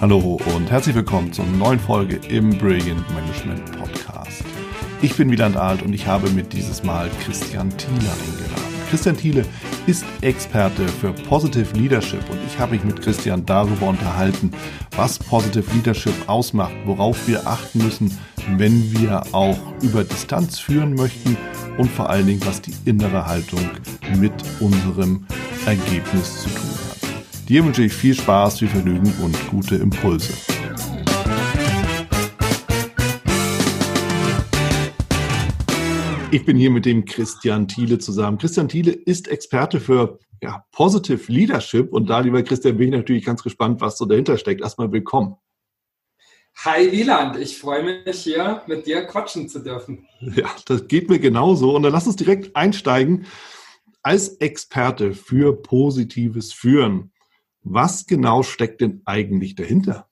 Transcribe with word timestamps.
Hallo 0.00 0.38
und 0.54 0.70
herzlich 0.70 0.96
willkommen 0.96 1.32
zur 1.32 1.46
neuen 1.46 1.78
Folge 1.78 2.16
im 2.28 2.50
Brilliant 2.50 3.08
Management 3.14 3.64
Podcast. 3.78 4.44
Ich 5.02 5.16
bin 5.16 5.30
Wieland 5.30 5.56
Alt 5.56 5.82
und 5.82 5.92
ich 5.92 6.06
habe 6.06 6.28
mit 6.30 6.52
dieses 6.52 6.82
Mal 6.82 7.08
Christian 7.24 7.70
Thiele 7.70 7.94
eingeladen. 7.94 8.74
Christian 8.90 9.16
Thiele 9.16 9.44
ist 9.86 10.04
Experte 10.20 10.86
für 10.88 11.12
Positive 11.12 11.76
Leadership 11.76 12.28
und 12.28 12.38
ich 12.46 12.58
habe 12.58 12.72
mich 12.72 12.84
mit 12.84 13.00
Christian 13.00 13.46
darüber 13.46 13.86
unterhalten, 13.86 14.50
was 14.96 15.18
Positive 15.18 15.64
Leadership 15.74 16.14
ausmacht, 16.26 16.74
worauf 16.84 17.26
wir 17.28 17.46
achten 17.46 17.78
müssen, 17.78 18.18
wenn 18.56 18.92
wir 18.92 19.22
auch 19.32 19.58
über 19.80 20.02
Distanz 20.02 20.58
führen 20.58 20.94
möchten 20.94 21.36
und 21.78 21.90
vor 21.90 22.10
allen 22.10 22.26
Dingen, 22.26 22.44
was 22.44 22.60
die 22.60 22.74
innere 22.84 23.26
Haltung 23.26 23.70
mit 24.18 24.34
unserem 24.60 25.26
Ergebnis 25.66 26.42
zu 26.42 26.48
tun 26.48 26.70
hat. 26.74 26.83
Dir 27.48 27.62
wünsche 27.62 27.82
ich 27.82 27.92
viel 27.92 28.14
Spaß, 28.14 28.60
viel 28.60 28.68
Vergnügen 28.68 29.12
und 29.22 29.36
gute 29.50 29.74
Impulse. 29.76 30.32
Ich 36.30 36.46
bin 36.46 36.56
hier 36.56 36.70
mit 36.70 36.86
dem 36.86 37.04
Christian 37.04 37.68
Thiele 37.68 37.98
zusammen. 37.98 38.38
Christian 38.38 38.68
Thiele 38.68 38.92
ist 38.92 39.28
Experte 39.28 39.78
für 39.78 40.18
ja, 40.42 40.64
Positive 40.72 41.30
Leadership 41.30 41.92
und 41.92 42.08
da, 42.08 42.20
lieber 42.20 42.42
Christian, 42.42 42.78
bin 42.78 42.88
ich 42.88 42.94
natürlich 42.94 43.26
ganz 43.26 43.42
gespannt, 43.42 43.82
was 43.82 43.98
so 43.98 44.06
dahinter 44.06 44.38
steckt. 44.38 44.62
Erstmal 44.62 44.90
willkommen. 44.90 45.36
Hi 46.64 46.90
Wieland, 46.92 47.36
ich 47.36 47.58
freue 47.58 47.82
mich 48.06 48.20
hier 48.20 48.62
mit 48.66 48.86
dir 48.86 49.04
quatschen 49.04 49.50
zu 49.50 49.58
dürfen. 49.58 50.08
Ja, 50.20 50.48
das 50.64 50.88
geht 50.88 51.10
mir 51.10 51.18
genauso. 51.18 51.76
Und 51.76 51.82
dann 51.82 51.92
lass 51.92 52.06
uns 52.06 52.16
direkt 52.16 52.56
einsteigen. 52.56 53.26
Als 54.02 54.28
Experte 54.36 55.12
für 55.12 55.60
positives 55.60 56.52
Führen, 56.54 57.10
was 57.64 58.06
genau 58.06 58.42
steckt 58.42 58.80
denn 58.80 59.02
eigentlich 59.04 59.54
dahinter? 59.54 60.08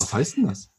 Was 0.00 0.12
heißt 0.12 0.36
denn 0.38 0.48
das? 0.48 0.70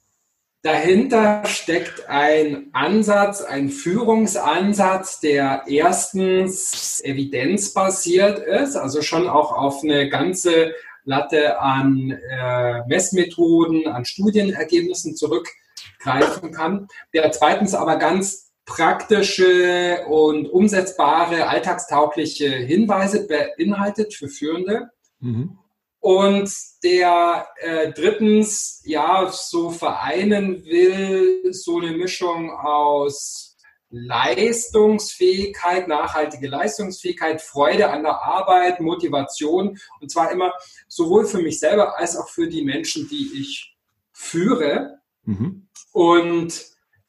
Dahinter 0.63 1.43
steckt 1.45 2.07
ein 2.07 2.69
Ansatz, 2.73 3.41
ein 3.41 3.69
Führungsansatz, 3.69 5.19
der 5.19 5.63
erstens 5.67 7.01
evidenzbasiert 7.03 8.37
ist, 8.39 8.75
also 8.75 9.01
schon 9.01 9.27
auch 9.27 9.53
auf 9.53 9.83
eine 9.83 10.07
ganze 10.09 10.73
Latte 11.03 11.59
an 11.59 12.11
äh, 12.11 12.85
Messmethoden, 12.87 13.87
an 13.87 14.05
Studienergebnissen 14.05 15.15
zurückgreifen 15.15 16.51
kann, 16.51 16.87
der 17.13 17.31
zweitens 17.31 17.73
aber 17.73 17.95
ganz 17.95 18.51
praktische 18.65 20.05
und 20.07 20.47
umsetzbare, 20.47 21.47
alltagstaugliche 21.47 22.49
Hinweise 22.49 23.27
beinhaltet 23.27 24.13
für 24.13 24.27
Führende. 24.27 24.89
Mhm. 25.19 25.57
Und 26.01 26.51
der 26.83 27.47
äh, 27.57 27.91
drittens 27.93 28.81
ja 28.83 29.31
so 29.31 29.69
vereinen 29.69 30.65
will, 30.65 31.53
so 31.53 31.79
eine 31.79 31.91
Mischung 31.91 32.49
aus 32.51 33.51
Leistungsfähigkeit, 33.91 35.87
nachhaltige 35.87 36.47
Leistungsfähigkeit, 36.47 37.41
Freude 37.41 37.91
an 37.91 38.01
der 38.03 38.21
Arbeit, 38.23 38.79
Motivation 38.79 39.77
und 39.99 40.09
zwar 40.09 40.31
immer 40.31 40.53
sowohl 40.87 41.25
für 41.25 41.39
mich 41.39 41.59
selber 41.59 41.99
als 41.99 42.17
auch 42.17 42.29
für 42.29 42.47
die 42.47 42.63
Menschen, 42.63 43.07
die 43.07 43.39
ich 43.39 43.77
führe. 44.11 44.99
Mhm. 45.25 45.67
Und 45.91 46.65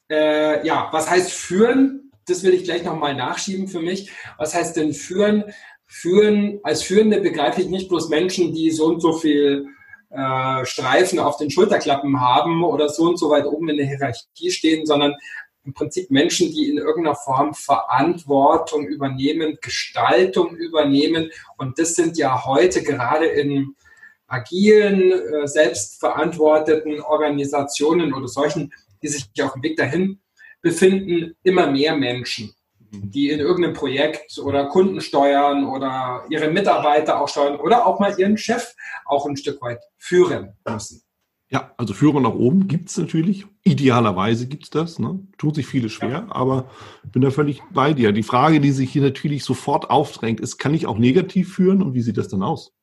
äh, 0.09 0.65
ja, 0.67 0.89
was 0.91 1.09
heißt 1.09 1.31
führen? 1.31 2.11
Das 2.27 2.43
will 2.43 2.53
ich 2.53 2.63
gleich 2.63 2.83
nochmal 2.83 3.15
nachschieben 3.15 3.67
für 3.67 3.81
mich. 3.81 4.11
Was 4.37 4.53
heißt 4.53 4.75
denn 4.77 4.93
führen? 4.93 5.45
Führen, 5.93 6.59
als 6.63 6.81
Führende 6.81 7.21
begreife 7.21 7.61
ich 7.61 7.69
nicht 7.69 7.87
bloß 7.87 8.09
Menschen, 8.09 8.51
die 8.51 8.71
so 8.71 8.87
und 8.87 8.99
so 8.99 9.13
viel 9.13 9.67
äh, 10.09 10.65
Streifen 10.65 11.19
auf 11.19 11.37
den 11.37 11.51
Schulterklappen 11.51 12.19
haben 12.19 12.63
oder 12.63 12.89
so 12.89 13.03
und 13.03 13.19
so 13.19 13.29
weit 13.29 13.45
oben 13.45 13.69
in 13.69 13.77
der 13.77 13.85
Hierarchie 13.85 14.49
stehen, 14.49 14.87
sondern 14.87 15.13
im 15.63 15.73
Prinzip 15.75 16.09
Menschen, 16.09 16.51
die 16.51 16.67
in 16.71 16.79
irgendeiner 16.79 17.15
Form 17.15 17.53
Verantwortung 17.53 18.87
übernehmen, 18.87 19.59
Gestaltung 19.61 20.55
übernehmen. 20.55 21.29
Und 21.57 21.77
das 21.77 21.93
sind 21.93 22.17
ja 22.17 22.43
heute 22.43 22.81
gerade 22.81 23.27
in 23.27 23.75
agilen, 24.25 25.11
äh, 25.11 25.47
selbstverantworteten 25.47 27.01
Organisationen 27.01 28.15
oder 28.15 28.27
solchen, 28.27 28.73
die 29.03 29.09
sich 29.09 29.25
auf 29.43 29.53
dem 29.53 29.61
Weg 29.61 29.77
dahin 29.77 30.19
befinden, 30.63 31.35
immer 31.43 31.69
mehr 31.69 31.95
Menschen 31.95 32.55
die 32.93 33.29
in 33.29 33.39
irgendeinem 33.39 33.73
Projekt 33.73 34.37
oder 34.37 34.65
Kunden 34.65 35.01
steuern 35.01 35.65
oder 35.65 36.25
ihre 36.29 36.49
Mitarbeiter 36.49 37.19
auch 37.19 37.27
steuern 37.27 37.59
oder 37.59 37.87
auch 37.87 37.99
mal 37.99 38.17
ihren 38.17 38.37
Chef 38.37 38.73
auch 39.05 39.25
ein 39.25 39.35
Stück 39.35 39.61
weit 39.61 39.79
führen 39.97 40.53
müssen. 40.67 41.01
Ja, 41.49 41.71
also 41.77 41.93
Führung 41.93 42.23
nach 42.23 42.33
oben 42.33 42.67
gibt 42.67 42.89
es 42.89 42.97
natürlich. 42.97 43.45
Idealerweise 43.63 44.47
gibt 44.47 44.63
es 44.63 44.69
das. 44.71 44.97
Ne? 44.97 45.19
Tut 45.37 45.55
sich 45.55 45.67
viele 45.67 45.89
schwer, 45.89 46.09
ja. 46.09 46.25
aber 46.29 46.69
bin 47.11 47.21
da 47.21 47.29
völlig 47.29 47.61
bei 47.71 47.93
dir. 47.93 48.11
Die 48.11 48.23
Frage, 48.23 48.59
die 48.59 48.71
sich 48.71 48.91
hier 48.91 49.03
natürlich 49.03 49.43
sofort 49.43 49.89
aufdrängt, 49.89 50.39
ist, 50.39 50.57
kann 50.57 50.73
ich 50.73 50.87
auch 50.87 50.97
negativ 50.97 51.53
führen 51.53 51.83
und 51.83 51.93
wie 51.93 52.01
sieht 52.01 52.17
das 52.17 52.27
dann 52.27 52.41
aus? 52.41 52.73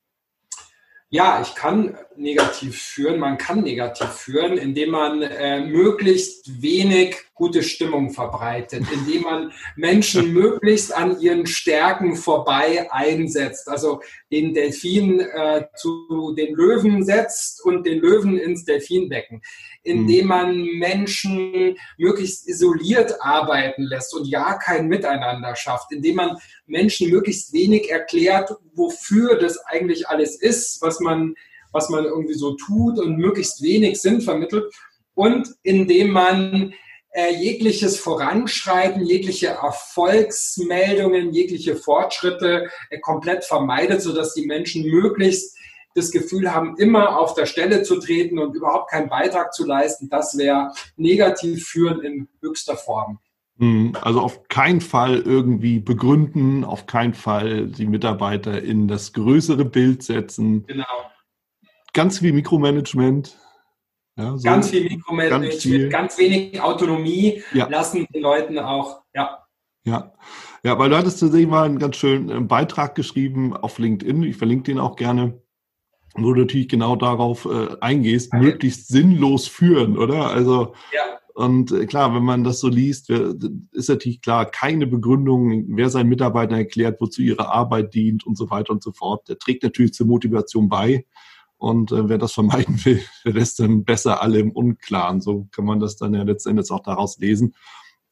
Ja, 1.13 1.41
ich 1.41 1.55
kann 1.55 1.97
negativ 2.15 2.81
führen. 2.81 3.19
Man 3.19 3.37
kann 3.37 3.63
negativ 3.63 4.07
führen, 4.07 4.57
indem 4.57 4.91
man 4.91 5.21
äh, 5.21 5.59
möglichst 5.59 6.61
wenig 6.61 7.17
gute 7.33 7.63
Stimmung 7.63 8.11
verbreitet, 8.11 8.85
indem 8.93 9.23
man 9.23 9.51
Menschen 9.75 10.31
möglichst 10.33 10.95
an 10.95 11.19
ihren 11.19 11.47
Stärken 11.47 12.15
vorbei 12.15 12.89
einsetzt. 12.93 13.67
Also 13.67 14.01
den 14.31 14.53
Delfin 14.53 15.19
äh, 15.19 15.65
zu 15.75 16.33
den 16.37 16.55
Löwen 16.55 17.03
setzt 17.03 17.63
und 17.65 17.85
den 17.85 17.99
Löwen 17.99 18.37
ins 18.37 18.65
Delfinbecken 18.65 19.41
indem 19.83 20.23
mhm. 20.23 20.27
man 20.27 20.63
Menschen 20.63 21.75
möglichst 21.97 22.47
isoliert 22.47 23.15
arbeiten 23.21 23.83
lässt 23.83 24.13
und 24.13 24.27
ja 24.27 24.57
kein 24.57 24.87
Miteinander 24.87 25.55
schafft, 25.55 25.91
indem 25.91 26.15
man 26.17 26.37
Menschen 26.65 27.09
möglichst 27.09 27.53
wenig 27.53 27.89
erklärt, 27.89 28.51
wofür 28.73 29.37
das 29.37 29.57
eigentlich 29.65 30.07
alles 30.07 30.39
ist, 30.39 30.81
was 30.81 30.99
man, 30.99 31.35
was 31.71 31.89
man 31.89 32.05
irgendwie 32.05 32.35
so 32.35 32.55
tut 32.55 32.99
und 32.99 33.17
möglichst 33.17 33.61
wenig 33.61 33.99
Sinn 33.99 34.21
vermittelt 34.21 34.71
und 35.15 35.47
indem 35.63 36.11
man 36.11 36.73
äh, 37.11 37.33
jegliches 37.35 37.99
Voranschreiten, 37.99 39.05
jegliche 39.05 39.47
Erfolgsmeldungen, 39.47 41.33
jegliche 41.33 41.75
Fortschritte 41.75 42.69
äh, 42.89 42.99
komplett 42.99 43.43
vermeidet, 43.43 44.01
sodass 44.01 44.33
die 44.33 44.45
Menschen 44.45 44.83
möglichst 44.89 45.57
das 45.93 46.11
Gefühl 46.11 46.53
haben, 46.53 46.77
immer 46.77 47.19
auf 47.19 47.33
der 47.33 47.45
Stelle 47.45 47.83
zu 47.83 47.99
treten 47.99 48.39
und 48.39 48.55
überhaupt 48.55 48.91
keinen 48.91 49.09
Beitrag 49.09 49.53
zu 49.53 49.65
leisten, 49.65 50.09
das 50.09 50.37
wäre 50.37 50.71
negativ 50.95 51.67
führen 51.67 52.01
in 52.01 52.29
höchster 52.41 52.77
Form. 52.77 53.19
Hm, 53.57 53.93
also 54.01 54.21
auf 54.21 54.47
keinen 54.47 54.81
Fall 54.81 55.19
irgendwie 55.19 55.79
begründen, 55.79 56.63
auf 56.63 56.85
keinen 56.85 57.13
Fall 57.13 57.67
die 57.67 57.87
Mitarbeiter 57.87 58.61
in 58.61 58.87
das 58.87 59.11
größere 59.13 59.65
Bild 59.65 60.03
setzen. 60.03 60.65
Genau. 60.65 60.85
Ganz 61.93 62.19
viel 62.19 62.31
Mikromanagement. 62.31 63.37
Ja, 64.17 64.37
so 64.37 64.43
ganz 64.43 64.69
viel 64.69 64.83
Mikromanagement, 64.83 65.51
ganz, 65.51 65.63
viel. 65.63 65.89
ganz 65.89 66.17
wenig 66.17 66.61
Autonomie 66.61 67.43
ja. 67.53 67.67
lassen 67.67 68.07
den 68.13 68.21
Leuten 68.21 68.59
auch, 68.59 69.01
ja. 69.13 69.45
Ja. 69.85 70.13
Ja, 70.63 70.77
weil 70.77 70.89
du 70.89 70.97
hattest 70.97 71.19
tatsächlich 71.19 71.49
mal 71.49 71.65
einen 71.65 71.79
ganz 71.79 71.95
schönen 71.95 72.47
Beitrag 72.47 72.93
geschrieben 72.93 73.57
auf 73.57 73.79
LinkedIn. 73.79 74.21
Ich 74.23 74.37
verlinke 74.37 74.65
den 74.65 74.79
auch 74.79 74.95
gerne 74.95 75.41
wo 76.15 76.33
du 76.33 76.41
natürlich 76.41 76.67
genau 76.67 76.95
darauf 76.95 77.45
äh, 77.45 77.75
eingehst, 77.79 78.33
okay. 78.33 78.43
möglichst 78.43 78.87
sinnlos 78.87 79.47
führen, 79.47 79.97
oder? 79.97 80.29
Also 80.29 80.73
ja. 80.93 81.01
Und 81.33 81.71
äh, 81.71 81.85
klar, 81.85 82.13
wenn 82.13 82.23
man 82.23 82.43
das 82.43 82.59
so 82.59 82.67
liest, 82.67 83.09
ist 83.09 83.89
natürlich 83.89 84.21
klar, 84.21 84.45
keine 84.45 84.87
Begründung, 84.87 85.65
wer 85.69 85.89
seinen 85.89 86.09
Mitarbeitern 86.09 86.57
erklärt, 86.57 86.99
wozu 86.99 87.21
ihre 87.21 87.49
Arbeit 87.49 87.93
dient 87.93 88.25
und 88.25 88.37
so 88.37 88.49
weiter 88.49 88.73
und 88.73 88.83
so 88.83 88.91
fort. 88.91 89.29
Der 89.29 89.37
trägt 89.37 89.63
natürlich 89.63 89.93
zur 89.93 90.07
Motivation 90.07 90.67
bei. 90.67 91.05
Und 91.61 91.91
äh, 91.91 92.09
wer 92.09 92.17
das 92.17 92.33
vermeiden 92.33 92.83
will, 92.85 93.03
der 93.23 93.33
lässt 93.33 93.59
dann 93.59 93.83
besser 93.83 94.19
alle 94.19 94.39
im 94.39 94.51
Unklaren. 94.51 95.21
So 95.21 95.47
kann 95.51 95.65
man 95.65 95.79
das 95.79 95.95
dann 95.95 96.15
ja 96.15 96.23
letztendlich 96.23 96.71
auch 96.71 96.81
daraus 96.81 97.19
lesen. 97.19 97.55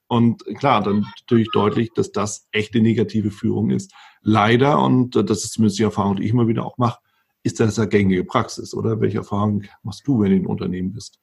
Und 0.08 0.46
klar, 0.60 0.84
dann 0.84 1.08
natürlich 1.20 1.50
deutlich, 1.52 1.92
dass 1.96 2.12
das 2.12 2.48
echte 2.52 2.80
negative 2.80 3.32
Führung 3.32 3.72
ist. 3.72 3.92
Leider, 4.22 4.80
und 4.80 5.16
äh, 5.16 5.24
das 5.24 5.44
ist 5.44 5.54
zumindest 5.54 5.80
die 5.80 5.84
Erfahrung, 5.84 6.18
die 6.18 6.26
ich 6.26 6.32
immer 6.32 6.48
wieder 6.48 6.64
auch 6.64 6.78
mache, 6.78 7.00
ist 7.42 7.60
das 7.60 7.80
eine 7.80 7.90
gängige 7.90 8.24
Praxis, 8.24 8.76
oder? 8.76 9.02
Welche 9.02 9.18
Erfahrungen 9.18 9.68
machst 9.82 10.08
du, 10.08 10.20
wenn 10.20 10.30
du 10.30 10.38
in 10.38 10.46
Unternehmen 10.46 10.94
bist? 10.94 11.20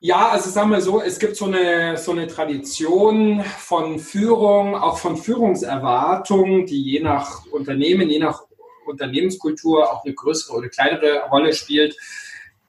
Ja, 0.00 0.28
also 0.28 0.48
sagen 0.48 0.70
wir 0.70 0.80
so, 0.80 1.02
es 1.02 1.18
gibt 1.18 1.36
so 1.36 1.44
eine, 1.44 1.98
so 1.98 2.12
eine 2.12 2.28
Tradition 2.28 3.42
von 3.42 3.98
Führung, 3.98 4.74
auch 4.74 4.96
von 4.96 5.18
Führungserwartungen, 5.18 6.64
die 6.64 6.82
je 6.82 7.00
nach 7.00 7.44
Unternehmen, 7.50 8.08
je 8.08 8.20
nach 8.20 8.47
Unternehmenskultur 8.88 9.92
auch 9.92 10.04
eine 10.04 10.14
größere 10.14 10.56
oder 10.56 10.68
kleinere 10.68 11.28
Rolle 11.30 11.52
spielt, 11.52 11.96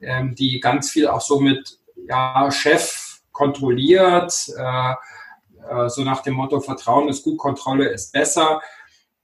ähm, 0.00 0.34
die 0.34 0.60
ganz 0.60 0.90
viel 0.90 1.06
auch 1.08 1.20
so 1.20 1.40
mit 1.40 1.78
ja, 2.08 2.50
Chef 2.50 3.20
kontrolliert, 3.32 4.32
äh, 4.56 4.92
äh, 5.68 5.88
so 5.88 6.02
nach 6.02 6.22
dem 6.22 6.34
Motto 6.34 6.60
Vertrauen 6.60 7.08
ist 7.08 7.22
gut, 7.22 7.38
Kontrolle 7.38 7.88
ist 7.88 8.12
besser. 8.12 8.60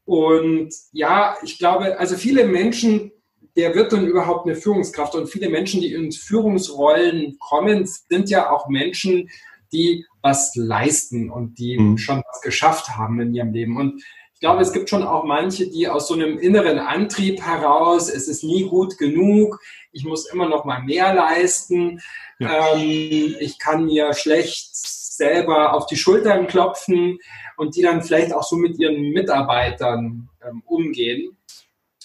Und 0.05 0.73
ja, 0.93 1.37
ich 1.43 1.59
glaube, 1.59 1.99
also 1.99 2.17
viele 2.17 2.47
Menschen 2.47 3.13
der 3.57 3.75
wird 3.75 3.93
dann 3.93 4.07
überhaupt 4.07 4.47
eine 4.47 4.55
Führungskraft? 4.55 5.15
Und 5.15 5.29
viele 5.29 5.49
Menschen, 5.49 5.81
die 5.81 5.93
in 5.93 6.13
Führungsrollen 6.13 7.39
kommen, 7.39 7.87
sind 7.87 8.29
ja 8.29 8.51
auch 8.51 8.69
Menschen, 8.69 9.31
die 9.73 10.05
was 10.23 10.55
leisten 10.55 11.31
und 11.31 11.59
die 11.59 11.79
mhm. 11.79 11.99
schon 11.99 12.23
was 12.31 12.41
geschafft 12.43 12.91
haben 12.91 13.21
in 13.21 13.35
ihrem 13.35 13.53
Leben. 13.53 13.77
Und 13.77 14.03
ich 14.37 14.41
glaube, 14.41 14.61
es 14.61 14.75
gibt 14.75 14.91
schon 14.91 15.03
auch 15.03 15.25
manche, 15.25 15.67
die 15.67 15.89
aus 15.89 16.09
so 16.09 16.15
einem 16.15 16.39
inneren 16.39 16.79
Antrieb 16.79 17.41
heraus, 17.41 18.11
es 18.11 18.29
ist 18.29 18.45
nie 18.45 18.65
gut 18.65 18.99
genug, 18.99 19.59
ich 19.93 20.05
muss 20.05 20.31
immer 20.31 20.47
noch 20.47 20.67
mal 20.67 20.83
mehr 20.83 21.15
leisten, 21.15 22.03
ja. 22.39 22.75
ähm, 22.75 23.35
ich 23.41 23.59
kann 23.59 23.87
mir 23.87 24.13
schlecht 24.13 24.77
selber 24.77 25.73
auf 25.73 25.87
die 25.87 25.97
Schultern 25.97 26.49
klopfen 26.49 27.19
und 27.57 27.77
die 27.77 27.81
dann 27.81 28.03
vielleicht 28.03 28.35
auch 28.35 28.43
so 28.43 28.57
mit 28.57 28.79
ihren 28.79 29.11
Mitarbeitern 29.13 30.29
ähm, 30.47 30.63
umgehen. 30.67 31.39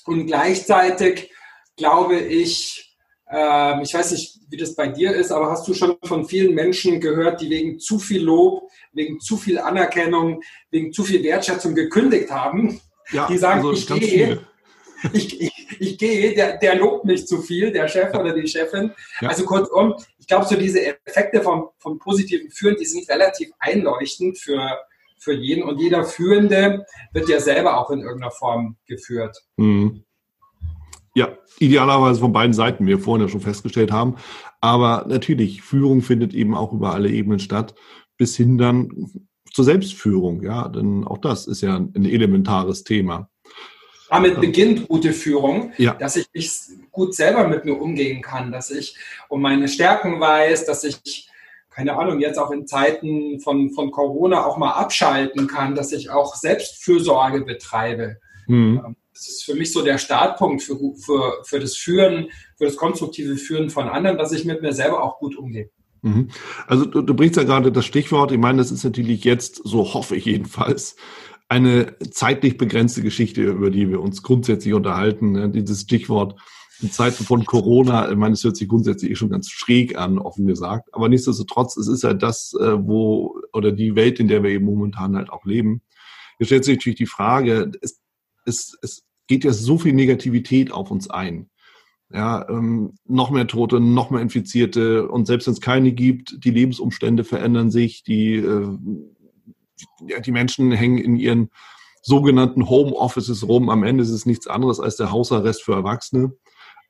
Und 0.05 0.27
gleichzeitig 0.27 1.31
glaube 1.75 2.17
ich, 2.17 2.95
äh, 3.29 3.83
ich 3.83 3.93
weiß 3.93 4.13
nicht, 4.13 4.30
wie 4.51 4.57
das 4.57 4.75
bei 4.75 4.87
dir 4.87 5.15
ist, 5.15 5.31
aber 5.31 5.49
hast 5.49 5.67
du 5.67 5.73
schon 5.73 5.95
von 6.03 6.25
vielen 6.25 6.53
Menschen 6.53 6.99
gehört, 6.99 7.41
die 7.41 7.49
wegen 7.49 7.79
zu 7.79 7.97
viel 7.97 8.21
Lob 8.23 8.69
wegen 8.93 9.19
zu 9.19 9.37
viel 9.37 9.59
Anerkennung, 9.59 10.41
wegen 10.69 10.91
zu 10.91 11.03
viel 11.03 11.23
Wertschätzung 11.23 11.75
gekündigt 11.75 12.29
haben. 12.31 12.79
Ja, 13.11 13.27
die 13.27 13.37
sagen, 13.37 13.65
also 13.65 13.73
ich 13.73 13.87
gehe, 13.87 14.39
ich, 15.13 15.41
ich, 15.41 15.67
ich 15.79 15.97
gehe, 15.97 16.35
der, 16.35 16.57
der 16.57 16.75
lobt 16.75 17.05
mich 17.05 17.27
zu 17.27 17.41
viel, 17.41 17.71
der 17.71 17.87
Chef 17.87 18.13
oder 18.13 18.33
die 18.33 18.47
Chefin. 18.47 18.91
Ja. 19.21 19.29
Also 19.29 19.45
kurzum, 19.45 19.95
ich 20.17 20.27
glaube, 20.27 20.45
so 20.45 20.55
diese 20.55 20.85
Effekte 20.85 21.41
vom, 21.41 21.69
vom 21.79 21.99
positiven 21.99 22.51
Führen, 22.51 22.77
die 22.77 22.85
sind 22.85 23.09
relativ 23.09 23.49
einleuchtend 23.59 24.37
für, 24.37 24.79
für 25.17 25.33
jeden 25.33 25.63
und 25.63 25.79
jeder 25.79 26.03
Führende 26.03 26.85
wird 27.13 27.29
ja 27.29 27.39
selber 27.39 27.77
auch 27.77 27.89
in 27.91 28.01
irgendeiner 28.01 28.31
Form 28.31 28.77
geführt. 28.85 29.37
Mhm. 29.57 30.03
Ja, 31.13 31.37
idealerweise 31.59 32.21
von 32.21 32.31
beiden 32.31 32.53
Seiten, 32.53 32.85
wie 32.85 32.91
wir 32.91 32.99
vorhin 32.99 33.25
ja 33.25 33.31
schon 33.31 33.41
festgestellt 33.41 33.91
haben. 33.91 34.15
Aber 34.61 35.05
natürlich, 35.07 35.61
Führung 35.61 36.01
findet 36.01 36.33
eben 36.33 36.55
auch 36.55 36.71
über 36.71 36.93
alle 36.93 37.09
Ebenen 37.09 37.39
statt 37.39 37.75
bis 38.17 38.37
hin 38.37 38.57
dann 38.57 39.09
zur 39.51 39.65
Selbstführung. 39.65 40.43
Ja, 40.43 40.67
denn 40.67 41.05
auch 41.05 41.17
das 41.17 41.47
ist 41.47 41.61
ja 41.61 41.75
ein 41.75 42.05
elementares 42.05 42.83
Thema. 42.83 43.29
Damit 44.11 44.41
beginnt 44.41 44.89
gute 44.89 45.13
Führung, 45.13 45.71
ja. 45.77 45.93
dass 45.93 46.17
ich 46.17 46.27
mich 46.33 46.51
gut 46.91 47.15
selber 47.15 47.47
mit 47.47 47.63
mir 47.63 47.75
umgehen 47.75 48.21
kann, 48.21 48.51
dass 48.51 48.69
ich 48.69 48.97
um 49.29 49.41
meine 49.41 49.69
Stärken 49.69 50.19
weiß, 50.19 50.65
dass 50.65 50.83
ich, 50.83 51.29
keine 51.69 51.97
Ahnung, 51.97 52.19
jetzt 52.19 52.37
auch 52.37 52.51
in 52.51 52.67
Zeiten 52.67 53.39
von, 53.39 53.71
von 53.71 53.89
Corona 53.89 54.45
auch 54.45 54.57
mal 54.57 54.73
abschalten 54.73 55.47
kann, 55.47 55.75
dass 55.75 55.93
ich 55.93 56.09
auch 56.09 56.35
Selbstfürsorge 56.35 57.45
betreibe. 57.45 58.17
Mhm. 58.47 58.97
Das 59.21 59.35
ist 59.35 59.43
für 59.43 59.53
mich 59.53 59.71
so 59.71 59.83
der 59.83 59.99
Startpunkt 59.99 60.63
für, 60.63 60.77
für, 60.95 61.43
für 61.43 61.59
das 61.59 61.77
Führen, 61.77 62.29
für 62.57 62.65
das 62.65 62.75
konstruktive 62.75 63.37
Führen 63.37 63.69
von 63.69 63.87
anderen, 63.87 64.17
dass 64.17 64.31
ich 64.31 64.45
mit 64.45 64.63
mir 64.63 64.73
selber 64.73 65.03
auch 65.03 65.19
gut 65.19 65.37
umgehe. 65.37 65.69
Mhm. 66.01 66.29
Also 66.65 66.85
du, 66.85 67.03
du 67.03 67.13
bringst 67.13 67.37
ja 67.37 67.43
gerade 67.43 67.71
das 67.71 67.85
Stichwort, 67.85 68.31
ich 68.31 68.39
meine, 68.39 68.57
das 68.57 68.71
ist 68.71 68.83
natürlich 68.83 69.23
jetzt, 69.23 69.61
so 69.63 69.93
hoffe 69.93 70.15
ich 70.15 70.25
jedenfalls, 70.25 70.95
eine 71.49 71.97
zeitlich 72.09 72.57
begrenzte 72.57 73.03
Geschichte, 73.03 73.43
über 73.43 73.69
die 73.69 73.89
wir 73.89 74.01
uns 74.01 74.23
grundsätzlich 74.23 74.73
unterhalten. 74.73 75.33
Ne? 75.33 75.49
Dieses 75.49 75.81
Stichwort 75.81 76.39
in 76.81 76.91
Zeiten 76.91 77.23
von 77.23 77.45
Corona, 77.45 78.09
ich 78.09 78.17
meine, 78.17 78.33
es 78.33 78.43
hört 78.43 78.57
sich 78.57 78.67
grundsätzlich 78.67 79.11
eh 79.11 79.15
schon 79.15 79.29
ganz 79.29 79.51
schräg 79.51 79.95
an, 79.97 80.17
offen 80.17 80.47
gesagt. 80.47 80.89
Aber 80.93 81.09
nichtsdestotrotz, 81.09 81.77
es 81.77 81.87
ist 81.87 82.01
ja 82.01 82.15
das, 82.15 82.55
äh, 82.59 82.87
wo, 82.87 83.39
oder 83.53 83.71
die 83.71 83.95
Welt, 83.95 84.19
in 84.19 84.27
der 84.27 84.41
wir 84.41 84.49
eben 84.49 84.65
momentan 84.65 85.15
halt 85.15 85.29
auch 85.29 85.45
leben. 85.45 85.83
Hier 86.37 86.47
stellt 86.47 86.65
sich 86.65 86.77
natürlich 86.77 86.97
die 86.97 87.05
Frage, 87.05 87.71
es, 87.81 88.01
es, 88.45 88.77
es 88.81 89.03
geht 89.31 89.45
ja 89.45 89.53
so 89.53 89.77
viel 89.77 89.93
Negativität 89.93 90.73
auf 90.73 90.91
uns 90.91 91.09
ein 91.09 91.49
ja, 92.13 92.47
ähm, 92.49 92.93
noch 93.05 93.29
mehr 93.29 93.47
Tote, 93.47 93.79
noch 93.79 94.09
mehr 94.09 94.21
Infizierte 94.21 95.07
und 95.07 95.27
selbst 95.27 95.47
wenn 95.47 95.53
es 95.53 95.61
keine 95.61 95.91
gibt, 95.93 96.43
die 96.43 96.51
Lebensumstände 96.51 97.23
verändern 97.23 97.71
sich, 97.71 98.03
die, 98.03 98.35
äh, 98.35 98.77
die 100.25 100.31
Menschen 100.31 100.71
hängen 100.71 100.97
in 100.97 101.15
ihren 101.15 101.49
sogenannten 102.01 102.69
Homeoffices 102.69 103.47
rum. 103.47 103.69
Am 103.69 103.83
Ende 103.83 104.03
ist 104.03 104.09
es 104.09 104.25
nichts 104.25 104.47
anderes 104.47 104.79
als 104.79 104.97
der 104.97 105.11
Hausarrest 105.11 105.63
für 105.63 105.73
Erwachsene. 105.73 106.33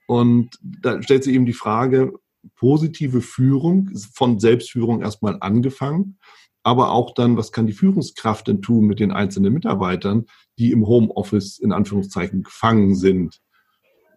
Und 0.08 0.58
da 0.62 1.02
stellt 1.04 1.24
sich 1.24 1.36
eben 1.36 1.46
die 1.46 1.54
Frage, 1.54 2.14
positive 2.56 3.22
Führung, 3.22 3.92
von 4.14 4.40
Selbstführung 4.40 5.02
erstmal 5.02 5.38
angefangen, 5.42 6.18
aber 6.64 6.92
auch 6.92 7.14
dann, 7.14 7.38
was 7.38 7.52
kann 7.52 7.68
die 7.68 7.74
Führungskraft 7.74 8.48
denn 8.48 8.62
tun 8.62 8.86
mit 8.86 9.00
den 9.00 9.12
einzelnen 9.12 9.54
Mitarbeitern, 9.54 10.26
die 10.62 10.72
im 10.72 10.88
Homeoffice 10.88 11.60
in 11.60 11.72
Anführungszeichen 11.72 12.44
gefangen 12.44 12.96
sind? 12.96 13.42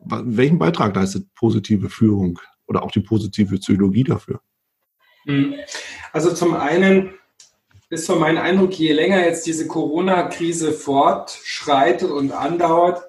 welchen 0.07 0.59
Beitrag 0.59 0.95
leistet 0.95 1.27
positive 1.35 1.89
Führung 1.89 2.39
oder 2.67 2.83
auch 2.83 2.91
die 2.91 3.01
positive 3.01 3.57
Psychologie 3.57 4.05
dafür? 4.05 4.41
Hm. 5.25 5.55
Also 6.13 6.33
zum 6.33 6.55
einen 6.55 7.15
ist 7.91 8.07
so 8.07 8.17
mein 8.17 8.39
Eindruck, 8.39 8.75
je 8.75 8.93
länger 8.93 9.25
jetzt 9.25 9.47
diese 9.47 9.67
Corona-Krise 9.67 10.73
fortschreitet 10.73 12.11
und 12.11 12.33
andauert, 12.33 13.03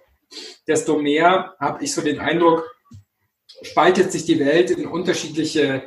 desto 0.67 0.97
mehr 0.97 1.55
habe 1.59 1.83
ich 1.83 1.93
so 1.93 2.01
den 2.01 2.19
Eindruck, 2.19 2.63
spaltet 3.61 4.11
sich 4.11 4.25
die 4.25 4.39
Welt 4.39 4.71
in 4.71 4.85
unterschiedliche 4.85 5.83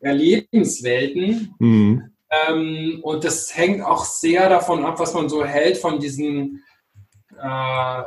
Erlebenswelten. 0.00 1.54
Mhm. 1.58 2.10
Ähm, 2.30 3.00
und 3.02 3.24
das 3.24 3.56
hängt 3.56 3.82
auch 3.82 4.04
sehr 4.04 4.48
davon 4.48 4.84
ab, 4.84 4.98
was 4.98 5.14
man 5.14 5.28
so 5.28 5.44
hält 5.44 5.76
von 5.78 6.00
diesen 6.00 6.62
äh, 7.40 8.02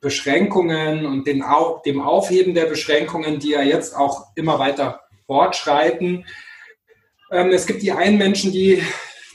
Beschränkungen 0.00 1.06
und 1.06 1.26
den, 1.26 1.44
dem 1.86 2.00
Aufheben 2.02 2.54
der 2.54 2.66
Beschränkungen, 2.66 3.38
die 3.38 3.50
ja 3.50 3.62
jetzt 3.62 3.96
auch 3.96 4.26
immer 4.34 4.58
weiter 4.58 5.00
fortschreiten. 5.26 6.26
Ähm, 7.30 7.50
es 7.50 7.66
gibt 7.66 7.82
die 7.82 7.92
einen 7.92 8.18
Menschen, 8.18 8.52
die, 8.52 8.82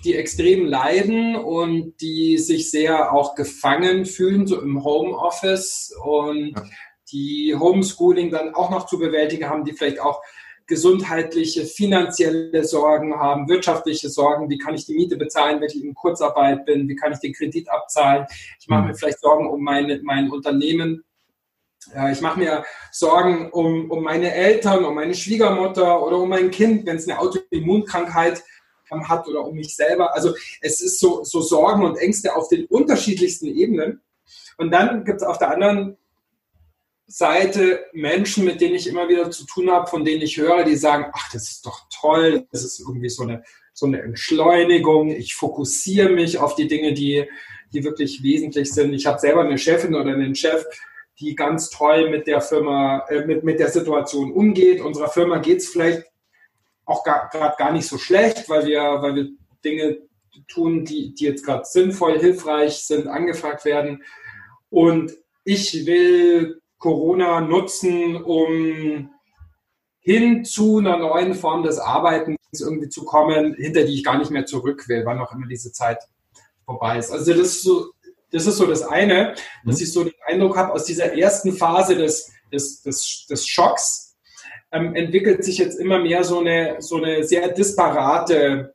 die 0.04 0.16
extrem 0.16 0.66
leiden 0.66 1.36
und 1.36 1.96
die 2.02 2.38
sich 2.38 2.70
sehr 2.70 3.14
auch 3.14 3.36
gefangen 3.36 4.06
fühlen, 4.06 4.46
so 4.46 4.62
im 4.62 4.84
Homeoffice 4.84 5.96
und 6.04 6.52
ja. 6.56 6.64
die 7.12 7.56
Homeschooling 7.58 8.30
dann 8.30 8.54
auch 8.54 8.70
noch 8.70 8.86
zu 8.88 9.00
bewältigen 9.00 9.50
haben, 9.50 9.64
die 9.64 9.74
vielleicht 9.74 10.02
auch 10.02 10.22
gesundheitliche, 10.68 11.66
finanzielle 11.66 12.64
Sorgen 12.66 13.16
haben, 13.16 13.48
wirtschaftliche 13.48 14.10
Sorgen, 14.10 14.50
wie 14.50 14.58
kann 14.58 14.76
ich 14.76 14.86
die 14.86 14.94
Miete 14.94 15.16
bezahlen, 15.16 15.62
wenn 15.62 15.70
ich 15.70 15.82
in 15.82 15.96
Kurzarbeit 15.96 16.66
bin, 16.66 16.88
wie 16.90 16.96
kann 16.96 17.14
ich 17.14 17.20
den 17.20 17.34
Kredit 17.34 17.70
abzahlen. 17.70 18.26
Ich 18.60 18.68
mache 18.68 18.84
mir 18.84 18.90
mhm. 18.90 18.96
vielleicht 18.96 19.22
Sorgen 19.22 19.50
um 19.50 19.64
meine, 19.64 20.00
mein 20.04 20.30
Unternehmen. 20.30 21.04
Ich 22.12 22.20
mache 22.20 22.40
mir 22.40 22.66
Sorgen 22.92 23.50
um, 23.52 23.90
um 23.90 24.04
meine 24.04 24.34
Eltern, 24.34 24.84
um 24.84 24.94
meine 24.94 25.16
Schwiegermutter 25.16 26.04
oder 26.06 26.18
um 26.18 26.28
mein 26.28 26.52
Kind, 26.52 26.86
wenn 26.86 26.98
es 26.98 27.08
eine 27.08 27.18
Autoimmunkrankheit 27.20 28.44
hat 28.92 29.28
oder 29.28 29.46
um 29.46 29.56
mich 29.56 29.76
selber. 29.76 30.14
Also 30.14 30.34
es 30.62 30.82
ist 30.82 31.00
so, 31.00 31.24
so 31.24 31.42
Sorgen 31.42 31.86
und 31.86 31.98
Ängste 31.98 32.36
auf 32.36 32.50
den 32.50 32.66
unterschiedlichsten 32.66 33.48
Ebenen. 33.48 34.02
Und 34.58 34.72
dann 34.72 35.06
gibt 35.06 35.22
es 35.22 35.28
auf 35.28 35.38
der 35.38 35.52
anderen 35.52 35.98
Seite 37.08 37.86
Menschen, 37.94 38.44
mit 38.44 38.60
denen 38.60 38.76
ich 38.76 38.88
immer 38.88 39.08
wieder 39.08 39.32
zu 39.32 39.46
tun 39.46 39.72
habe, 39.72 39.88
von 39.88 40.04
denen 40.04 40.22
ich 40.22 40.38
höre, 40.38 40.66
die 40.66 40.76
sagen, 40.76 41.06
ach, 41.14 41.32
das 41.32 41.50
ist 41.50 41.66
doch 41.66 41.88
toll, 41.90 42.46
das 42.52 42.66
ist 42.66 42.82
irgendwie 42.82 43.10
so 43.10 43.24
eine, 43.24 43.44
so 43.74 43.86
eine 43.86 44.02
Entschleunigung, 44.02 45.10
ich 45.10 45.34
fokussiere 45.34 46.10
mich 46.10 46.38
auf 46.38 46.56
die 46.56 46.68
Dinge, 46.68 46.94
die, 46.94 47.26
die 47.72 47.84
wirklich 47.86 48.24
wesentlich 48.24 48.74
sind. 48.74 48.94
Ich 48.94 49.06
habe 49.06 49.20
selber 49.20 49.42
eine 49.42 49.58
Chefin 49.58 49.96
oder 49.96 50.12
einen 50.12 50.36
Chef, 50.36 50.66
die 51.20 51.34
ganz 51.34 51.70
toll 51.70 52.10
mit 52.10 52.28
der 52.28 52.42
Firma, 52.42 53.06
äh, 53.08 53.26
mit, 53.26 53.44
mit 53.44 53.60
der 53.60 53.70
Situation 53.70 54.34
umgeht. 54.34 54.82
Unserer 54.82 55.10
Firma 55.10 55.38
geht 55.38 55.60
es 55.60 55.70
vielleicht 55.70 56.04
auch 56.86 57.04
gerade 57.04 57.56
gar 57.58 57.72
nicht 57.72 57.88
so 57.88 57.98
schlecht, 57.98 58.50
weil 58.50 58.66
wir, 58.66 58.82
weil 59.02 59.16
wir 59.16 59.30
Dinge 59.64 59.98
tun, 60.48 60.84
die, 60.84 61.14
die 61.16 61.26
jetzt 61.26 61.46
gerade 61.46 61.64
sinnvoll, 61.66 62.20
hilfreich 62.20 62.80
sind, 62.80 63.08
angefragt 63.08 63.64
werden. 63.64 64.04
Und 64.70 65.14
ich 65.44 65.86
will 65.86 66.62
Corona 66.78 67.42
nutzen, 67.42 68.16
um 68.16 69.10
hin 70.00 70.46
zu 70.46 70.78
einer 70.78 70.98
neuen 70.98 71.34
Form 71.34 71.64
des 71.64 71.80
Arbeitens 71.80 72.38
irgendwie 72.60 72.90
zu 72.90 73.04
kommen, 73.04 73.56
hinter 73.56 73.84
die 73.84 73.94
ich 73.94 74.04
gar 74.04 74.18
nicht 74.18 74.32
mehr 74.32 74.46
zurück 74.46 74.88
will, 74.88 75.06
wann 75.06 75.20
auch 75.20 75.34
immer 75.34 75.48
diese 75.48 75.72
Zeit 75.72 76.00
vorbei 76.66 76.98
ist. 76.98 77.12
Also 77.12 77.34
das 77.34 77.42
ist 77.42 77.64
so 77.64 77.92
das, 78.32 78.46
ist 78.46 78.58
so 78.58 78.66
das 78.66 78.84
eine, 78.84 79.36
dass 79.66 79.78
mhm. 79.78 79.84
ich 79.84 79.94
so 79.94 80.04
den 80.04 80.14
Eindruck 80.26 80.58
habe, 80.58 80.74
aus 80.74 80.86
dieser 80.86 81.14
ersten 81.18 81.54
Phase 81.54 81.96
des, 81.96 82.32
des, 82.52 82.82
des, 82.82 83.26
des 83.30 83.48
Schocks 83.48 84.18
ähm, 84.72 84.96
entwickelt 84.96 85.44
sich 85.44 85.58
jetzt 85.58 85.80
immer 85.80 86.00
mehr 86.00 86.24
so 86.24 86.40
eine, 86.40 86.78
so 86.80 86.98
eine 86.98 87.24
sehr 87.24 87.50
disparate 87.50 88.74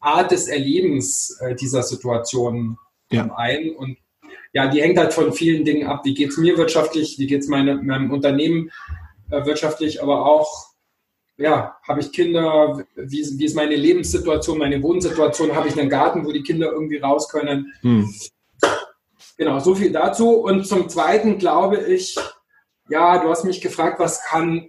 Art 0.00 0.30
des 0.30 0.48
Erlebens 0.48 1.38
äh, 1.40 1.54
dieser 1.54 1.82
Situation 1.82 2.78
ja. 3.10 3.30
ein. 3.36 3.70
Und 3.76 3.98
ja, 4.52 4.68
die 4.68 4.82
hängt 4.82 4.98
halt 4.98 5.12
von 5.12 5.32
vielen 5.32 5.64
Dingen 5.64 5.86
ab. 5.86 6.04
Wie 6.04 6.14
geht 6.14 6.30
es 6.30 6.36
mir 6.36 6.56
wirtschaftlich? 6.56 7.18
Wie 7.18 7.26
geht 7.26 7.40
es 7.40 7.48
meinem 7.48 8.10
Unternehmen 8.10 8.70
äh, 9.30 9.44
wirtschaftlich? 9.44 10.02
Aber 10.02 10.26
auch, 10.26 10.66
ja, 11.38 11.76
habe 11.86 12.00
ich 12.00 12.12
Kinder? 12.12 12.84
Wie, 12.94 13.26
wie, 13.38 13.44
ist 13.44 13.56
meine 13.56 13.76
Lebenssituation, 13.76 14.58
meine 14.58 14.82
Wohnsituation? 14.82 15.54
Habe 15.54 15.68
ich 15.68 15.78
einen 15.78 15.88
Garten, 15.88 16.26
wo 16.26 16.32
die 16.32 16.42
Kinder 16.42 16.70
irgendwie 16.70 16.98
raus 16.98 17.28
können? 17.28 17.72
Hm. 17.80 18.12
Genau, 19.38 19.58
so 19.58 19.74
viel 19.74 19.90
dazu. 19.90 20.36
Und 20.36 20.66
zum 20.66 20.88
Zweiten 20.88 21.38
glaube 21.38 21.78
ich, 21.78 22.14
ja, 22.88 23.18
du 23.22 23.30
hast 23.30 23.44
mich 23.44 23.60
gefragt, 23.60 23.98
was 23.98 24.22
kann 24.24 24.68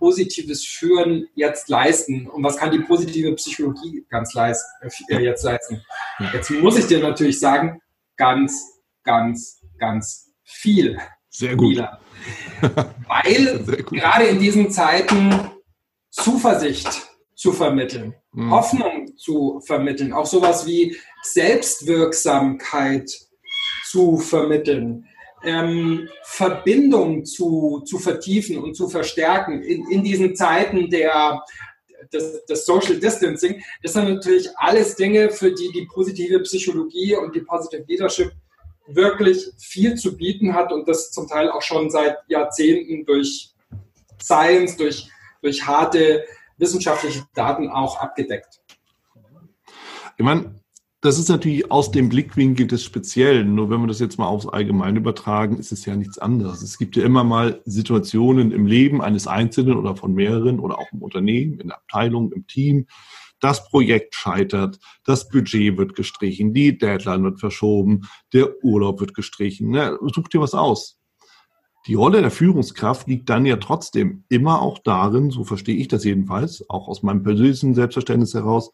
positives 0.00 0.66
Führen 0.66 1.28
jetzt 1.34 1.68
leisten 1.68 2.26
und 2.28 2.42
was 2.42 2.56
kann 2.56 2.72
die 2.72 2.80
positive 2.80 3.34
Psychologie 3.34 4.04
ganz 4.08 4.34
leist, 4.34 4.64
äh, 5.08 5.18
jetzt 5.18 5.44
leisten. 5.44 5.82
Jetzt 6.32 6.50
muss 6.50 6.78
ich 6.78 6.86
dir 6.86 7.00
natürlich 7.00 7.38
sagen, 7.38 7.80
ganz, 8.16 8.79
ganz, 9.02 9.60
ganz 9.78 10.32
viel. 10.42 10.98
Sehr 11.28 11.56
gut. 11.56 11.78
Weil 12.60 13.64
gut. 13.64 13.90
gerade 13.90 14.24
in 14.26 14.38
diesen 14.38 14.70
Zeiten 14.70 15.50
Zuversicht 16.10 17.08
zu 17.34 17.52
vermitteln, 17.52 18.14
mhm. 18.32 18.50
Hoffnung 18.50 19.16
zu 19.16 19.60
vermitteln, 19.64 20.12
auch 20.12 20.26
sowas 20.26 20.66
wie 20.66 20.96
Selbstwirksamkeit 21.22 23.10
zu 23.84 24.18
vermitteln, 24.18 25.06
ähm, 25.42 26.08
Verbindung 26.24 27.24
zu, 27.24 27.82
zu 27.86 27.98
vertiefen 27.98 28.58
und 28.58 28.74
zu 28.74 28.88
verstärken 28.88 29.62
in, 29.62 29.88
in 29.90 30.04
diesen 30.04 30.36
Zeiten 30.36 30.90
der, 30.90 31.42
des, 32.12 32.44
des 32.44 32.66
Social 32.66 32.96
Distancing. 32.96 33.62
Das 33.82 33.94
sind 33.94 34.08
natürlich 34.08 34.48
alles 34.56 34.96
Dinge, 34.96 35.30
für 35.30 35.52
die 35.52 35.70
die 35.72 35.86
positive 35.86 36.40
Psychologie 36.40 37.16
und 37.16 37.34
die 37.34 37.40
Positive 37.40 37.84
Leadership 37.88 38.32
wirklich 38.94 39.50
viel 39.58 39.94
zu 39.94 40.16
bieten 40.16 40.54
hat 40.54 40.72
und 40.72 40.88
das 40.88 41.10
zum 41.10 41.28
Teil 41.28 41.50
auch 41.50 41.62
schon 41.62 41.90
seit 41.90 42.18
Jahrzehnten 42.28 43.04
durch 43.04 43.52
Science, 44.20 44.76
durch, 44.76 45.08
durch 45.42 45.66
harte 45.66 46.24
wissenschaftliche 46.58 47.24
Daten 47.34 47.68
auch 47.68 47.98
abgedeckt. 47.98 48.60
Ich 50.16 50.24
meine, 50.24 50.54
das 51.02 51.18
ist 51.18 51.30
natürlich 51.30 51.70
aus 51.70 51.90
dem 51.90 52.10
Blickwinkel 52.10 52.66
des 52.66 52.84
Speziellen. 52.84 53.54
Nur 53.54 53.70
wenn 53.70 53.80
wir 53.80 53.86
das 53.86 54.00
jetzt 54.00 54.18
mal 54.18 54.26
aufs 54.26 54.46
Allgemeine 54.46 54.98
übertragen, 54.98 55.56
ist 55.56 55.72
es 55.72 55.86
ja 55.86 55.96
nichts 55.96 56.18
anderes. 56.18 56.60
Es 56.60 56.76
gibt 56.76 56.94
ja 56.94 57.04
immer 57.04 57.24
mal 57.24 57.62
Situationen 57.64 58.52
im 58.52 58.66
Leben 58.66 59.00
eines 59.00 59.26
Einzelnen 59.26 59.78
oder 59.78 59.96
von 59.96 60.12
mehreren 60.12 60.60
oder 60.60 60.78
auch 60.78 60.92
im 60.92 61.00
Unternehmen, 61.00 61.58
in 61.58 61.68
der 61.68 61.78
Abteilung, 61.78 62.32
im 62.32 62.46
Team. 62.46 62.86
Das 63.40 63.68
Projekt 63.68 64.14
scheitert, 64.14 64.78
das 65.04 65.28
Budget 65.28 65.76
wird 65.76 65.94
gestrichen, 65.94 66.52
die 66.52 66.76
Deadline 66.76 67.24
wird 67.24 67.40
verschoben, 67.40 68.02
der 68.32 68.62
Urlaub 68.62 69.00
wird 69.00 69.14
gestrichen. 69.14 69.70
Na, 69.70 69.98
such 70.14 70.28
dir 70.28 70.40
was 70.40 70.54
aus. 70.54 70.98
Die 71.86 71.94
Rolle 71.94 72.20
der 72.20 72.30
Führungskraft 72.30 73.08
liegt 73.08 73.30
dann 73.30 73.46
ja 73.46 73.56
trotzdem 73.56 74.24
immer 74.28 74.60
auch 74.60 74.78
darin, 74.78 75.30
so 75.30 75.44
verstehe 75.44 75.76
ich 75.76 75.88
das 75.88 76.04
jedenfalls, 76.04 76.68
auch 76.68 76.88
aus 76.88 77.02
meinem 77.02 77.22
persönlichen 77.22 77.74
Selbstverständnis 77.74 78.34
heraus, 78.34 78.70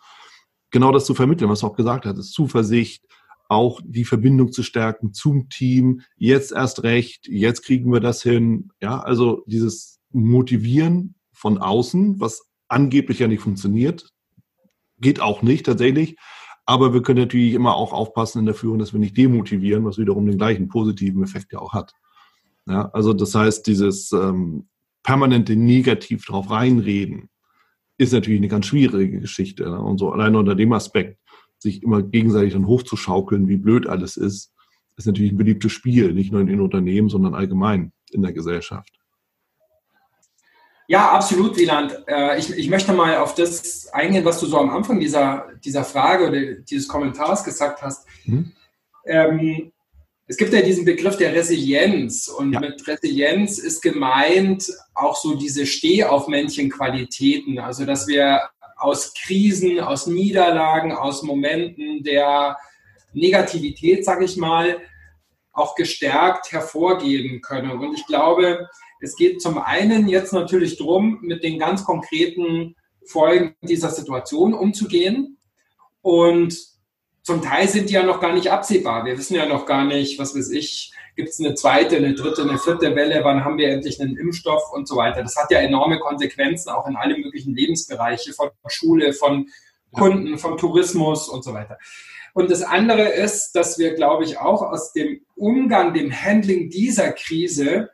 genau 0.70 0.90
das 0.90 1.06
zu 1.06 1.14
vermitteln, 1.14 1.48
was 1.48 1.60
du 1.60 1.68
auch 1.68 1.76
gesagt 1.76 2.04
hast, 2.04 2.18
ist 2.18 2.32
Zuversicht, 2.32 3.04
auch 3.48 3.80
die 3.84 4.04
Verbindung 4.04 4.50
zu 4.50 4.64
stärken 4.64 5.12
zum 5.12 5.48
Team. 5.48 6.02
Jetzt 6.16 6.50
erst 6.52 6.82
recht, 6.82 7.28
jetzt 7.28 7.62
kriegen 7.64 7.92
wir 7.92 8.00
das 8.00 8.22
hin. 8.22 8.70
Ja, 8.80 8.98
also 8.98 9.44
dieses 9.46 10.00
Motivieren 10.10 11.14
von 11.32 11.58
außen, 11.58 12.20
was 12.20 12.48
angeblich 12.68 13.20
ja 13.20 13.28
nicht 13.28 13.42
funktioniert, 13.42 14.12
geht 14.98 15.20
auch 15.20 15.42
nicht 15.42 15.66
tatsächlich. 15.66 16.16
Aber 16.64 16.92
wir 16.92 17.02
können 17.02 17.20
natürlich 17.20 17.54
immer 17.54 17.76
auch 17.76 17.92
aufpassen 17.92 18.40
in 18.40 18.46
der 18.46 18.54
Führung, 18.54 18.78
dass 18.78 18.92
wir 18.92 19.00
nicht 19.00 19.16
demotivieren, 19.16 19.84
was 19.84 19.98
wiederum 19.98 20.26
den 20.26 20.38
gleichen 20.38 20.68
positiven 20.68 21.22
Effekt 21.22 21.52
ja 21.52 21.60
auch 21.60 21.72
hat. 21.72 21.92
Ja, 22.66 22.90
also 22.92 23.12
das 23.12 23.34
heißt, 23.34 23.66
dieses 23.66 24.10
ähm, 24.12 24.68
permanente 25.04 25.54
Negativ 25.54 26.26
drauf 26.26 26.50
reinreden, 26.50 27.30
ist 27.98 28.12
natürlich 28.12 28.40
eine 28.40 28.48
ganz 28.48 28.66
schwierige 28.66 29.20
Geschichte. 29.20 29.62
Ne? 29.64 29.80
Und 29.80 29.98
so 29.98 30.10
allein 30.10 30.34
unter 30.34 30.56
dem 30.56 30.72
Aspekt, 30.72 31.18
sich 31.58 31.82
immer 31.82 32.02
gegenseitig 32.02 32.52
dann 32.52 32.66
hochzuschaukeln, 32.66 33.48
wie 33.48 33.56
blöd 33.56 33.86
alles 33.86 34.16
ist, 34.16 34.52
ist 34.96 35.06
natürlich 35.06 35.32
ein 35.32 35.38
beliebtes 35.38 35.72
Spiel, 35.72 36.12
nicht 36.12 36.32
nur 36.32 36.40
in 36.40 36.46
den 36.48 36.60
Unternehmen, 36.60 37.08
sondern 37.08 37.34
allgemein 37.34 37.92
in 38.10 38.22
der 38.22 38.32
Gesellschaft. 38.32 38.95
Ja, 40.88 41.10
absolut, 41.10 41.56
Wieland. 41.56 41.96
Äh, 42.06 42.38
ich, 42.38 42.50
ich 42.50 42.68
möchte 42.68 42.92
mal 42.92 43.16
auf 43.16 43.34
das 43.34 43.88
eingehen, 43.92 44.24
was 44.24 44.38
du 44.40 44.46
so 44.46 44.58
am 44.58 44.70
Anfang 44.70 45.00
dieser, 45.00 45.48
dieser 45.64 45.84
Frage 45.84 46.28
oder 46.28 46.40
dieses 46.54 46.86
Kommentars 46.86 47.42
gesagt 47.42 47.82
hast. 47.82 48.06
Mhm. 48.24 48.52
Ähm, 49.04 49.72
es 50.28 50.36
gibt 50.36 50.52
ja 50.52 50.60
diesen 50.60 50.84
Begriff 50.84 51.16
der 51.16 51.34
Resilienz 51.34 52.28
und 52.28 52.52
ja. 52.52 52.60
mit 52.60 52.86
Resilienz 52.86 53.58
ist 53.58 53.80
gemeint 53.80 54.72
auch 54.94 55.16
so 55.16 55.36
diese 55.36 55.66
Stehaufmännchen-Qualitäten, 55.66 57.58
also 57.60 57.84
dass 57.84 58.08
wir 58.08 58.42
aus 58.76 59.14
Krisen, 59.14 59.80
aus 59.80 60.06
Niederlagen, 60.06 60.92
aus 60.92 61.22
Momenten 61.22 62.02
der 62.02 62.56
Negativität, 63.12 64.04
sage 64.04 64.24
ich 64.24 64.36
mal, 64.36 64.78
auch 65.52 65.74
gestärkt 65.74 66.52
hervorgehen 66.52 67.40
können. 67.40 67.70
Und 67.70 67.94
ich 67.94 68.06
glaube, 68.06 68.68
es 69.00 69.16
geht 69.16 69.42
zum 69.42 69.58
einen 69.58 70.08
jetzt 70.08 70.32
natürlich 70.32 70.76
darum, 70.78 71.18
mit 71.22 71.42
den 71.42 71.58
ganz 71.58 71.84
konkreten 71.84 72.74
Folgen 73.04 73.54
dieser 73.62 73.90
Situation 73.90 74.54
umzugehen 74.54 75.38
und 76.02 76.56
zum 77.22 77.42
Teil 77.42 77.66
sind 77.68 77.90
die 77.90 77.94
ja 77.94 78.04
noch 78.04 78.20
gar 78.20 78.32
nicht 78.32 78.52
absehbar. 78.52 79.04
Wir 79.04 79.18
wissen 79.18 79.34
ja 79.34 79.46
noch 79.46 79.66
gar 79.66 79.84
nicht, 79.84 80.20
was 80.20 80.36
weiß 80.36 80.50
ich, 80.50 80.92
gibt 81.16 81.30
es 81.30 81.40
eine 81.40 81.54
zweite, 81.54 81.96
eine 81.96 82.14
dritte, 82.14 82.42
eine 82.42 82.58
vierte 82.58 82.94
Welle, 82.94 83.24
wann 83.24 83.44
haben 83.44 83.58
wir 83.58 83.70
endlich 83.70 84.00
einen 84.00 84.16
Impfstoff 84.16 84.62
und 84.72 84.86
so 84.86 84.94
weiter. 84.94 85.22
Das 85.22 85.34
hat 85.34 85.50
ja 85.50 85.58
enorme 85.58 85.98
Konsequenzen 85.98 86.70
auch 86.70 86.86
in 86.86 86.94
alle 86.94 87.18
möglichen 87.18 87.54
Lebensbereiche, 87.54 88.32
von 88.32 88.50
Schule, 88.68 89.12
von 89.12 89.48
Kunden, 89.92 90.38
vom 90.38 90.56
Tourismus 90.56 91.28
und 91.28 91.42
so 91.42 91.52
weiter. 91.52 91.78
Und 92.34 92.50
das 92.50 92.62
andere 92.62 93.08
ist, 93.08 93.52
dass 93.52 93.78
wir, 93.78 93.94
glaube 93.94 94.24
ich, 94.24 94.38
auch 94.38 94.62
aus 94.62 94.92
dem 94.92 95.22
Umgang, 95.34 95.94
dem 95.94 96.12
Handling 96.12 96.70
dieser 96.70 97.10
Krise 97.12 97.88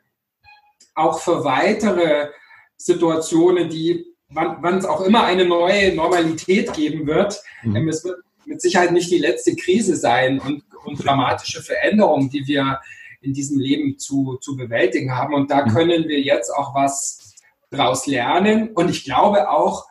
auch 0.94 1.20
für 1.20 1.44
weitere 1.44 2.28
Situationen, 2.76 3.68
die, 3.68 4.06
wann 4.28 4.78
es 4.78 4.84
auch 4.84 5.02
immer 5.02 5.24
eine 5.24 5.44
neue 5.44 5.94
Normalität 5.94 6.72
geben 6.72 7.06
wird, 7.06 7.40
mhm. 7.62 7.76
Ähm, 7.76 7.88
es 7.88 8.04
wird 8.04 8.18
mit 8.44 8.60
Sicherheit 8.60 8.92
nicht 8.92 9.10
die 9.10 9.18
letzte 9.18 9.54
Krise 9.54 9.96
sein 9.96 10.40
und, 10.40 10.64
und 10.84 11.04
dramatische 11.04 11.62
Veränderungen, 11.62 12.28
die 12.28 12.46
wir 12.46 12.80
in 13.20 13.32
diesem 13.32 13.58
Leben 13.58 13.98
zu, 13.98 14.36
zu 14.40 14.56
bewältigen 14.56 15.14
haben. 15.14 15.34
Und 15.34 15.50
da 15.50 15.64
mhm. 15.64 15.70
können 15.70 16.08
wir 16.08 16.20
jetzt 16.20 16.50
auch 16.50 16.74
was 16.74 17.34
draus 17.70 18.06
lernen. 18.06 18.70
Und 18.74 18.90
ich 18.90 19.04
glaube 19.04 19.48
auch, 19.48 19.86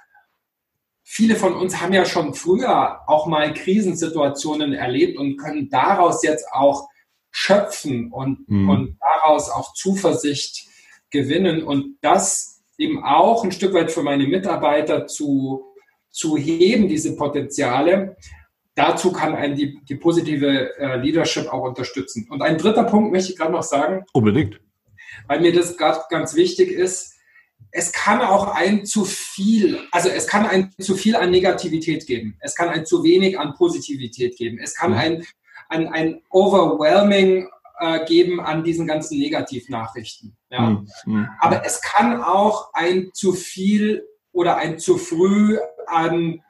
viele 1.03 1.36
von 1.36 1.55
uns 1.55 1.81
haben 1.81 1.93
ja 1.93 2.05
schon 2.05 2.34
früher 2.34 3.01
auch 3.08 3.25
mal 3.25 3.53
Krisensituationen 3.53 4.74
erlebt 4.74 5.17
und 5.17 5.38
können 5.38 5.70
daraus 5.70 6.24
jetzt 6.24 6.46
auch 6.51 6.89
schöpfen 7.31 8.12
und, 8.12 8.48
mhm. 8.50 8.70
und 8.70 8.98
daraus 9.00 9.50
auch 9.50 9.74
Zuversicht 9.74 10.67
gewinnen 11.12 11.63
und 11.63 11.98
das 12.01 12.63
eben 12.77 13.03
auch 13.03 13.44
ein 13.44 13.51
Stück 13.51 13.74
weit 13.74 13.91
für 13.91 14.01
meine 14.01 14.25
Mitarbeiter 14.27 15.06
zu, 15.08 15.63
zu 16.10 16.38
heben, 16.38 16.88
diese 16.88 17.15
Potenziale, 17.15 18.18
dazu 18.75 19.12
kann 19.12 19.36
einen 19.36 19.56
die, 19.56 19.80
die 19.88 19.96
positive 19.96 20.77
äh, 20.77 20.98
Leadership 20.98 21.51
auch 21.51 21.63
unterstützen. 21.63 22.27
Und 22.30 22.41
ein 22.41 22.58
dritter 22.58 22.84
Punkt 22.84 23.12
möchte 23.12 23.32
ich 23.32 23.38
gerade 23.38 23.51
noch 23.51 23.63
sagen. 23.63 24.03
Unbedingt. 24.13 24.60
Weil 25.27 25.41
mir 25.41 25.53
das 25.53 25.77
gerade 25.77 26.00
ganz 26.10 26.36
wichtig 26.36 26.72
ist. 26.72 27.15
Es 27.74 27.91
kann 27.91 28.22
auch 28.22 28.56
ein 28.56 28.86
zu 28.86 29.06
viel, 29.06 29.80
also 29.91 30.10
es 30.10 30.27
kann 30.27 30.46
ein 30.46 30.74
zu 30.80 30.96
viel 30.96 31.15
an 31.15 31.30
Negativität 31.30 32.06
geben. 32.08 32.36
Es 32.41 32.56
kann 32.56 32.70
ein 32.70 32.86
zu 32.86 33.03
wenig 33.03 33.39
an 33.39 33.53
Positivität 33.53 34.36
geben. 34.36 34.58
Es 34.62 34.75
kann 34.75 34.91
mhm. 34.91 34.98
ein, 34.98 35.27
ein, 35.70 35.88
ein 35.88 36.22
overwhelming 36.32 37.48
äh, 37.82 38.06
geben 38.06 38.40
an 38.40 38.64
diesen 38.64 38.86
ganzen 38.86 39.18
Negativnachrichten. 39.18 40.38
Ja. 40.50 40.84
Mhm. 41.06 41.28
Aber 41.40 41.66
es 41.66 41.82
kann 41.82 42.22
auch 42.22 42.74
ein 42.74 43.10
zu 43.14 43.34
viel 43.34 44.06
oder 44.32 44.58
ein 44.58 44.78
zu 44.78 44.98
früh 44.98 45.58
an 45.88 46.42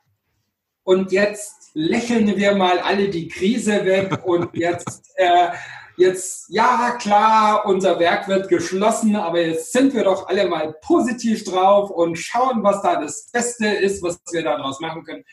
und 0.84 1.12
jetzt 1.14 1.72
lächeln 1.74 2.36
wir 2.36 2.56
mal 2.56 2.80
alle 2.80 3.10
die 3.10 3.30
Krise 3.30 3.86
weg 3.86 4.20
und 4.26 4.50
jetzt, 4.54 5.10
äh, 5.16 5.50
jetzt, 5.96 6.48
ja 6.50 6.98
klar, 7.00 7.66
unser 7.66 7.98
Werk 7.98 8.28
wird 8.28 8.50
geschlossen, 8.50 9.16
aber 9.16 9.42
jetzt 9.42 9.72
sind 9.72 9.94
wir 9.94 10.04
doch 10.04 10.28
alle 10.28 10.50
mal 10.50 10.76
positiv 10.82 11.46
drauf 11.46 11.90
und 11.92 12.18
schauen, 12.18 12.62
was 12.62 12.82
da 12.82 13.00
das 13.00 13.32
Beste 13.32 13.68
ist, 13.68 14.04
was 14.04 14.20
wir 14.32 14.44
daraus 14.44 14.82
machen 14.82 15.06
können. 15.06 15.24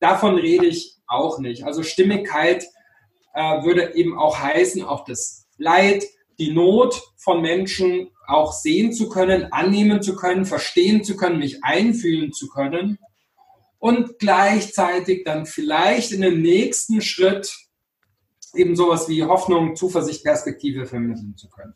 Davon 0.00 0.36
rede 0.36 0.66
ich 0.66 0.96
auch 1.06 1.38
nicht. 1.38 1.64
Also 1.64 1.84
Stimmigkeit 1.84 2.66
äh, 3.36 3.62
würde 3.64 3.94
eben 3.94 4.18
auch 4.18 4.38
heißen, 4.38 4.82
auch 4.82 5.04
das 5.04 5.46
Leid, 5.58 6.04
die 6.38 6.52
Not 6.52 7.00
von 7.16 7.42
Menschen 7.42 8.08
auch 8.26 8.52
sehen 8.52 8.92
zu 8.92 9.08
können, 9.08 9.52
annehmen 9.52 10.02
zu 10.02 10.16
können, 10.16 10.46
verstehen 10.46 11.04
zu 11.04 11.16
können, 11.16 11.38
mich 11.38 11.62
einfühlen 11.62 12.32
zu 12.32 12.48
können 12.48 12.98
und 13.78 14.18
gleichzeitig 14.18 15.24
dann 15.24 15.46
vielleicht 15.46 16.12
in 16.12 16.22
dem 16.22 16.42
nächsten 16.42 17.02
Schritt 17.02 17.54
eben 18.54 18.74
sowas 18.74 19.08
wie 19.08 19.22
Hoffnung, 19.22 19.76
Zuversicht, 19.76 20.24
Perspektive 20.24 20.86
vermitteln 20.86 21.36
zu 21.36 21.48
können. 21.50 21.74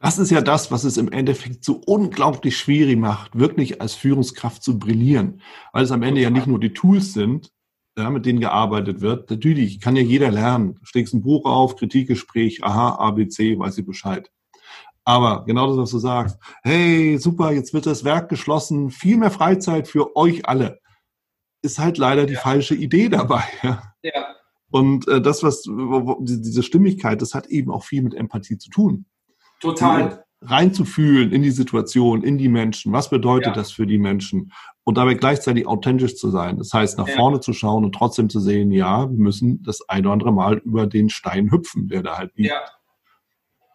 Das 0.00 0.18
ist 0.18 0.30
ja 0.30 0.40
das, 0.40 0.72
was 0.72 0.84
es 0.84 0.96
im 0.96 1.12
Endeffekt 1.12 1.64
so 1.64 1.80
unglaublich 1.86 2.56
schwierig 2.56 2.98
macht, 2.98 3.38
wirklich 3.38 3.80
als 3.80 3.94
Führungskraft 3.94 4.62
zu 4.62 4.78
brillieren, 4.78 5.42
weil 5.72 5.84
es 5.84 5.92
am 5.92 6.02
Ende 6.02 6.22
ja 6.22 6.30
nicht 6.30 6.46
nur 6.46 6.58
die 6.58 6.72
Tools 6.72 7.12
sind, 7.12 7.52
ja, 7.98 8.10
mit 8.10 8.26
denen 8.26 8.40
gearbeitet 8.40 9.00
wird. 9.00 9.30
Natürlich 9.30 9.80
kann 9.80 9.96
ja 9.96 10.02
jeder 10.02 10.30
lernen. 10.30 10.78
Schlägst 10.82 11.14
ein 11.14 11.22
Buch 11.22 11.44
auf, 11.44 11.76
Kritikgespräch, 11.76 12.64
aha, 12.64 12.96
ABC, 12.96 13.58
weiß 13.58 13.78
ich 13.78 13.86
Bescheid. 13.86 14.30
Aber 15.04 15.44
genau 15.44 15.66
das, 15.68 15.76
was 15.76 15.90
du 15.90 15.98
sagst, 15.98 16.38
hey, 16.62 17.18
super, 17.18 17.52
jetzt 17.52 17.74
wird 17.74 17.86
das 17.86 18.04
Werk 18.04 18.28
geschlossen, 18.28 18.90
viel 18.90 19.16
mehr 19.16 19.30
Freizeit 19.30 19.88
für 19.88 20.14
euch 20.16 20.46
alle, 20.46 20.78
ist 21.62 21.78
halt 21.78 21.98
leider 21.98 22.26
die 22.26 22.34
ja. 22.34 22.40
falsche 22.40 22.74
Idee 22.74 23.08
dabei. 23.08 23.44
Ja. 23.62 23.82
ja. 24.02 24.26
Und 24.70 25.08
äh, 25.08 25.20
das, 25.20 25.42
was 25.42 25.64
diese 26.20 26.62
Stimmigkeit, 26.62 27.20
das 27.20 27.34
hat 27.34 27.46
eben 27.48 27.72
auch 27.72 27.82
viel 27.82 28.02
mit 28.02 28.14
Empathie 28.14 28.56
zu 28.56 28.70
tun. 28.70 29.04
Total. 29.60 30.24
Reinzufühlen 30.42 31.32
in 31.32 31.42
die 31.42 31.50
Situation, 31.50 32.22
in 32.22 32.38
die 32.38 32.48
Menschen. 32.48 32.92
Was 32.92 33.10
bedeutet 33.10 33.48
ja. 33.48 33.52
das 33.52 33.72
für 33.72 33.86
die 33.86 33.98
Menschen? 33.98 34.52
Und 34.90 34.96
dabei 34.96 35.14
gleichzeitig 35.14 35.68
authentisch 35.68 36.16
zu 36.16 36.30
sein. 36.30 36.58
Das 36.58 36.74
heißt, 36.74 36.98
nach 36.98 37.06
ja. 37.06 37.14
vorne 37.14 37.38
zu 37.38 37.52
schauen 37.52 37.84
und 37.84 37.94
trotzdem 37.94 38.28
zu 38.28 38.40
sehen, 38.40 38.72
ja, 38.72 39.08
wir 39.08 39.18
müssen 39.18 39.62
das 39.62 39.88
ein 39.88 40.04
oder 40.04 40.14
andere 40.14 40.32
Mal 40.32 40.56
über 40.64 40.88
den 40.88 41.10
Stein 41.10 41.52
hüpfen, 41.52 41.86
der 41.86 42.02
da 42.02 42.18
halt 42.18 42.34
liegt. 42.34 42.50
Ja. 42.50 42.58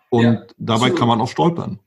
Und 0.09 0.23
ja, 0.23 0.45
dabei 0.57 0.73
absolut. 0.73 0.99
kann 0.99 1.07
man 1.07 1.21
auch 1.21 1.29
stolpern. 1.29 1.79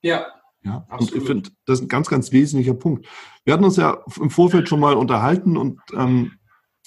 Ja. 0.00 0.26
Ja, 0.62 0.86
absolut. 0.90 1.12
und 1.12 1.18
ich 1.20 1.26
finde, 1.26 1.50
das 1.66 1.80
ist 1.80 1.86
ein 1.86 1.88
ganz, 1.88 2.08
ganz 2.08 2.30
wesentlicher 2.30 2.74
Punkt. 2.74 3.08
Wir 3.42 3.52
hatten 3.52 3.64
uns 3.64 3.78
ja 3.78 3.98
im 4.20 4.30
Vorfeld 4.30 4.68
schon 4.68 4.78
mal 4.78 4.94
unterhalten 4.94 5.56
und 5.56 5.80
ähm, 5.96 6.38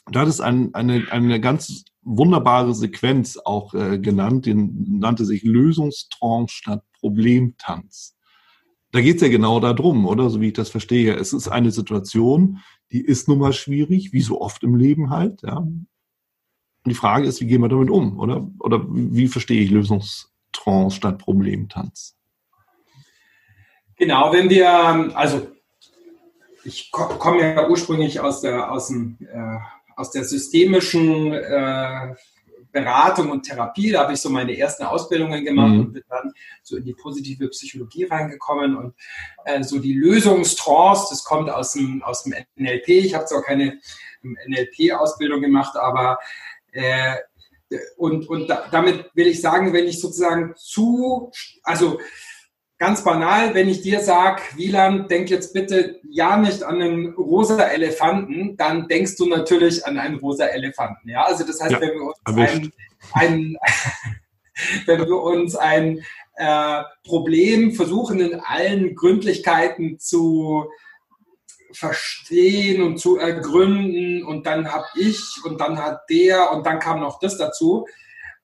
da 0.09 0.21
hat 0.21 0.29
es 0.29 0.39
ein, 0.39 0.73
eine, 0.73 1.07
eine 1.11 1.41
ganz 1.41 1.83
wunderbare 2.03 2.73
Sequenz 2.73 3.35
auch 3.35 3.73
äh, 3.73 3.99
genannt, 3.99 4.45
die 4.45 4.53
nannte 4.53 5.25
sich 5.25 5.43
Lösungstrance 5.43 6.55
statt 6.55 6.85
Problemtanz. 7.01 8.15
Da 8.91 9.01
geht 9.01 9.17
es 9.17 9.21
ja 9.21 9.29
genau 9.29 9.59
darum, 9.59 10.05
oder? 10.05 10.29
So 10.29 10.41
wie 10.41 10.47
ich 10.47 10.53
das 10.53 10.69
verstehe. 10.69 11.15
Es 11.15 11.33
ist 11.33 11.47
eine 11.47 11.71
Situation, 11.71 12.59
die 12.91 13.01
ist 13.01 13.27
nun 13.27 13.39
mal 13.39 13.53
schwierig, 13.53 14.11
wie 14.11 14.21
so 14.21 14.41
oft 14.41 14.63
im 14.63 14.75
Leben 14.75 15.09
halt, 15.09 15.41
ja. 15.43 15.65
Die 16.85 16.95
Frage 16.95 17.27
ist, 17.27 17.39
wie 17.41 17.45
gehen 17.45 17.61
wir 17.61 17.69
damit 17.69 17.91
um, 17.91 18.19
oder? 18.19 18.49
Oder 18.59 18.83
wie 18.89 19.27
verstehe 19.27 19.61
ich 19.61 19.69
Lösungs 19.69 20.31
Trance 20.51 20.97
statt 20.97 21.19
Problemtanz. 21.19 22.15
Genau, 23.97 24.33
wenn 24.33 24.49
wir, 24.49 24.69
also 25.15 25.47
ich 26.63 26.91
komme 26.91 27.41
ja 27.41 27.69
ursprünglich 27.69 28.19
aus 28.19 28.41
der, 28.41 28.71
aus 28.71 28.87
dem, 28.87 29.17
äh, 29.21 29.57
aus 29.95 30.11
der 30.11 30.23
systemischen 30.23 31.33
äh, 31.33 32.15
Beratung 32.71 33.31
und 33.31 33.43
Therapie. 33.43 33.91
Da 33.91 34.03
habe 34.03 34.13
ich 34.13 34.21
so 34.21 34.29
meine 34.29 34.57
ersten 34.57 34.83
Ausbildungen 34.83 35.43
gemacht 35.43 35.71
mhm. 35.71 35.79
und 35.79 35.93
bin 35.93 36.03
dann 36.09 36.33
so 36.63 36.77
in 36.77 36.83
die 36.83 36.93
positive 36.93 37.49
Psychologie 37.49 38.05
reingekommen 38.05 38.75
und 38.75 38.95
äh, 39.45 39.63
so 39.63 39.79
die 39.79 39.93
Lösungstrance, 39.93 41.07
das 41.09 41.23
kommt 41.23 41.49
aus 41.49 41.73
dem, 41.73 42.01
aus 42.03 42.23
dem 42.23 42.33
NLP. 42.55 42.87
Ich 42.89 43.13
habe 43.13 43.25
zwar 43.25 43.43
keine 43.43 43.79
NLP-Ausbildung 44.23 45.41
gemacht, 45.41 45.75
aber 45.75 46.19
äh, 46.71 47.15
und, 47.97 48.27
und 48.27 48.47
da, 48.49 48.67
damit 48.69 49.11
will 49.13 49.27
ich 49.27 49.41
sagen, 49.41 49.73
wenn 49.73 49.87
ich 49.87 50.01
sozusagen 50.01 50.53
zu, 50.57 51.31
also 51.63 51.99
ganz 52.81 53.03
banal, 53.03 53.53
wenn 53.53 53.69
ich 53.69 53.83
dir 53.83 53.99
sage, 53.99 54.41
Wieland, 54.55 55.11
denk 55.11 55.29
jetzt 55.29 55.53
bitte 55.53 55.99
ja 56.09 56.35
nicht 56.35 56.63
an 56.63 56.81
einen 56.81 57.13
rosa 57.13 57.61
Elefanten, 57.61 58.57
dann 58.57 58.87
denkst 58.87 59.17
du 59.17 59.27
natürlich 59.27 59.85
an 59.85 59.99
einen 59.99 60.17
rosa 60.17 60.45
Elefanten. 60.45 61.07
Ja, 61.07 61.25
also 61.25 61.45
das 61.45 61.61
heißt, 61.61 61.73
ja, 61.73 61.79
wenn 61.79 61.93
wir 61.93 62.07
uns 62.07 62.19
ein, 62.25 62.71
ein 63.13 63.57
wenn 64.87 65.05
wir 65.05 65.21
uns 65.21 65.55
ein 65.55 66.03
äh, 66.37 66.81
Problem 67.05 67.71
versuchen 67.73 68.19
in 68.19 68.39
allen 68.39 68.95
Gründlichkeiten 68.95 69.99
zu 69.99 70.65
verstehen 71.73 72.81
und 72.81 72.97
zu 72.97 73.17
ergründen 73.17 74.23
und 74.23 74.47
dann 74.47 74.71
habe 74.73 74.87
ich 74.95 75.21
und 75.45 75.61
dann 75.61 75.77
hat 75.77 76.09
der 76.09 76.51
und 76.51 76.65
dann 76.65 76.79
kam 76.79 76.99
noch 76.99 77.19
das 77.19 77.37
dazu, 77.37 77.85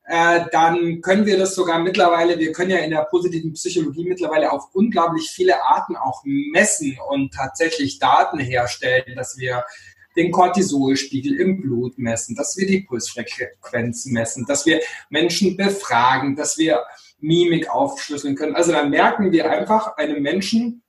äh, 0.10 0.46
dann 0.54 1.02
können 1.02 1.26
wir 1.26 1.38
das 1.38 1.54
sogar 1.54 1.80
mittlerweile, 1.80 2.40
wir 2.40 2.54
können 2.54 2.72
ja 2.72 2.78
in 2.78 2.92
der 2.92 3.04
positiven 3.04 3.52
Psychologie 3.52 4.06
mittlerweile 4.06 4.54
auf 4.54 4.74
unglaublich 4.74 5.30
viele 5.30 5.62
Arten 5.62 5.98
auch 5.98 6.22
messen 6.24 6.98
und 7.10 7.34
tatsächlich 7.34 8.00
Daten 8.00 8.40
herstellen, 8.40 9.16
dass 9.18 9.38
wir 9.38 9.66
den 10.16 10.32
Cortisolspiegel 10.32 11.38
im 11.38 11.62
Blut 11.62 11.98
messen, 11.98 12.38
dass 12.38 12.56
wir 12.56 12.66
die 12.66 12.82
Pulsfrequenz 12.82 14.06
messen, 14.06 14.46
dass 14.48 14.66
wir 14.66 14.80
Menschen 15.10 15.58
befragen, 15.58 16.38
dass 16.38 16.58
wir 16.58 16.86
Mimik 17.20 17.70
aufschlüsseln 17.70 18.36
können. 18.36 18.56
Also 18.56 18.72
dann 18.72 18.90
merken 18.90 19.34
wir 19.34 19.52
einfach 19.52 19.98
einem 19.98 20.24
Menschen, 20.24 20.84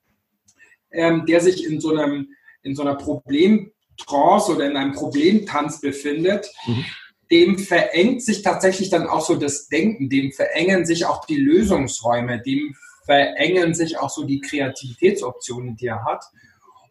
ähm, 0.93 1.27
der 1.27 1.41
sich 1.41 1.67
in 1.67 1.81
so 1.81 1.91
einem 1.91 2.29
in 2.63 2.77
so 2.77 2.83
einer 2.83 2.95
Problemtrance 2.95 4.53
oder 4.55 4.67
in 4.67 4.77
einem 4.77 4.93
Problemtanz 4.93 5.81
befindet, 5.81 6.53
mhm. 6.67 6.85
Dem 7.31 7.59
verengt 7.59 8.23
sich 8.23 8.43
tatsächlich 8.43 8.91
dann 8.91 9.07
auch 9.07 9.25
so 9.25 9.37
das 9.37 9.69
Denken, 9.69 10.09
dem 10.09 10.33
verengen 10.33 10.87
sich 10.87 11.07
auch 11.07 11.25
die 11.25 11.37
Lösungsräume, 11.37 12.41
dem 12.41 12.75
verengen 13.05 13.75
sich 13.75 13.99
auch 13.99 14.11
so 14.11 14.25
die 14.25 14.41
Kreativitätsoptionen, 14.41 15.77
die 15.77 15.87
er 15.87 16.05
hat. 16.05 16.25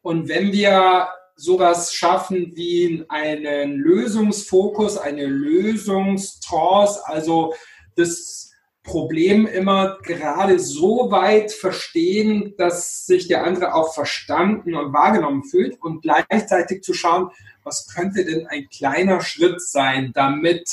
Und 0.01 0.27
wenn 0.29 0.51
wir 0.51 1.09
sowas 1.35 1.93
schaffen 1.93 2.53
wie 2.55 3.05
einen 3.09 3.73
Lösungsfokus, 3.73 4.97
eine 4.97 5.25
Lösungstrance, 5.25 7.01
also 7.05 7.53
das 7.95 8.46
Problem 8.87 9.45
immer 9.45 9.99
gerade 10.01 10.59
so 10.59 11.11
weit 11.11 11.51
verstehen, 11.51 12.55
dass 12.57 13.05
sich 13.05 13.27
der 13.27 13.43
andere 13.43 13.75
auch 13.75 13.93
verstanden 13.93 14.73
und 14.75 14.93
wahrgenommen 14.93 15.43
fühlt 15.43 15.79
und 15.81 16.01
gleichzeitig 16.01 16.81
zu 16.83 16.93
schauen, 16.93 17.29
was 17.63 17.93
könnte 17.93 18.23
denn 18.25 18.47
ein 18.47 18.67
kleiner 18.69 19.21
Schritt 19.21 19.61
sein, 19.61 20.11
damit 20.15 20.69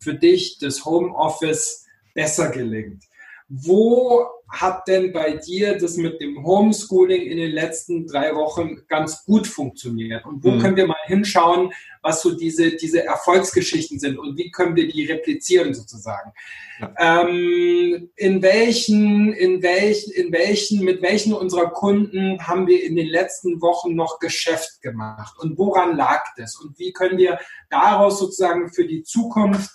für 0.00 0.14
dich 0.14 0.58
das 0.58 0.86
Homeoffice 0.86 1.86
besser 2.14 2.50
gelingt. 2.50 3.04
Wo 3.48 4.26
hat 4.50 4.88
denn 4.88 5.12
bei 5.12 5.32
dir 5.32 5.78
das 5.78 5.96
mit 5.96 6.20
dem 6.20 6.42
Homeschooling 6.44 7.22
in 7.22 7.36
den 7.36 7.52
letzten 7.52 8.06
drei 8.06 8.34
Wochen 8.34 8.82
ganz 8.88 9.24
gut 9.24 9.46
funktioniert? 9.46 10.24
Und 10.24 10.42
wo 10.42 10.52
mhm. 10.52 10.60
können 10.60 10.76
wir 10.76 10.86
mal 10.86 10.96
hinschauen, 11.06 11.72
was 12.02 12.22
so 12.22 12.34
diese, 12.34 12.76
diese 12.76 13.04
Erfolgsgeschichten 13.04 13.98
sind 13.98 14.18
und 14.18 14.38
wie 14.38 14.50
können 14.50 14.76
wir 14.76 14.88
die 14.88 15.04
replizieren 15.04 15.74
sozusagen? 15.74 16.32
Ja. 16.80 16.94
Ähm, 16.98 18.10
in 18.16 18.40
welchen, 18.40 19.32
in 19.32 19.62
welchen, 19.62 20.12
in 20.12 20.32
welchen, 20.32 20.84
mit 20.84 21.02
welchen 21.02 21.34
unserer 21.34 21.70
Kunden 21.70 22.46
haben 22.46 22.66
wir 22.66 22.82
in 22.84 22.96
den 22.96 23.08
letzten 23.08 23.60
Wochen 23.60 23.94
noch 23.94 24.18
Geschäft 24.18 24.80
gemacht? 24.80 25.36
Und 25.38 25.58
woran 25.58 25.96
lag 25.96 26.24
das? 26.36 26.56
Und 26.56 26.78
wie 26.78 26.92
können 26.92 27.18
wir 27.18 27.38
daraus 27.68 28.18
sozusagen 28.18 28.70
für 28.72 28.86
die 28.86 29.02
Zukunft 29.02 29.70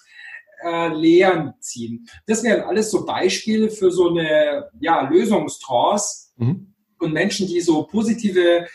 äh, 0.64 0.88
Lehren 0.90 1.54
ziehen. 1.60 2.08
Das 2.26 2.44
wären 2.44 2.62
alles 2.62 2.92
so 2.92 3.06
Beispiele 3.06 3.70
für 3.70 3.92
so 3.92 4.10
eine 4.10 4.70
ja, 4.80 5.02
Lösungstrance 5.02 6.32
mhm. 6.38 6.74
und 7.00 7.14
Menschen, 7.14 7.48
die 7.48 7.62
so 7.62 7.84
positive 7.84 8.68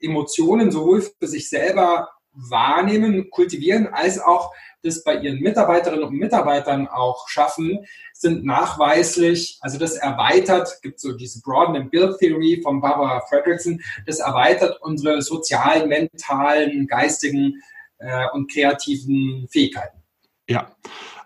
Emotionen 0.00 0.70
sowohl 0.70 1.02
für 1.02 1.26
sich 1.26 1.48
selber 1.48 2.08
wahrnehmen, 2.32 3.30
kultivieren, 3.30 3.88
als 3.88 4.18
auch 4.18 4.52
das 4.82 5.04
bei 5.04 5.16
ihren 5.16 5.40
Mitarbeiterinnen 5.40 6.04
und 6.04 6.14
Mitarbeitern 6.14 6.88
auch 6.88 7.28
schaffen, 7.28 7.86
sind 8.12 8.44
nachweislich, 8.44 9.58
also 9.60 9.78
das 9.78 9.94
erweitert, 9.94 10.78
gibt 10.82 10.98
so 10.98 11.12
diese 11.12 11.40
Broaden 11.40 11.76
and 11.76 11.90
Build 11.90 12.18
Theory 12.18 12.60
von 12.62 12.80
Barbara 12.80 13.20
Fredrickson, 13.28 13.80
das 14.06 14.18
erweitert 14.18 14.80
unsere 14.82 15.22
sozialen, 15.22 15.88
mentalen, 15.88 16.86
geistigen 16.86 17.62
äh, 17.98 18.26
und 18.32 18.50
kreativen 18.50 19.46
Fähigkeiten. 19.50 20.02
Ja, 20.48 20.74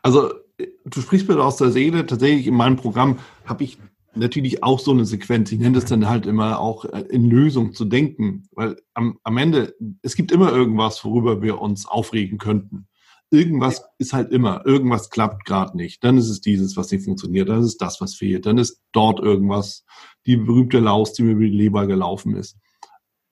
also 0.07 0.31
du 0.85 1.01
sprichst 1.01 1.29
mir 1.29 1.43
aus 1.43 1.57
der 1.57 1.73
Seele. 1.73 2.07
Tatsächlich 2.07 2.47
in 2.47 2.55
meinem 2.55 2.77
Programm 2.77 3.19
habe 3.45 3.65
ich 3.65 3.77
natürlich 4.15 4.63
auch 4.63 4.79
so 4.79 4.93
eine 4.93 5.05
Sequenz. 5.05 5.51
Ich 5.51 5.59
nenne 5.59 5.75
das 5.75 5.87
dann 5.87 6.09
halt 6.09 6.27
immer 6.27 6.61
auch 6.61 6.85
äh, 6.85 7.01
in 7.11 7.29
Lösung 7.29 7.73
zu 7.73 7.85
denken, 7.85 8.45
weil 8.53 8.77
am, 8.95 9.19
am 9.25 9.37
Ende, 9.37 9.75
es 10.03 10.15
gibt 10.15 10.31
immer 10.31 10.53
irgendwas, 10.53 11.05
worüber 11.05 11.43
wir 11.43 11.61
uns 11.61 11.89
aufregen 11.89 12.39
könnten. 12.39 12.87
Irgendwas 13.33 13.85
ist 13.99 14.13
halt 14.13 14.31
immer, 14.31 14.65
irgendwas 14.65 15.11
klappt 15.11 15.45
gerade 15.45 15.77
nicht. 15.77 16.05
Dann 16.05 16.17
ist 16.19 16.29
es 16.29 16.41
dieses, 16.41 16.77
was 16.77 16.93
nicht 16.93 17.05
funktioniert, 17.05 17.49
dann 17.49 17.65
ist 17.65 17.79
das, 17.79 18.01
was 18.01 18.15
fehlt, 18.15 18.47
dann 18.47 18.59
ist 18.59 18.81
dort 18.93 19.19
irgendwas, 19.19 19.85
die 20.25 20.37
berühmte 20.37 20.79
Laus, 20.79 21.15
die 21.15 21.25
mir 21.25 21.33
über 21.33 21.41
die 21.41 21.49
Leber 21.49 21.89
gelaufen 21.89 22.37
ist. 22.37 22.57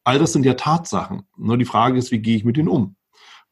All 0.02 0.18
das 0.18 0.32
sind 0.32 0.44
ja 0.44 0.54
Tatsachen. 0.54 1.22
Nur 1.36 1.56
die 1.56 1.64
Frage 1.64 1.96
ist, 2.00 2.10
wie 2.10 2.18
gehe 2.18 2.36
ich 2.36 2.44
mit 2.44 2.56
denen 2.56 2.68
um? 2.68 2.96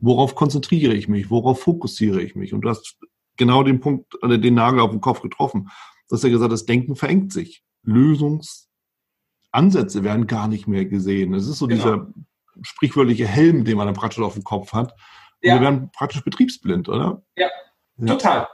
Worauf 0.01 0.35
konzentriere 0.35 0.95
ich 0.95 1.07
mich? 1.07 1.31
Worauf 1.31 1.61
fokussiere 1.61 2.21
ich 2.21 2.35
mich? 2.35 2.53
Und 2.53 2.63
du 2.63 2.69
hast 2.69 2.99
genau 3.37 3.63
den 3.63 3.81
Punkt, 3.81 4.23
oder 4.23 4.39
den 4.39 4.55
Nagel 4.55 4.81
auf 4.81 4.91
den 4.91 5.01
Kopf 5.01 5.23
getroffen. 5.23 5.71
Du 6.09 6.17
hast 6.17 6.25
ja 6.25 6.31
gesagt, 6.31 6.53
das 6.53 6.67
Denken 6.67 6.97
verengt 6.97 7.33
sich. 7.33 7.65
Lösungsansätze 7.83 10.05
werden 10.05 10.27
gar 10.27 10.49
nicht 10.49 10.69
mehr 10.69 10.85
gesehen. 10.85 11.35
Es 11.35 11.47
ist 11.47 11.59
so 11.59 11.67
genau. 11.67 11.83
dieser 11.83 12.13
sprichwörtliche 12.61 13.27
Helm, 13.27 13.65
den 13.65 13.77
man 13.77 13.87
dann 13.87 13.97
praktisch 13.97 14.23
auf 14.23 14.35
dem 14.35 14.45
Kopf 14.45 14.73
hat. 14.73 14.95
Ja. 15.41 15.55
Wir 15.55 15.63
werden 15.63 15.91
praktisch 15.93 16.23
betriebsblind, 16.23 16.89
oder? 16.89 17.23
Ja, 17.37 17.49
ja. 17.97 18.07
total. 18.07 18.49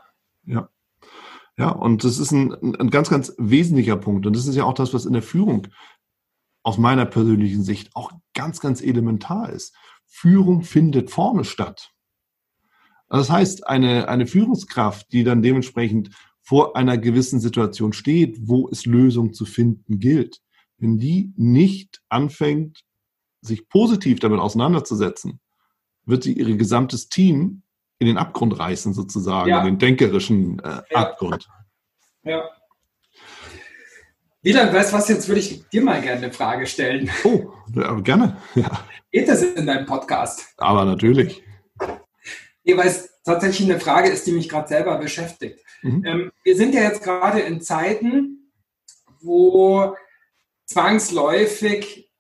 Ja. 0.44 0.68
Ja, 1.58 1.70
und 1.70 2.04
das 2.04 2.18
ist 2.18 2.30
ein, 2.30 2.52
ein 2.76 2.90
ganz, 2.90 3.10
ganz 3.10 3.34
wesentlicher 3.36 3.96
Punkt. 3.96 4.26
Und 4.26 4.36
das 4.36 4.46
ist 4.46 4.54
ja 4.54 4.62
auch 4.62 4.74
das, 4.74 4.94
was 4.94 5.06
in 5.06 5.12
der 5.12 5.22
Führung 5.22 5.66
aus 6.62 6.78
meiner 6.78 7.04
persönlichen 7.04 7.64
Sicht 7.64 7.96
auch 7.96 8.12
ganz, 8.32 8.60
ganz 8.60 8.80
elementar 8.80 9.50
ist. 9.50 9.74
Führung 10.06 10.62
findet 10.62 11.10
vorne 11.10 11.44
statt. 11.44 11.90
Das 13.08 13.30
heißt, 13.30 13.66
eine, 13.66 14.08
eine 14.08 14.26
Führungskraft, 14.26 15.12
die 15.12 15.24
dann 15.24 15.42
dementsprechend 15.42 16.10
vor 16.42 16.76
einer 16.76 16.98
gewissen 16.98 17.40
Situation 17.40 17.92
steht, 17.92 18.38
wo 18.48 18.68
es 18.70 18.86
Lösungen 18.86 19.32
zu 19.32 19.44
finden 19.44 19.98
gilt, 19.98 20.40
wenn 20.78 20.98
die 20.98 21.32
nicht 21.36 22.00
anfängt, 22.08 22.84
sich 23.40 23.68
positiv 23.68 24.20
damit 24.20 24.40
auseinanderzusetzen, 24.40 25.40
wird 26.04 26.22
sie 26.22 26.32
ihr 26.32 26.56
gesamtes 26.56 27.08
Team 27.08 27.62
in 27.98 28.06
den 28.06 28.16
Abgrund 28.16 28.58
reißen, 28.58 28.94
sozusagen, 28.94 29.50
ja. 29.50 29.60
in 29.60 29.66
den 29.66 29.78
denkerischen 29.78 30.58
äh, 30.60 30.82
ja. 30.90 30.96
Abgrund. 30.96 31.48
Ja. 32.22 32.48
Wieland, 34.40 34.72
weißt 34.72 34.92
du 34.92 34.96
was, 34.96 35.08
jetzt 35.08 35.28
würde 35.28 35.40
ich 35.40 35.68
dir 35.68 35.82
mal 35.82 36.00
gerne 36.00 36.22
eine 36.22 36.32
Frage 36.32 36.66
stellen. 36.66 37.10
Oh, 37.24 37.52
gerne. 38.02 38.36
Ja. 38.54 38.70
Geht 39.10 39.28
das 39.28 39.42
in 39.42 39.66
deinem 39.66 39.84
Podcast? 39.84 40.46
Aber 40.58 40.84
natürlich. 40.84 41.42
Weil 42.76 42.88
es 42.88 43.10
tatsächlich 43.24 43.70
eine 43.70 43.80
Frage 43.80 44.10
ist, 44.10 44.26
die 44.26 44.32
mich 44.32 44.48
gerade 44.48 44.68
selber 44.68 44.98
beschäftigt. 44.98 45.60
Mhm. 45.82 46.04
Ähm, 46.04 46.32
wir 46.44 46.56
sind 46.56 46.74
ja 46.74 46.82
jetzt 46.82 47.02
gerade 47.02 47.40
in 47.40 47.60
Zeiten, 47.60 48.52
wo 49.20 49.94
zwangsläufig 50.66 52.10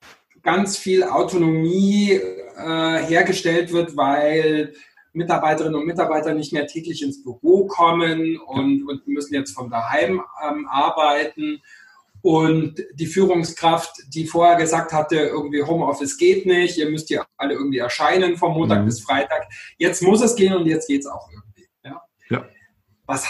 ganz 0.42 0.78
viel 0.78 1.04
Autonomie 1.04 2.12
äh, 2.12 3.02
hergestellt 3.04 3.72
wird, 3.72 3.96
weil 3.96 4.74
Mitarbeiterinnen 5.12 5.78
und 5.78 5.86
Mitarbeiter 5.86 6.34
nicht 6.34 6.52
mehr 6.52 6.66
täglich 6.66 7.02
ins 7.02 7.22
Büro 7.22 7.66
kommen 7.66 8.38
und, 8.38 8.88
und 8.88 9.06
müssen 9.06 9.34
jetzt 9.34 9.54
von 9.54 9.70
daheim 9.70 10.22
ähm, 10.42 10.66
arbeiten. 10.68 11.60
Und 12.28 12.84
die 12.92 13.06
Führungskraft, 13.06 14.02
die 14.08 14.26
vorher 14.26 14.56
gesagt 14.56 14.92
hatte, 14.92 15.16
irgendwie 15.16 15.62
Homeoffice 15.62 16.18
geht 16.18 16.44
nicht, 16.44 16.76
ihr 16.76 16.90
müsst 16.90 17.08
hier 17.08 17.24
alle 17.38 17.54
irgendwie 17.54 17.78
erscheinen 17.78 18.36
vom 18.36 18.52
Montag 18.52 18.82
mhm. 18.82 18.84
bis 18.84 19.00
Freitag. 19.00 19.48
Jetzt 19.78 20.02
muss 20.02 20.20
es 20.20 20.36
gehen 20.36 20.52
und 20.52 20.66
jetzt 20.66 20.88
geht 20.88 21.00
es 21.00 21.06
auch 21.06 21.26
irgendwie. 21.32 21.70
Ja? 21.82 22.02
ja. 22.28 22.44
Was, 23.06 23.26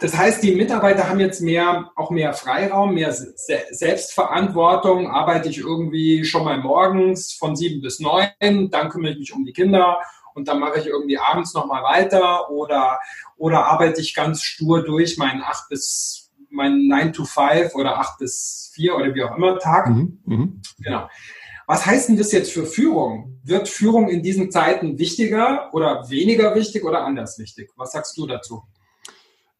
das 0.00 0.16
heißt, 0.16 0.42
die 0.42 0.54
Mitarbeiter 0.54 1.10
haben 1.10 1.20
jetzt 1.20 1.42
mehr, 1.42 1.90
auch 1.94 2.08
mehr 2.08 2.32
Freiraum, 2.32 2.94
mehr 2.94 3.12
Selbstverantwortung. 3.12 5.10
Arbeite 5.10 5.50
ich 5.50 5.58
irgendwie 5.58 6.24
schon 6.24 6.44
mal 6.44 6.56
morgens 6.56 7.34
von 7.34 7.54
sieben 7.54 7.82
bis 7.82 8.00
neun, 8.00 8.70
dann 8.70 8.88
kümmere 8.88 9.12
ich 9.12 9.18
mich 9.18 9.34
um 9.34 9.44
die 9.44 9.52
Kinder 9.52 10.00
und 10.32 10.48
dann 10.48 10.58
mache 10.58 10.78
ich 10.78 10.86
irgendwie 10.86 11.18
abends 11.18 11.52
nochmal 11.52 11.82
weiter 11.82 12.50
oder, 12.50 12.98
oder 13.36 13.66
arbeite 13.66 14.00
ich 14.00 14.14
ganz 14.14 14.42
stur 14.42 14.82
durch 14.82 15.18
meinen 15.18 15.42
acht 15.42 15.68
bis 15.68 16.22
meinen 16.52 16.88
9 16.88 17.12
to 17.12 17.24
5 17.24 17.74
oder 17.74 17.98
8 17.98 18.18
bis 18.18 18.70
4 18.74 18.96
oder 18.96 19.14
wie 19.14 19.22
auch 19.22 19.36
immer 19.36 19.58
Tag. 19.58 19.88
Mhm, 19.88 20.18
mh. 20.24 20.48
Genau. 20.78 21.08
Was 21.66 21.86
heißt 21.86 22.08
denn 22.08 22.16
das 22.16 22.32
jetzt 22.32 22.52
für 22.52 22.66
Führung? 22.66 23.40
Wird 23.44 23.68
Führung 23.68 24.08
in 24.08 24.22
diesen 24.22 24.50
Zeiten 24.50 24.98
wichtiger 24.98 25.70
oder 25.72 26.08
weniger 26.10 26.54
wichtig 26.54 26.84
oder 26.84 27.04
anders 27.04 27.38
wichtig? 27.38 27.70
Was 27.76 27.92
sagst 27.92 28.16
du 28.18 28.26
dazu? 28.26 28.62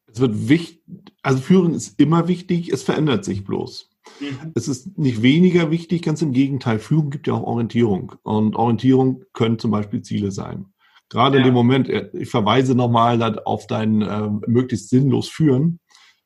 Es 0.07 0.21
wird 0.21 0.49
wichtig, 0.49 0.83
also 1.23 1.41
Führung 1.41 1.75
ist 1.75 1.99
immer 1.99 2.29
wichtig, 2.29 2.71
es 2.71 2.83
verändert 2.83 3.25
sich 3.25 3.45
bloß. 3.45 3.89
Mhm. 4.21 4.53
Es 4.55 4.69
ist 4.69 4.99
nicht 4.99 5.23
weniger 5.23 5.71
wichtig, 5.71 6.03
ganz 6.03 6.23
im 6.23 6.33
Gegenteil. 6.33 6.79
Führung 6.79 7.11
gibt 7.11 7.29
ja 7.29 7.35
auch 7.35 7.45
Orientierung. 7.45 8.13
Und 8.23 8.57
Orientierung 8.57 9.25
können 9.33 9.59
zum 9.59 9.71
Beispiel 9.71 10.03
Ziele 10.03 10.33
sein. 10.33 10.67
Gerade 11.09 11.37
ja. 11.37 11.41
in 11.41 11.49
dem 11.49 11.55
Moment, 11.55 11.89
äh, 11.89 12.11
ich 12.13 12.31
verweise 12.31 12.75
nochmal 12.75 13.39
auf 13.45 13.67
dein 13.67 14.03
äh, 14.03 14.29
möglichst 14.47 14.91
sinnlos 14.91 15.29
führen, 15.29 15.79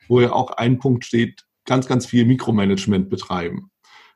wo 0.09 0.21
ja 0.21 0.33
auch 0.33 0.53
ein 0.53 0.79
Punkt 0.79 1.05
steht, 1.05 1.47
ganz, 1.65 1.87
ganz 1.87 2.07
viel 2.07 2.25
Mikromanagement 2.25 3.11
betreiben. 3.11 3.71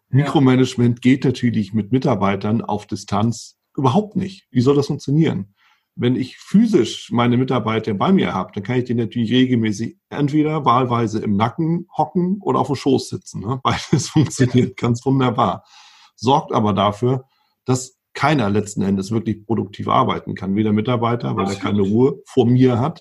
Mikromanagement 0.08 1.02
geht 1.02 1.24
natürlich 1.24 1.72
mit 1.72 1.92
Mitarbeitern 1.92 2.62
auf 2.62 2.86
Distanz 2.86 3.58
überhaupt 3.76 4.16
nicht. 4.16 4.46
Wie 4.50 4.60
soll 4.60 4.76
das 4.76 4.88
funktionieren? 4.88 5.54
Wenn 5.94 6.16
ich 6.16 6.38
physisch 6.38 7.10
meine 7.12 7.36
Mitarbeiter 7.36 7.94
bei 7.94 8.12
mir 8.12 8.32
habe, 8.32 8.52
dann 8.54 8.62
kann 8.62 8.78
ich 8.78 8.84
die 8.84 8.94
natürlich 8.94 9.30
regelmäßig 9.30 9.98
entweder 10.08 10.64
wahlweise 10.64 11.20
im 11.20 11.36
Nacken 11.36 11.86
hocken 11.96 12.38
oder 12.40 12.58
auf 12.58 12.68
dem 12.68 12.76
Schoß 12.76 13.08
sitzen. 13.08 13.40
Ne? 13.40 13.60
Beides 13.62 14.08
funktioniert 14.08 14.76
ganz 14.76 15.04
wunderbar. 15.04 15.64
Sorgt 16.16 16.52
aber 16.52 16.72
dafür, 16.72 17.26
dass 17.64 17.98
keiner 18.12 18.50
letzten 18.50 18.82
Endes 18.82 19.10
wirklich 19.10 19.46
produktiv 19.46 19.88
arbeiten 19.88 20.34
kann. 20.34 20.56
Weder 20.56 20.72
Mitarbeiter, 20.72 21.36
weil 21.36 21.46
er 21.46 21.54
keine 21.54 21.82
Ruhe 21.82 22.20
vor 22.26 22.46
mir 22.46 22.80
hat, 22.80 23.00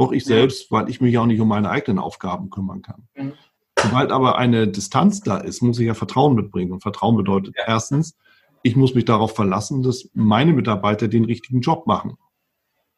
noch 0.00 0.12
ich 0.12 0.24
selbst, 0.24 0.70
weil 0.70 0.88
ich 0.88 1.00
mich 1.00 1.16
auch 1.18 1.26
nicht 1.26 1.40
um 1.40 1.48
meine 1.48 1.70
eigenen 1.70 1.98
Aufgaben 1.98 2.50
kümmern 2.50 2.82
kann. 2.82 3.06
Mhm. 3.14 3.32
Sobald 3.80 4.10
aber 4.10 4.36
eine 4.36 4.68
Distanz 4.68 5.20
da 5.20 5.38
ist, 5.38 5.62
muss 5.62 5.78
ich 5.78 5.86
ja 5.86 5.94
Vertrauen 5.94 6.34
mitbringen. 6.34 6.72
Und 6.72 6.82
Vertrauen 6.82 7.16
bedeutet 7.16 7.54
ja. 7.56 7.64
erstens, 7.66 8.16
ich 8.62 8.76
muss 8.76 8.94
mich 8.94 9.04
darauf 9.04 9.34
verlassen, 9.34 9.82
dass 9.82 10.10
meine 10.12 10.52
Mitarbeiter 10.52 11.08
den 11.08 11.24
richtigen 11.24 11.60
Job 11.60 11.86
machen. 11.86 12.16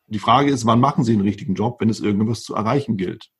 Die 0.08 0.18
Frage 0.18 0.50
ist, 0.50 0.66
wann 0.66 0.80
machen 0.80 1.04
sie 1.04 1.12
den 1.12 1.22
richtigen 1.22 1.54
Job, 1.54 1.80
wenn 1.80 1.88
es 1.88 2.00
irgendwas 2.00 2.42
zu 2.42 2.54
erreichen 2.54 2.96
gilt? 2.96 3.30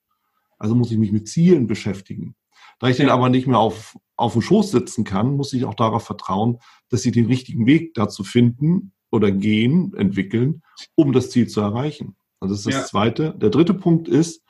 Also 0.59 0.75
muss 0.75 0.93
ich 0.93 0.99
mich 0.99 1.13
mit 1.13 1.29
Zielen 1.29 1.67
beschäftigen. 1.67 2.37
Da 2.79 2.89
ich 2.89 2.97
den 2.97 3.11
aber 3.11 3.29
nicht 3.29 3.47
mehr 3.47 3.59
auf, 3.59 3.99
auf 4.17 4.33
dem 4.33 4.43
Schoß 4.43 4.71
sitzen 4.71 5.05
kann, 5.05 5.37
muss 5.37 5.53
ich 5.53 5.65
auch 5.65 5.75
darauf 5.75 6.05
vertrauen, 6.05 6.59
dass 6.89 7.03
sie 7.03 7.11
den 7.11 7.27
richtigen 7.27 7.67
Weg 7.67 7.95
dazu 7.95 8.25
finden 8.25 8.93
oder 9.11 9.31
gehen, 9.31 9.93
entwickeln, 9.95 10.63
um 10.95 11.13
das 11.13 11.31
Ziel 11.31 11.49
zu 11.49 11.61
erreichen. 11.61 12.17
Also 12.43 12.55
das 12.55 12.67
ist 12.67 12.75
das 12.75 12.89
Zweite. 12.89 13.35
Der 13.39 13.51
dritte 13.51 13.73
Punkt 13.73 14.09
ist, 14.09 14.43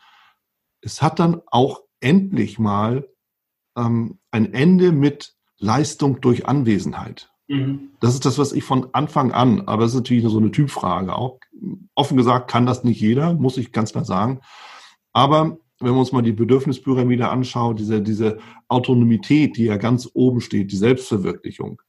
es 0.81 1.03
hat 1.03 1.19
dann 1.19 1.43
auch 1.47 1.83
endlich 2.01 2.59
mal 2.59 3.07
ähm, 3.77 4.19
ein 4.31 4.55
Ende 4.55 4.93
mit 4.93 5.35
Leistung 5.59 6.23
durch 6.23 6.47
Anwesenheit. 6.47 7.31
Mhm. 7.49 7.91
Das 8.01 8.15
ist 8.15 8.25
das, 8.25 8.39
was 8.39 8.53
ich 8.53 8.65
von 8.65 8.89
Anfang 8.95 9.33
an, 9.33 9.69
aber 9.69 9.83
das 9.83 9.93
ist 9.93 9.99
natürlich 9.99 10.25
so 10.25 10.39
eine 10.39 10.51
Typfrage 10.51 11.15
auch. 11.15 11.39
Offen 11.95 12.17
gesagt 12.17 12.51
kann 12.51 12.65
das 12.65 12.83
nicht 12.83 13.01
jeder, 13.01 13.35
muss 13.35 13.59
ich 13.59 13.73
ganz 13.73 13.93
klar 13.93 14.07
sagen. 14.07 14.41
Aber 15.13 15.59
wenn 15.79 15.93
wir 15.93 16.01
uns 16.01 16.13
mal 16.13 16.23
die 16.23 16.33
Bedürfnispyramide 16.33 17.29
anschauen, 17.29 17.77
diese, 17.77 18.01
diese 18.01 18.39
Autonomität, 18.69 19.59
die 19.59 19.65
ja 19.65 19.77
ganz 19.77 20.09
oben 20.15 20.41
steht, 20.41 20.73
die 20.73 20.77
Selbstverwirklichung, 20.77 21.83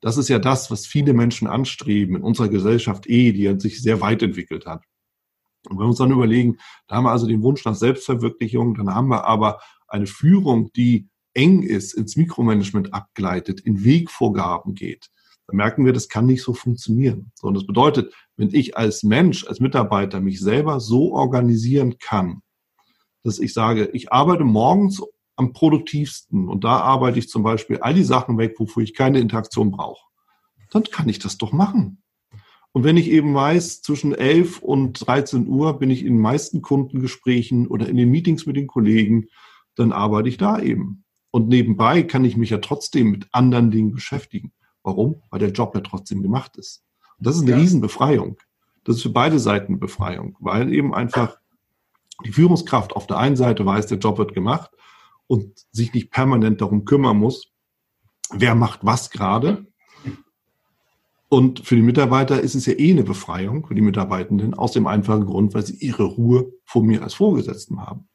das 0.00 0.16
ist 0.16 0.28
ja 0.28 0.38
das, 0.38 0.70
was 0.70 0.86
viele 0.86 1.12
Menschen 1.12 1.48
anstreben 1.48 2.16
in 2.16 2.22
unserer 2.22 2.48
Gesellschaft 2.48 3.06
eh, 3.08 3.32
die 3.32 3.60
sich 3.60 3.82
sehr 3.82 4.00
weit 4.00 4.22
entwickelt 4.22 4.64
hat. 4.64 4.84
Und 5.68 5.78
wenn 5.78 5.84
wir 5.84 5.88
uns 5.88 5.98
dann 5.98 6.10
überlegen, 6.10 6.58
da 6.86 6.96
haben 6.96 7.04
wir 7.04 7.10
also 7.10 7.26
den 7.26 7.42
Wunsch 7.42 7.64
nach 7.64 7.74
Selbstverwirklichung, 7.74 8.74
dann 8.74 8.94
haben 8.94 9.08
wir 9.08 9.24
aber 9.24 9.60
eine 9.88 10.06
Führung, 10.06 10.72
die 10.72 11.08
eng 11.34 11.62
ist, 11.62 11.94
ins 11.94 12.16
Mikromanagement 12.16 12.94
abgleitet, 12.94 13.60
in 13.60 13.84
Wegvorgaben 13.84 14.74
geht, 14.74 15.10
dann 15.46 15.56
merken 15.56 15.84
wir, 15.84 15.92
das 15.92 16.08
kann 16.08 16.26
nicht 16.26 16.42
so 16.42 16.54
funktionieren. 16.54 17.32
So, 17.34 17.48
und 17.48 17.54
das 17.54 17.66
bedeutet, 17.66 18.14
wenn 18.36 18.54
ich 18.54 18.76
als 18.76 19.02
Mensch, 19.02 19.46
als 19.46 19.60
Mitarbeiter 19.60 20.20
mich 20.20 20.40
selber 20.40 20.80
so 20.80 21.12
organisieren 21.12 21.98
kann, 21.98 22.42
dass 23.22 23.38
ich 23.38 23.52
sage, 23.52 23.90
ich 23.92 24.12
arbeite 24.12 24.44
morgens 24.44 25.02
am 25.36 25.52
produktivsten 25.52 26.48
und 26.48 26.64
da 26.64 26.78
arbeite 26.78 27.18
ich 27.18 27.28
zum 27.28 27.42
Beispiel 27.42 27.78
all 27.78 27.94
die 27.94 28.04
Sachen 28.04 28.38
weg, 28.38 28.54
wofür 28.58 28.82
ich 28.82 28.94
keine 28.94 29.18
Interaktion 29.18 29.70
brauche, 29.70 30.06
dann 30.70 30.84
kann 30.84 31.08
ich 31.08 31.18
das 31.18 31.38
doch 31.38 31.52
machen. 31.52 32.02
Und 32.74 32.82
wenn 32.82 32.96
ich 32.96 33.08
eben 33.08 33.36
weiß, 33.36 33.82
zwischen 33.82 34.12
11 34.12 34.58
und 34.58 35.06
13 35.06 35.46
Uhr 35.46 35.78
bin 35.78 35.90
ich 35.90 36.00
in 36.00 36.14
den 36.14 36.20
meisten 36.20 36.60
Kundengesprächen 36.60 37.68
oder 37.68 37.88
in 37.88 37.96
den 37.96 38.10
Meetings 38.10 38.46
mit 38.46 38.56
den 38.56 38.66
Kollegen, 38.66 39.28
dann 39.76 39.92
arbeite 39.92 40.28
ich 40.28 40.38
da 40.38 40.58
eben. 40.58 41.04
Und 41.30 41.46
nebenbei 41.46 42.02
kann 42.02 42.24
ich 42.24 42.36
mich 42.36 42.50
ja 42.50 42.58
trotzdem 42.58 43.12
mit 43.12 43.28
anderen 43.30 43.70
Dingen 43.70 43.92
beschäftigen. 43.92 44.52
Warum? 44.82 45.22
Weil 45.30 45.38
der 45.38 45.52
Job 45.52 45.72
ja 45.76 45.82
trotzdem 45.82 46.20
gemacht 46.20 46.56
ist. 46.56 46.84
Und 47.18 47.28
das 47.28 47.36
ist 47.36 47.42
eine 47.42 47.52
ja. 47.52 47.58
Riesenbefreiung. 47.58 48.38
Das 48.82 48.96
ist 48.96 49.02
für 49.02 49.10
beide 49.10 49.38
Seiten 49.38 49.78
Befreiung, 49.78 50.36
weil 50.40 50.72
eben 50.72 50.92
einfach 50.92 51.38
die 52.24 52.32
Führungskraft 52.32 52.96
auf 52.96 53.06
der 53.06 53.18
einen 53.18 53.36
Seite 53.36 53.64
weiß, 53.64 53.86
der 53.86 53.98
Job 53.98 54.18
wird 54.18 54.34
gemacht 54.34 54.72
und 55.28 55.64
sich 55.70 55.94
nicht 55.94 56.10
permanent 56.10 56.60
darum 56.60 56.84
kümmern 56.84 57.18
muss, 57.18 57.52
wer 58.32 58.56
macht 58.56 58.80
was 58.82 59.10
gerade, 59.10 59.64
und 61.34 61.60
für 61.60 61.76
die 61.76 61.82
Mitarbeiter 61.82 62.40
ist 62.40 62.54
es 62.54 62.66
ja 62.66 62.74
eh 62.74 62.92
eine 62.92 63.02
Befreiung 63.02 63.66
für 63.66 63.74
die 63.74 63.80
Mitarbeitenden 63.80 64.54
aus 64.54 64.72
dem 64.72 64.86
einfachen 64.86 65.26
Grund, 65.26 65.52
weil 65.54 65.66
sie 65.66 65.76
ihre 65.76 66.04
Ruhe 66.04 66.52
vor 66.64 66.82
mir 66.82 67.02
als 67.02 67.14
Vorgesetzten 67.14 67.80
haben. 67.80 68.08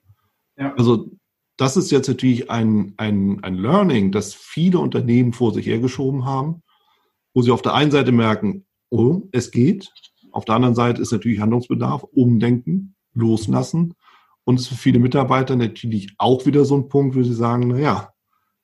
Ja. 0.58 0.74
Also 0.76 1.12
das 1.58 1.76
ist 1.76 1.92
jetzt 1.92 2.08
natürlich 2.08 2.50
ein, 2.50 2.94
ein, 2.96 3.44
ein 3.44 3.56
Learning, 3.56 4.14
das 4.14 4.34
viele 4.34 4.80
Unternehmen 4.80 5.34
vor 5.34 5.54
sich 5.54 5.66
hergeschoben 5.66 6.24
haben, 6.24 6.64
wo 7.34 7.42
sie 7.42 7.52
auf 7.52 7.62
der 7.62 7.74
einen 7.74 7.92
Seite 7.92 8.14
merken, 8.14 8.66
oh, 8.90 9.24
es 9.34 9.52
geht. 9.52 9.92
Auf 10.32 10.46
der 10.46 10.56
anderen 10.56 10.76
Seite 10.76 11.02
ist 11.02 11.12
natürlich 11.12 11.42
Handlungsbedarf, 11.42 12.04
umdenken, 12.04 12.96
loslassen. 13.14 13.96
Und 14.46 14.56
es 14.56 14.64
ist 14.64 14.68
für 14.70 14.76
viele 14.76 15.00
Mitarbeiter 15.00 15.58
natürlich 15.58 16.14
auch 16.18 16.46
wieder 16.46 16.64
so 16.64 16.78
ein 16.78 16.88
Punkt, 16.88 17.18
wo 17.18 17.24
sie 17.24 17.34
sagen, 17.34 17.68
na 17.68 17.78
ja, 17.80 18.14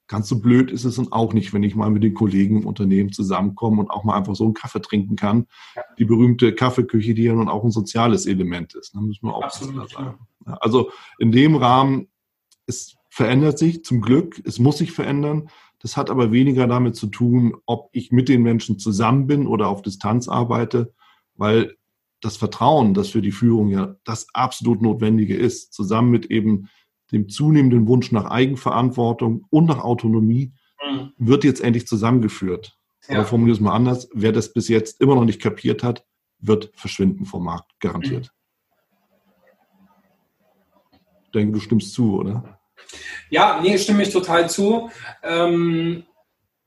Ganz 0.07 0.29
so 0.29 0.39
blöd 0.39 0.69
ist 0.69 0.85
es 0.85 0.97
dann 0.97 1.11
auch 1.11 1.33
nicht, 1.33 1.51
wenn 1.53 1.63
ich 1.63 1.75
mal 1.75 1.89
mit 1.89 2.03
den 2.03 2.13
Kollegen 2.13 2.57
im 2.57 2.67
Unternehmen 2.67 3.11
zusammenkomme 3.11 3.81
und 3.81 3.89
auch 3.89 4.03
mal 4.03 4.15
einfach 4.15 4.35
so 4.35 4.43
einen 4.43 4.53
Kaffee 4.53 4.81
trinken 4.81 5.15
kann. 5.15 5.47
Die 5.97 6.05
berühmte 6.05 6.53
Kaffeeküche, 6.53 7.15
die 7.15 7.23
ja 7.23 7.33
nun 7.33 7.49
auch 7.49 7.63
ein 7.63 7.71
soziales 7.71 8.27
Element 8.27 8.75
ist. 8.75 8.93
Da 8.93 8.99
ne, 8.99 9.07
müssen 9.07 9.25
wir 9.25 9.33
auch 9.33 9.43
Absolut, 9.43 9.89
sagen. 9.89 10.19
Also 10.45 10.91
in 11.17 11.31
dem 11.31 11.55
Rahmen, 11.55 12.07
es 12.67 12.95
verändert 13.09 13.57
sich 13.57 13.83
zum 13.83 14.01
Glück, 14.01 14.41
es 14.45 14.59
muss 14.59 14.77
sich 14.77 14.91
verändern. 14.91 15.49
Das 15.79 15.97
hat 15.97 16.09
aber 16.09 16.31
weniger 16.31 16.67
damit 16.67 16.95
zu 16.95 17.07
tun, 17.07 17.55
ob 17.65 17.89
ich 17.91 18.11
mit 18.11 18.29
den 18.29 18.43
Menschen 18.43 18.77
zusammen 18.77 19.25
bin 19.25 19.47
oder 19.47 19.69
auf 19.69 19.81
Distanz 19.81 20.27
arbeite, 20.27 20.93
weil 21.35 21.75
das 22.21 22.37
Vertrauen, 22.37 22.93
das 22.93 23.09
für 23.09 23.21
die 23.21 23.31
Führung 23.31 23.69
ja 23.69 23.95
das 24.03 24.27
absolut 24.33 24.81
Notwendige 24.81 25.35
ist, 25.35 25.73
zusammen 25.73 26.11
mit 26.11 26.27
eben 26.27 26.69
dem 27.11 27.29
zunehmenden 27.29 27.87
Wunsch 27.87 28.11
nach 28.11 28.25
Eigenverantwortung 28.25 29.45
und 29.49 29.65
nach 29.65 29.83
Autonomie, 29.83 30.53
mhm. 30.83 31.11
wird 31.17 31.43
jetzt 31.43 31.61
endlich 31.61 31.87
zusammengeführt. 31.87 32.77
Ja. 33.07 33.17
Aber 33.17 33.25
formuliere 33.25 33.55
es 33.55 33.61
mal 33.61 33.73
anders, 33.73 34.09
wer 34.13 34.31
das 34.31 34.53
bis 34.53 34.67
jetzt 34.67 34.99
immer 35.01 35.15
noch 35.15 35.25
nicht 35.25 35.41
kapiert 35.41 35.83
hat, 35.83 36.05
wird 36.39 36.71
verschwinden 36.75 37.25
vom 37.25 37.43
Markt, 37.45 37.71
garantiert. 37.79 38.31
Mhm. 40.91 40.99
Ich 41.25 41.31
denke, 41.31 41.53
du 41.53 41.59
stimmst 41.59 41.93
zu, 41.93 42.19
oder? 42.19 42.59
Ja, 43.29 43.59
nee, 43.61 43.77
stimme 43.77 44.03
ich 44.03 44.11
total 44.11 44.49
zu. 44.49 44.89
Ähm, 45.21 46.03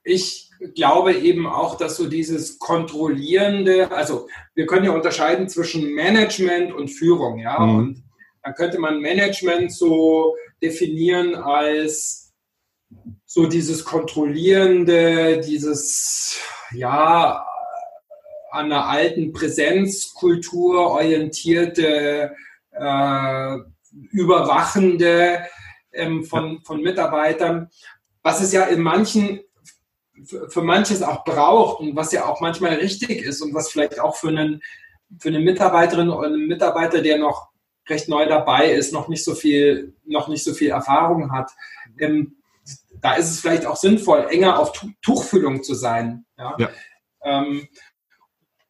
ich 0.03 0.51
glaube 0.75 1.15
eben 1.15 1.47
auch, 1.47 1.77
dass 1.77 1.97
so 1.97 2.09
dieses 2.09 2.59
kontrollierende, 2.59 3.91
also 3.91 4.29
wir 4.55 4.67
können 4.67 4.85
ja 4.85 4.93
unterscheiden 4.93 5.49
zwischen 5.49 5.95
Management 5.95 6.73
und 6.73 6.89
Führung, 6.89 7.39
ja. 7.39 7.59
Mhm. 7.61 7.77
Und 7.77 8.08
dann 8.43 8.55
könnte 8.55 8.79
man 8.79 9.01
Management 9.01 9.73
so 9.73 10.37
definieren 10.63 11.35
als 11.35 12.33
so 13.27 13.47
dieses 13.47 13.85
kontrollierende, 13.85 15.41
dieses 15.41 16.39
ja 16.73 17.45
an 18.51 18.67
einer 18.67 18.89
alten 18.89 19.33
Präsenzkultur 19.33 20.93
orientierte, 20.93 22.35
äh, 22.73 23.57
überwachende 24.11 25.47
ähm, 25.93 26.25
von, 26.25 26.63
von 26.65 26.81
Mitarbeitern, 26.81 27.69
was 28.23 28.41
es 28.41 28.53
ja 28.53 28.65
in 28.65 28.81
manchen 28.81 29.41
für 30.25 30.63
manches 30.63 31.03
auch 31.03 31.25
braucht 31.25 31.81
und 31.81 31.95
was 31.95 32.11
ja 32.11 32.25
auch 32.25 32.41
manchmal 32.41 32.75
richtig 32.75 33.23
ist 33.23 33.41
und 33.41 33.55
was 33.55 33.71
vielleicht 33.71 34.01
auch 34.01 34.17
für 34.17 34.29
einen 34.29 34.61
für 35.19 35.29
eine 35.29 35.41
Mitarbeiterin 35.41 36.11
oder 36.11 36.27
einen 36.27 36.49
Mitarbeiter, 36.49 37.01
der 37.01 37.19
noch 37.19 37.49
recht 37.89 38.09
neu 38.09 38.27
dabei 38.27 38.71
ist, 38.71 38.93
noch 38.93 39.09
nicht 39.09 39.25
so 39.25 39.35
viel, 39.35 39.95
noch 40.05 40.29
nicht 40.29 40.45
so 40.45 40.55
viel 40.55 40.71
Erfahrung 40.71 41.33
hat, 41.33 41.51
ähm, 41.99 42.37
da 43.01 43.15
ist 43.15 43.31
es 43.31 43.41
vielleicht 43.41 43.67
auch 43.67 43.77
sinnvoll, 43.77 44.27
enger 44.31 44.59
auf 44.59 44.73
Tuchfüllung 45.03 45.63
zu 45.63 45.75
sein. 45.75 46.25
Ja? 46.37 46.57
ja. 46.59 46.71
Ähm, 47.23 47.69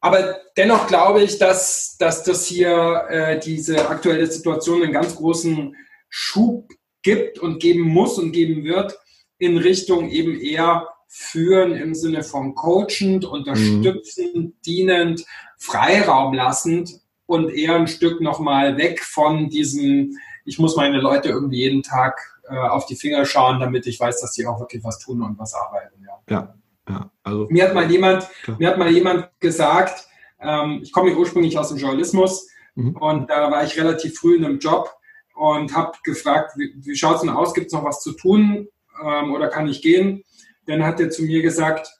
aber 0.01 0.37
dennoch 0.55 0.87
glaube 0.87 1.23
ich, 1.23 1.37
dass, 1.37 1.97
dass 1.97 2.23
das 2.23 2.45
hier 2.45 3.05
äh, 3.09 3.39
diese 3.39 3.89
aktuelle 3.89 4.27
Situation 4.27 4.81
einen 4.81 4.93
ganz 4.93 5.15
großen 5.15 5.75
Schub 6.07 6.69
gibt 7.01 7.39
und 7.39 7.59
geben 7.59 7.81
muss 7.81 8.17
und 8.17 8.31
geben 8.31 8.63
wird 8.63 8.97
in 9.37 9.57
Richtung 9.57 10.09
eben 10.09 10.39
eher 10.39 10.87
führen 11.07 11.73
im 11.73 11.95
Sinne 11.95 12.23
von 12.23 12.55
coachend, 12.55 13.25
unterstützend, 13.25 14.35
mhm. 14.35 14.53
dienend, 14.65 15.25
Freiraum 15.57 16.33
lassend 16.33 17.01
und 17.29 17.51
eher 17.51 17.75
ein 17.75 17.87
Stück 17.87 18.21
nochmal 18.21 18.77
weg 18.77 19.03
von 19.03 19.49
diesem, 19.49 20.17
ich 20.45 20.57
muss 20.57 20.75
meine 20.75 20.99
Leute 20.99 21.29
irgendwie 21.29 21.59
jeden 21.59 21.83
Tag 21.83 22.41
äh, 22.49 22.57
auf 22.57 22.87
die 22.87 22.95
Finger 22.95 23.23
schauen, 23.23 23.59
damit 23.59 23.85
ich 23.85 23.99
weiß, 23.99 24.19
dass 24.19 24.33
sie 24.33 24.47
auch 24.47 24.59
wirklich 24.59 24.83
was 24.83 24.97
tun 24.97 25.21
und 25.21 25.37
was 25.37 25.53
arbeiten. 25.53 26.03
Ja, 26.03 26.35
ja. 26.35 26.55
ja 26.89 27.11
also, 27.21 27.45
mir, 27.51 27.65
hat 27.65 27.75
mal 27.75 27.89
jemand, 27.89 28.27
mir 28.57 28.67
hat 28.67 28.79
mal 28.79 28.89
jemand 28.89 29.29
gesagt, 29.39 30.07
ähm, 30.39 30.79
ich 30.81 30.91
komme 30.91 31.15
ursprünglich 31.15 31.55
aus 31.55 31.69
dem 31.69 31.77
Journalismus 31.77 32.49
mhm. 32.73 32.97
und 32.97 33.29
da 33.29 33.51
war 33.51 33.63
ich 33.63 33.77
relativ 33.77 34.17
früh 34.17 34.35
in 34.35 34.45
einem 34.45 34.57
Job 34.57 34.91
und 35.35 35.75
habe 35.75 35.95
gefragt, 36.03 36.53
wie, 36.57 36.73
wie 36.77 36.95
schaut 36.95 37.17
es 37.17 37.21
denn 37.21 37.29
aus, 37.29 37.53
gibt 37.53 37.67
es 37.67 37.73
noch 37.73 37.85
was 37.85 38.01
zu 38.01 38.13
tun 38.13 38.67
ähm, 39.05 39.31
oder 39.33 39.49
kann 39.49 39.67
ich 39.67 39.83
gehen? 39.83 40.23
Dann 40.65 40.83
hat 40.83 40.99
er 40.99 41.11
zu 41.11 41.21
mir 41.21 41.43
gesagt, 41.43 41.91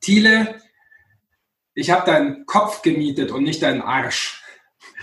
Thiele, 0.00 0.56
ich 1.78 1.90
habe 1.90 2.04
deinen 2.04 2.44
Kopf 2.44 2.82
gemietet 2.82 3.30
und 3.30 3.44
nicht 3.44 3.62
deinen 3.62 3.82
Arsch. 3.82 4.42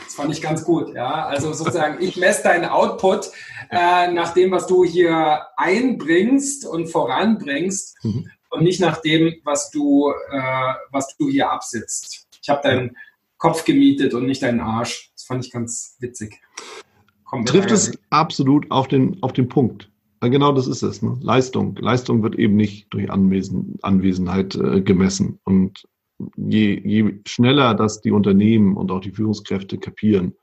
Das 0.04 0.16
fand 0.16 0.34
ich 0.34 0.42
ganz 0.42 0.66
gut. 0.66 0.94
Ja, 0.94 1.26
also 1.26 1.54
sozusagen, 1.54 2.04
ich 2.04 2.18
messe 2.18 2.44
deinen 2.44 2.66
Output 2.66 3.32
äh, 3.70 4.12
nach 4.12 4.34
dem, 4.34 4.52
was 4.52 4.68
du 4.68 4.84
hier 4.84 5.48
einbringst 5.56 6.66
und 6.66 6.88
voranbringst 6.88 8.04
mhm. 8.04 8.30
und 8.50 8.64
nicht 8.64 8.82
nach 8.82 9.02
dem, 9.02 9.36
was 9.46 9.72
du, 9.72 10.12
äh, 10.32 10.74
was 10.92 11.16
du 11.16 11.30
hier 11.30 11.50
absitzt. 11.50 12.28
Ich 12.42 12.50
habe 12.50 12.62
deinen 12.62 12.98
Kopf 13.38 13.64
gemietet 13.64 14.14
und 14.14 14.26
nicht 14.26 14.44
deinen 14.44 14.60
Arsch. 14.60 15.12
Das 15.14 15.24
fand 15.24 15.46
ich 15.46 15.52
ganz 15.54 15.96
witzig. 16.00 16.42
Kommt 17.24 17.48
Trifft 17.48 17.72
es 17.72 17.98
absolut 18.10 18.70
auf 18.70 18.90
den, 18.90 19.24
auf 19.24 19.32
den 19.32 19.48
Punkt. 19.48 19.90
Genau 20.20 20.52
das 20.52 20.68
ist 20.68 20.82
es. 20.82 21.02
Ne? 21.02 21.18
Leistung. 21.22 21.76
Leistung 21.78 22.22
wird 22.22 22.36
eben 22.36 22.56
nicht 22.56 22.88
durch 22.90 23.10
Anwesen, 23.10 23.78
Anwesenheit 23.82 24.56
äh, 24.56 24.82
gemessen. 24.82 25.40
Und 25.44 25.86
je, 26.38 26.80
je 26.80 27.19
schneller 27.25 27.73
das 27.73 28.01
die 28.01 28.12
Unternehmen 28.12 28.78
und 28.78 28.91
auch 28.91 29.01
die 29.01 29.12
Führungskräfte 29.12 29.78
kapieren, 29.78 30.36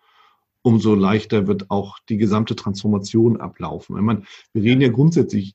umso 0.63 0.95
leichter 0.95 1.47
wird 1.47 1.71
auch 1.71 1.99
die 2.09 2.17
gesamte 2.17 2.55
Transformation 2.57 3.41
ablaufen. 3.41 3.97
Ich 3.97 4.03
meine, 4.03 4.23
wir 4.53 4.63
reden 4.63 4.81
ja 4.81 4.89
grundsätzlich 4.89 5.55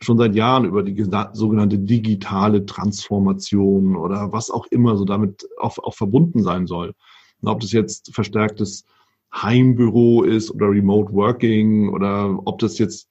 schon 0.00 0.18
seit 0.18 0.34
Jahren 0.34 0.64
über 0.64 0.82
die 0.82 1.06
sogenannte 1.32 1.78
digitale 1.78 2.64
Transformation 2.66 3.96
oder 3.96 4.32
was 4.32 4.50
auch 4.50 4.66
immer 4.66 4.96
so 4.96 5.04
damit 5.04 5.48
auch, 5.58 5.78
auch 5.78 5.94
verbunden 5.94 6.42
sein 6.42 6.66
soll. 6.66 6.94
Und 7.40 7.48
ob 7.48 7.60
das 7.60 7.72
jetzt 7.72 8.14
verstärktes 8.14 8.84
Heimbüro 9.34 10.22
ist 10.22 10.50
oder 10.50 10.70
Remote 10.70 11.12
Working 11.12 11.88
oder 11.90 12.38
ob 12.46 12.58
das 12.60 12.78
jetzt 12.78 13.10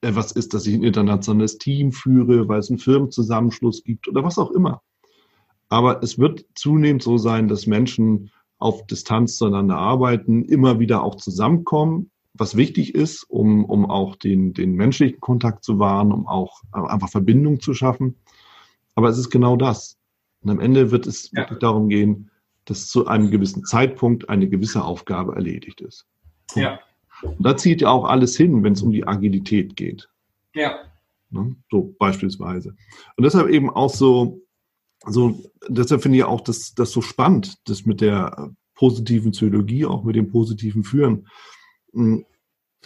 etwas 0.00 0.32
ist, 0.32 0.52
dass 0.52 0.66
ich 0.66 0.74
ein 0.74 0.82
internationales 0.82 1.58
Team 1.58 1.92
führe, 1.92 2.48
weil 2.48 2.58
es 2.58 2.70
einen 2.70 2.78
Firmenzusammenschluss 2.78 3.84
gibt 3.84 4.08
oder 4.08 4.24
was 4.24 4.38
auch 4.38 4.50
immer. 4.50 4.82
Aber 5.70 6.02
es 6.02 6.18
wird 6.18 6.44
zunehmend 6.54 7.02
so 7.02 7.16
sein, 7.16 7.48
dass 7.48 7.66
Menschen 7.66 8.30
auf 8.58 8.86
Distanz 8.86 9.36
zueinander 9.36 9.76
arbeiten, 9.76 10.44
immer 10.44 10.78
wieder 10.78 11.02
auch 11.02 11.14
zusammenkommen, 11.14 12.10
was 12.34 12.56
wichtig 12.56 12.94
ist, 12.94 13.24
um, 13.24 13.64
um 13.64 13.90
auch 13.90 14.16
den, 14.16 14.52
den 14.52 14.72
menschlichen 14.74 15.20
Kontakt 15.20 15.64
zu 15.64 15.78
wahren, 15.78 16.12
um 16.12 16.26
auch 16.26 16.60
einfach 16.72 17.08
Verbindung 17.08 17.60
zu 17.60 17.72
schaffen. 17.72 18.16
Aber 18.94 19.08
es 19.08 19.16
ist 19.16 19.30
genau 19.30 19.56
das. 19.56 19.96
Und 20.42 20.50
am 20.50 20.60
Ende 20.60 20.90
wird 20.90 21.06
es 21.06 21.30
ja. 21.30 21.42
wirklich 21.42 21.60
darum 21.60 21.88
gehen, 21.88 22.30
dass 22.64 22.88
zu 22.88 23.06
einem 23.06 23.30
gewissen 23.30 23.64
Zeitpunkt 23.64 24.28
eine 24.28 24.48
gewisse 24.48 24.84
Aufgabe 24.84 25.34
erledigt 25.34 25.80
ist. 25.80 26.06
Ja. 26.54 26.80
Und 27.22 27.44
da 27.44 27.56
zieht 27.56 27.80
ja 27.80 27.90
auch 27.90 28.04
alles 28.04 28.36
hin, 28.36 28.62
wenn 28.62 28.74
es 28.74 28.82
um 28.82 28.92
die 28.92 29.06
Agilität 29.06 29.76
geht. 29.76 30.08
Ja. 30.54 30.78
Ne? 31.30 31.56
So 31.70 31.94
beispielsweise. 31.98 32.74
Und 33.16 33.24
deshalb 33.24 33.48
eben 33.48 33.70
auch 33.70 33.90
so, 33.90 34.40
so 35.06 35.42
deshalb 35.68 36.02
finde 36.02 36.18
ich 36.18 36.24
auch 36.24 36.40
das, 36.40 36.74
das 36.74 36.90
so 36.92 37.00
spannend, 37.00 37.56
das 37.64 37.86
mit 37.86 38.00
der 38.00 38.52
positiven 38.74 39.32
Psychologie, 39.32 39.86
auch 39.86 40.04
mit 40.04 40.16
dem 40.16 40.30
positiven 40.30 40.84
Führen. 40.84 41.28
Hm, 41.92 42.24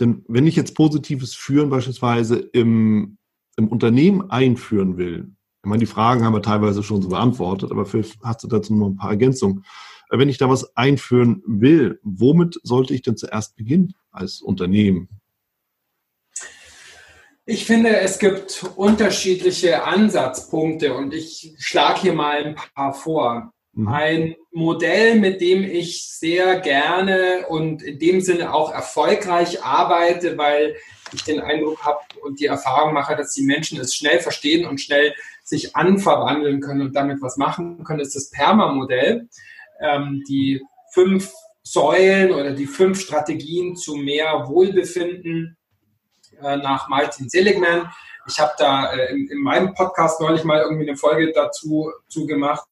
denn 0.01 0.25
wenn 0.29 0.47
ich 0.47 0.57
jetzt 0.57 0.75
positives 0.75 1.35
Führen 1.35 1.71
beispielsweise 1.71 2.37
im, 2.37 3.19
im 3.57 3.69
Unternehmen 3.69 4.31
einführen 4.31 4.97
will, 4.97 5.33
ich 5.63 5.69
meine, 5.69 5.81
die 5.81 5.87
Fragen 5.87 6.25
haben 6.25 6.35
wir 6.35 6.43
teilweise 6.43 6.83
schon 6.83 7.01
so 7.01 7.09
beantwortet, 7.09 7.71
aber 7.71 7.87
vielleicht 7.87 8.19
hast 8.23 8.45
du 8.45 8.49
dazu 8.49 8.75
noch 8.75 8.89
ein 8.89 8.97
paar 8.97 9.11
Ergänzungen. 9.11 9.65
Wenn 10.11 10.29
ich 10.29 10.37
da 10.37 10.51
was 10.51 10.77
einführen 10.77 11.43
will, 11.47 12.01
womit 12.03 12.61
sollte 12.63 12.93
ich 12.93 13.01
denn 13.01 13.17
zuerst 13.17 13.57
beginnen 13.57 13.95
als 14.11 14.43
Unternehmen? 14.43 15.09
Ich 17.47 17.67
finde, 17.67 17.99
es 17.99 18.19
gibt 18.19 18.65
unterschiedliche 18.77 19.85
Ansatzpunkte 19.85 20.95
und 20.95 21.13
ich 21.13 21.55
schlage 21.59 22.01
hier 22.01 22.15
mal 22.15 22.43
ein 22.43 22.55
paar 22.55 22.95
vor. 22.95 23.53
Mhm. 23.75 23.89
Ein 23.89 24.37
Modell, 24.51 25.21
mit 25.21 25.43
dem 25.43 25.63
ich 25.63 26.09
sehr 26.09 26.59
gerne 26.61 27.47
und 27.49 27.83
in 27.83 27.99
dem 27.99 28.23
Sinne 28.23 28.55
auch 28.55 28.73
erfolgreich 28.73 29.63
arbeite, 29.63 30.39
weil 30.39 30.77
ich 31.13 31.23
den 31.25 31.41
Eindruck 31.41 31.85
habe 31.85 32.01
und 32.23 32.41
die 32.41 32.47
Erfahrung 32.47 32.95
mache, 32.95 33.15
dass 33.15 33.35
die 33.35 33.43
Menschen 33.43 33.79
es 33.79 33.95
schnell 33.95 34.21
verstehen 34.21 34.67
und 34.67 34.81
schnell 34.81 35.15
sich 35.43 35.77
anverwandeln 35.77 36.61
können 36.61 36.81
und 36.81 36.97
damit 36.97 37.21
was 37.21 37.37
machen 37.37 37.85
können, 37.85 38.01
ist 38.01 38.17
das 38.17 38.31
Perma-Modell. 38.31 39.29
Ähm, 39.81 40.23
die 40.27 40.63
fünf 40.93 41.31
Säulen 41.63 42.31
oder 42.31 42.53
die 42.53 42.67
fünf 42.67 43.01
Strategien 43.01 43.77
zu 43.77 43.97
mehr 43.97 44.45
Wohlbefinden 44.49 45.59
äh, 46.45 46.57
nach 46.57 46.89
Martin 46.89 47.29
Seligman. 47.29 47.91
Ich 48.27 48.39
habe 48.39 48.53
da 48.59 48.93
äh, 48.93 49.13
in, 49.13 49.29
in, 49.29 49.39
meinem 49.39 49.75
Podcast 49.75 50.21
neulich 50.21 50.45
mal 50.45 50.61
irgendwie 50.61 50.89
eine 50.89 50.97
Folge 50.97 51.33
dazu 51.33 51.93
zu 52.09 52.27
gemacht. 52.27 52.67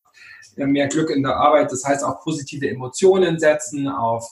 Äh, 0.57 0.67
mehr 0.67 0.89
Glück 0.89 1.11
in 1.11 1.23
der 1.23 1.37
Arbeit, 1.37 1.73
das 1.73 1.85
heißt 1.85 2.05
auch 2.05 2.21
positive 2.21 2.69
Emotionen 2.69 3.39
setzen, 3.39 3.89
auf 3.89 4.29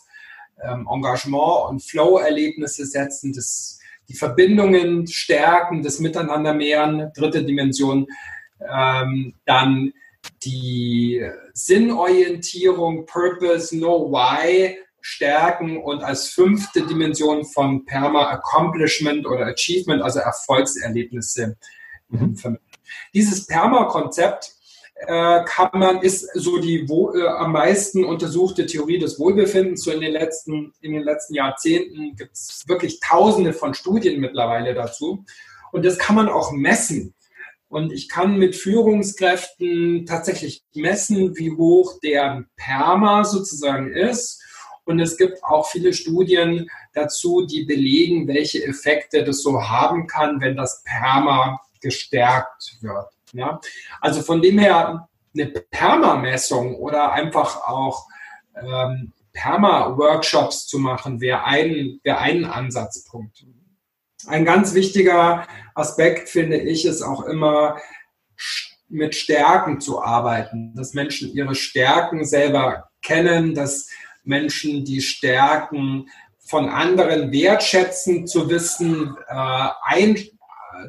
ähm, 0.63 0.87
Engagement 0.91 1.71
und 1.71 1.83
Flow-Erlebnisse 1.83 2.87
setzen, 2.87 3.33
das, 3.33 3.79
die 4.09 4.15
Verbindungen 4.15 5.07
stärken, 5.07 5.83
das 5.83 6.01
Miteinander 6.01 6.53
mehren, 6.53 7.11
dritte 7.15 7.45
Dimension, 7.45 8.07
ähm, 8.71 9.35
dann 9.47 9.93
die 10.43 11.27
Sinnorientierung, 11.55 13.07
Purpose, 13.07 13.77
Know 13.77 14.11
Why 14.11 14.77
stärken 15.01 15.77
und 15.83 16.03
als 16.03 16.29
fünfte 16.29 16.87
Dimension 16.87 17.45
von 17.45 17.85
Perma 17.85 18.31
Accomplishment 18.31 19.27
oder 19.27 19.47
Achievement, 19.47 20.03
also 20.03 20.21
Erfolgserlebnisse 20.21 21.57
mhm. 22.09 22.37
vermitteln. 22.37 22.67
Dieses 23.15 23.47
Perma-Konzept 23.47 24.53
äh, 25.07 25.45
kann 25.45 25.71
man, 25.73 26.03
ist 26.03 26.29
so 26.35 26.59
die 26.59 26.89
wo, 26.89 27.15
äh, 27.15 27.27
am 27.27 27.53
meisten 27.53 28.05
untersuchte 28.05 28.67
Theorie 28.67 28.99
des 28.99 29.19
Wohlbefindens. 29.19 29.83
So 29.83 29.93
in 29.93 30.01
den 30.01 30.13
letzten, 30.13 30.73
in 30.81 30.93
den 30.93 31.03
letzten 31.03 31.35
Jahrzehnten 31.35 32.17
gibt 32.17 32.33
es 32.33 32.65
wirklich 32.67 33.01
tausende 33.01 33.53
von 33.53 33.75
Studien 33.75 34.21
mittlerweile 34.21 34.75
dazu. 34.75 35.25
Und 35.73 35.85
das 35.85 35.99
kann 35.99 36.17
man 36.17 36.29
auch 36.29 36.53
messen. 36.53 37.15
Und 37.69 37.93
ich 37.93 38.09
kann 38.09 38.37
mit 38.37 38.57
Führungskräften 38.57 40.05
tatsächlich 40.05 40.65
messen, 40.75 41.37
wie 41.37 41.53
hoch 41.53 42.01
der 42.03 42.45
Perma 42.57 43.25
sozusagen 43.25 43.93
ist. 43.93 44.40
Und 44.85 44.99
es 45.01 45.17
gibt 45.17 45.43
auch 45.45 45.69
viele 45.69 45.93
Studien 45.93 46.69
dazu, 46.95 47.47
die 47.47 47.65
belegen, 47.65 48.27
welche 48.27 48.65
Effekte 48.65 49.25
das 49.25 49.43
so 49.43 49.63
haben 49.63 50.07
kann, 50.07 50.41
wenn 50.41 50.57
das 50.57 50.83
Perma 50.85 51.61
gestärkt 51.81 52.79
wird. 52.81 53.07
Ja? 53.33 53.61
Also 54.01 54.23
von 54.23 54.43
dem 54.43 54.59
her 54.59 55.09
eine 55.35 55.47
Perma-Messung 55.47 56.77
oder 56.77 57.13
einfach 57.13 57.63
auch 57.63 58.07
ähm, 58.57 59.13
Perma-Workshops 59.33 60.67
zu 60.67 60.79
machen, 60.79 61.21
wäre 61.21 61.45
ein, 61.45 62.01
wäre 62.03 62.19
ein 62.19 62.45
Ansatzpunkt. 62.45 63.45
Ein 64.27 64.45
ganz 64.45 64.75
wichtiger 64.75 65.47
Aspekt, 65.75 66.29
finde 66.29 66.59
ich, 66.59 66.85
ist 66.85 67.03
auch 67.03 67.25
immer 67.25 67.79
mit 68.89 69.15
Stärken 69.15 69.81
zu 69.81 70.03
arbeiten, 70.03 70.75
dass 70.75 70.95
Menschen 70.95 71.33
ihre 71.33 71.55
Stärken 71.55 72.25
selber 72.25 72.91
kennen, 73.03 73.55
dass 73.55 73.89
Menschen 74.31 74.87
die 74.87 75.03
Stärken 75.03 76.09
von 76.39 76.69
anderen 76.71 77.31
wertschätzen, 77.31 78.27
zu 78.27 78.49
wissen, 78.49 79.15
äh, 79.29 79.69
ein, 79.85 80.19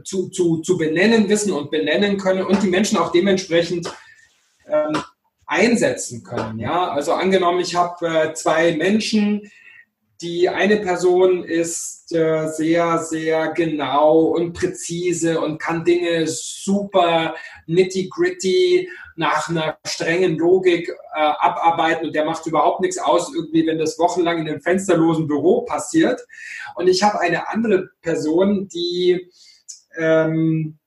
zu, 0.05 0.29
zu, 0.29 0.59
zu 0.59 0.77
benennen 0.77 1.27
wissen 1.27 1.51
und 1.51 1.69
benennen 1.69 2.17
können 2.17 2.45
und 2.45 2.63
die 2.63 2.69
Menschen 2.69 2.97
auch 2.97 3.11
dementsprechend 3.11 3.93
ähm, 4.67 4.97
einsetzen 5.45 6.23
können. 6.23 6.59
Ja? 6.59 6.91
Also 6.91 7.13
angenommen, 7.13 7.59
ich 7.59 7.75
habe 7.75 8.07
äh, 8.07 8.33
zwei 8.33 8.73
Menschen, 8.77 9.51
die 10.21 10.49
eine 10.49 10.77
Person 10.77 11.43
ist 11.43 12.13
äh, 12.13 12.47
sehr, 12.47 12.99
sehr 12.99 13.53
genau 13.53 14.19
und 14.19 14.53
präzise 14.53 15.41
und 15.41 15.59
kann 15.59 15.83
Dinge 15.83 16.27
super 16.27 17.35
nitty-gritty 17.65 18.87
nach 19.15 19.49
einer 19.49 19.77
strengen 19.85 20.37
Logik 20.37 20.89
äh, 20.89 21.19
abarbeiten 21.19 22.07
und 22.07 22.15
der 22.15 22.25
macht 22.25 22.45
überhaupt 22.45 22.81
nichts 22.81 22.97
aus, 22.97 23.33
irgendwie, 23.33 23.65
wenn 23.65 23.77
das 23.77 23.97
wochenlang 23.97 24.39
in 24.39 24.47
einem 24.47 24.61
fensterlosen 24.61 25.27
Büro 25.27 25.61
passiert. 25.61 26.21
Und 26.75 26.87
ich 26.87 27.03
habe 27.03 27.19
eine 27.19 27.49
andere 27.49 27.89
Person, 28.01 28.67
die 28.67 29.29
ähm, 29.97 30.77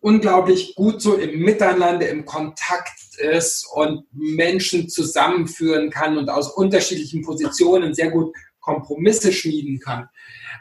unglaublich 0.00 0.74
gut 0.74 1.00
so 1.00 1.14
im 1.14 1.40
Miteinander, 1.40 2.08
im 2.08 2.24
Kontakt 2.24 2.99
ist 3.20 3.66
und 3.74 4.04
Menschen 4.12 4.88
zusammenführen 4.88 5.90
kann 5.90 6.18
und 6.18 6.28
aus 6.28 6.52
unterschiedlichen 6.52 7.22
Positionen 7.22 7.94
sehr 7.94 8.10
gut 8.10 8.34
Kompromisse 8.60 9.32
schmieden 9.32 9.80
kann 9.80 10.08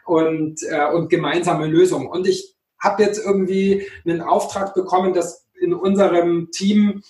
und, 0.05 0.61
äh, 0.63 0.87
und 0.91 1.09
gemeinsame 1.09 1.67
Lösungen. 1.67 2.07
Und 2.07 2.27
ich 2.27 2.55
habe 2.79 3.03
jetzt 3.03 3.23
irgendwie 3.23 3.87
einen 4.05 4.21
Auftrag 4.21 4.73
bekommen, 4.73 5.13
dass 5.13 5.45
in 5.59 5.73
unserem 5.73 6.49
Team 6.51 7.03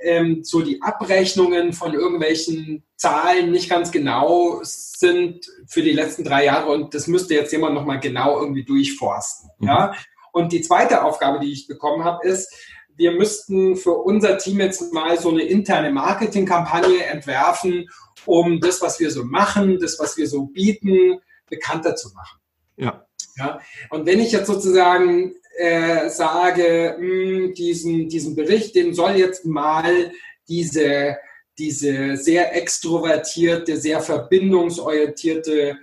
ähm, 0.00 0.42
so 0.42 0.62
die 0.62 0.82
Abrechnungen 0.82 1.72
von 1.72 1.94
irgendwelchen 1.94 2.82
Zahlen 2.96 3.52
nicht 3.52 3.70
ganz 3.70 3.92
genau 3.92 4.60
sind 4.62 5.46
für 5.66 5.82
die 5.82 5.92
letzten 5.92 6.24
drei 6.24 6.44
Jahre 6.44 6.70
und 6.70 6.94
das 6.94 7.06
müsste 7.06 7.34
jetzt 7.34 7.52
jemand 7.52 7.74
nochmal 7.74 8.00
genau 8.00 8.40
irgendwie 8.40 8.64
durchforsten. 8.64 9.50
Mhm. 9.58 9.68
Ja? 9.68 9.94
Und 10.32 10.52
die 10.52 10.62
zweite 10.62 11.04
Aufgabe, 11.04 11.40
die 11.40 11.52
ich 11.52 11.66
bekommen 11.66 12.04
habe, 12.04 12.26
ist, 12.26 12.52
wir 12.96 13.12
müssten 13.12 13.76
für 13.76 13.94
unser 13.94 14.38
Team 14.38 14.60
jetzt 14.60 14.92
mal 14.92 15.18
so 15.18 15.30
eine 15.30 15.42
interne 15.42 15.90
Marketingkampagne 15.90 17.04
entwerfen, 17.04 17.88
um 18.26 18.60
das, 18.60 18.80
was 18.82 19.00
wir 19.00 19.10
so 19.10 19.24
machen, 19.24 19.78
das, 19.80 19.98
was 19.98 20.16
wir 20.16 20.26
so 20.26 20.46
bieten, 20.46 21.20
bekannter 21.48 21.96
zu 21.96 22.12
machen. 22.14 22.40
Ja. 22.76 23.06
ja? 23.36 23.60
Und 23.90 24.06
wenn 24.06 24.20
ich 24.20 24.32
jetzt 24.32 24.46
sozusagen 24.46 25.34
äh, 25.58 26.08
sage, 26.08 26.96
mh, 26.98 27.06
hm, 27.06 27.54
diesen, 27.54 28.08
diesen 28.08 28.34
Bericht, 28.36 28.74
den 28.74 28.94
soll 28.94 29.16
jetzt 29.16 29.44
mal 29.44 30.12
diese, 30.48 31.16
diese 31.58 32.16
sehr 32.16 32.56
extrovertierte, 32.56 33.76
sehr 33.76 34.00
verbindungsorientierte 34.00 35.76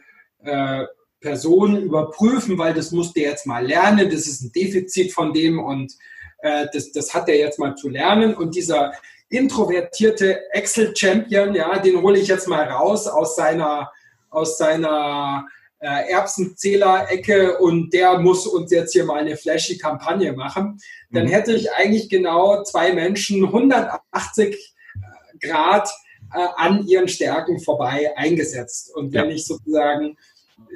äh, 0.43 0.85
Person 1.19 1.83
überprüfen, 1.83 2.57
weil 2.57 2.73
das 2.73 2.91
muss 2.91 3.13
der 3.13 3.31
jetzt 3.31 3.45
mal 3.45 3.65
lernen, 3.65 4.09
das 4.09 4.25
ist 4.25 4.41
ein 4.41 4.51
Defizit 4.51 5.11
von 5.11 5.33
dem 5.33 5.59
und 5.59 5.93
äh, 6.41 6.67
das, 6.73 6.91
das 6.91 7.13
hat 7.13 7.29
er 7.29 7.37
jetzt 7.37 7.59
mal 7.59 7.75
zu 7.75 7.89
lernen. 7.89 8.33
Und 8.33 8.55
dieser 8.55 8.93
introvertierte 9.29 10.51
Excel-Champion, 10.51 11.53
ja, 11.53 11.77
den 11.79 12.01
hole 12.01 12.19
ich 12.19 12.27
jetzt 12.27 12.47
mal 12.47 12.63
raus 12.63 13.07
aus 13.07 13.35
seiner, 13.35 13.91
aus 14.29 14.57
seiner 14.57 15.45
äh, 15.79 16.11
Erbsenzähler-Ecke 16.11 17.57
und 17.59 17.93
der 17.93 18.19
muss 18.19 18.47
uns 18.47 18.71
jetzt 18.71 18.91
hier 18.93 19.05
mal 19.05 19.19
eine 19.19 19.37
flashy 19.37 19.77
Kampagne 19.77 20.33
machen. 20.33 20.79
Dann 21.11 21.25
mhm. 21.25 21.29
hätte 21.29 21.53
ich 21.53 21.71
eigentlich 21.71 22.09
genau 22.09 22.63
zwei 22.63 22.93
Menschen 22.93 23.45
180 23.45 24.55
äh, 24.55 25.47
Grad 25.47 25.89
äh, 26.33 26.47
an 26.57 26.85
ihren 26.87 27.07
Stärken 27.07 27.59
vorbei 27.59 28.11
eingesetzt. 28.17 28.93
Und 28.95 29.13
wenn 29.13 29.29
ja. 29.29 29.35
ich 29.35 29.45
sozusagen 29.45 30.17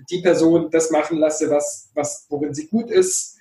die 0.10 0.22
Person 0.22 0.70
das 0.72 0.92
machen 0.92 1.18
lasse, 1.18 1.50
was, 1.50 1.90
was, 1.94 2.26
worin 2.30 2.54
sie 2.54 2.68
gut 2.68 2.90
ist, 2.90 3.33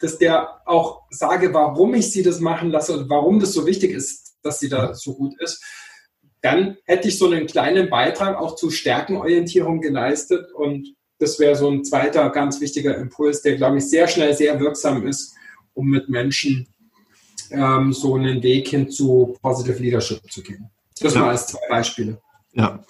dass 0.00 0.18
der 0.18 0.60
auch 0.66 1.02
sage, 1.10 1.54
warum 1.54 1.94
ich 1.94 2.10
sie 2.10 2.22
das 2.22 2.40
machen 2.40 2.70
lasse 2.70 2.96
und 2.96 3.08
warum 3.08 3.38
das 3.38 3.52
so 3.52 3.66
wichtig 3.66 3.92
ist, 3.92 4.34
dass 4.42 4.58
sie 4.58 4.68
da 4.68 4.94
so 4.94 5.14
gut 5.14 5.40
ist, 5.40 5.62
dann 6.42 6.78
hätte 6.84 7.08
ich 7.08 7.18
so 7.18 7.26
einen 7.26 7.46
kleinen 7.46 7.90
Beitrag 7.90 8.38
auch 8.38 8.56
zu 8.56 8.70
Stärkenorientierung 8.70 9.80
geleistet 9.80 10.50
und 10.52 10.94
das 11.18 11.38
wäre 11.38 11.54
so 11.54 11.70
ein 11.70 11.84
zweiter 11.84 12.30
ganz 12.30 12.60
wichtiger 12.62 12.96
Impuls, 12.96 13.42
der, 13.42 13.56
glaube 13.56 13.76
ich, 13.76 13.84
sehr 13.84 14.08
schnell 14.08 14.34
sehr 14.34 14.58
wirksam 14.58 15.06
ist, 15.06 15.34
um 15.74 15.86
mit 15.86 16.08
Menschen 16.08 16.66
ähm, 17.50 17.92
so 17.92 18.14
einen 18.14 18.42
Weg 18.42 18.68
hin 18.68 18.90
zu 18.90 19.36
Positive 19.42 19.82
Leadership 19.82 20.20
zu 20.32 20.42
gehen. 20.42 20.70
Das 20.98 21.14
ja. 21.14 21.20
mal 21.20 21.30
als 21.30 21.48
zwei 21.48 21.60
Beispiele. 21.68 22.20
Ja, 22.52 22.82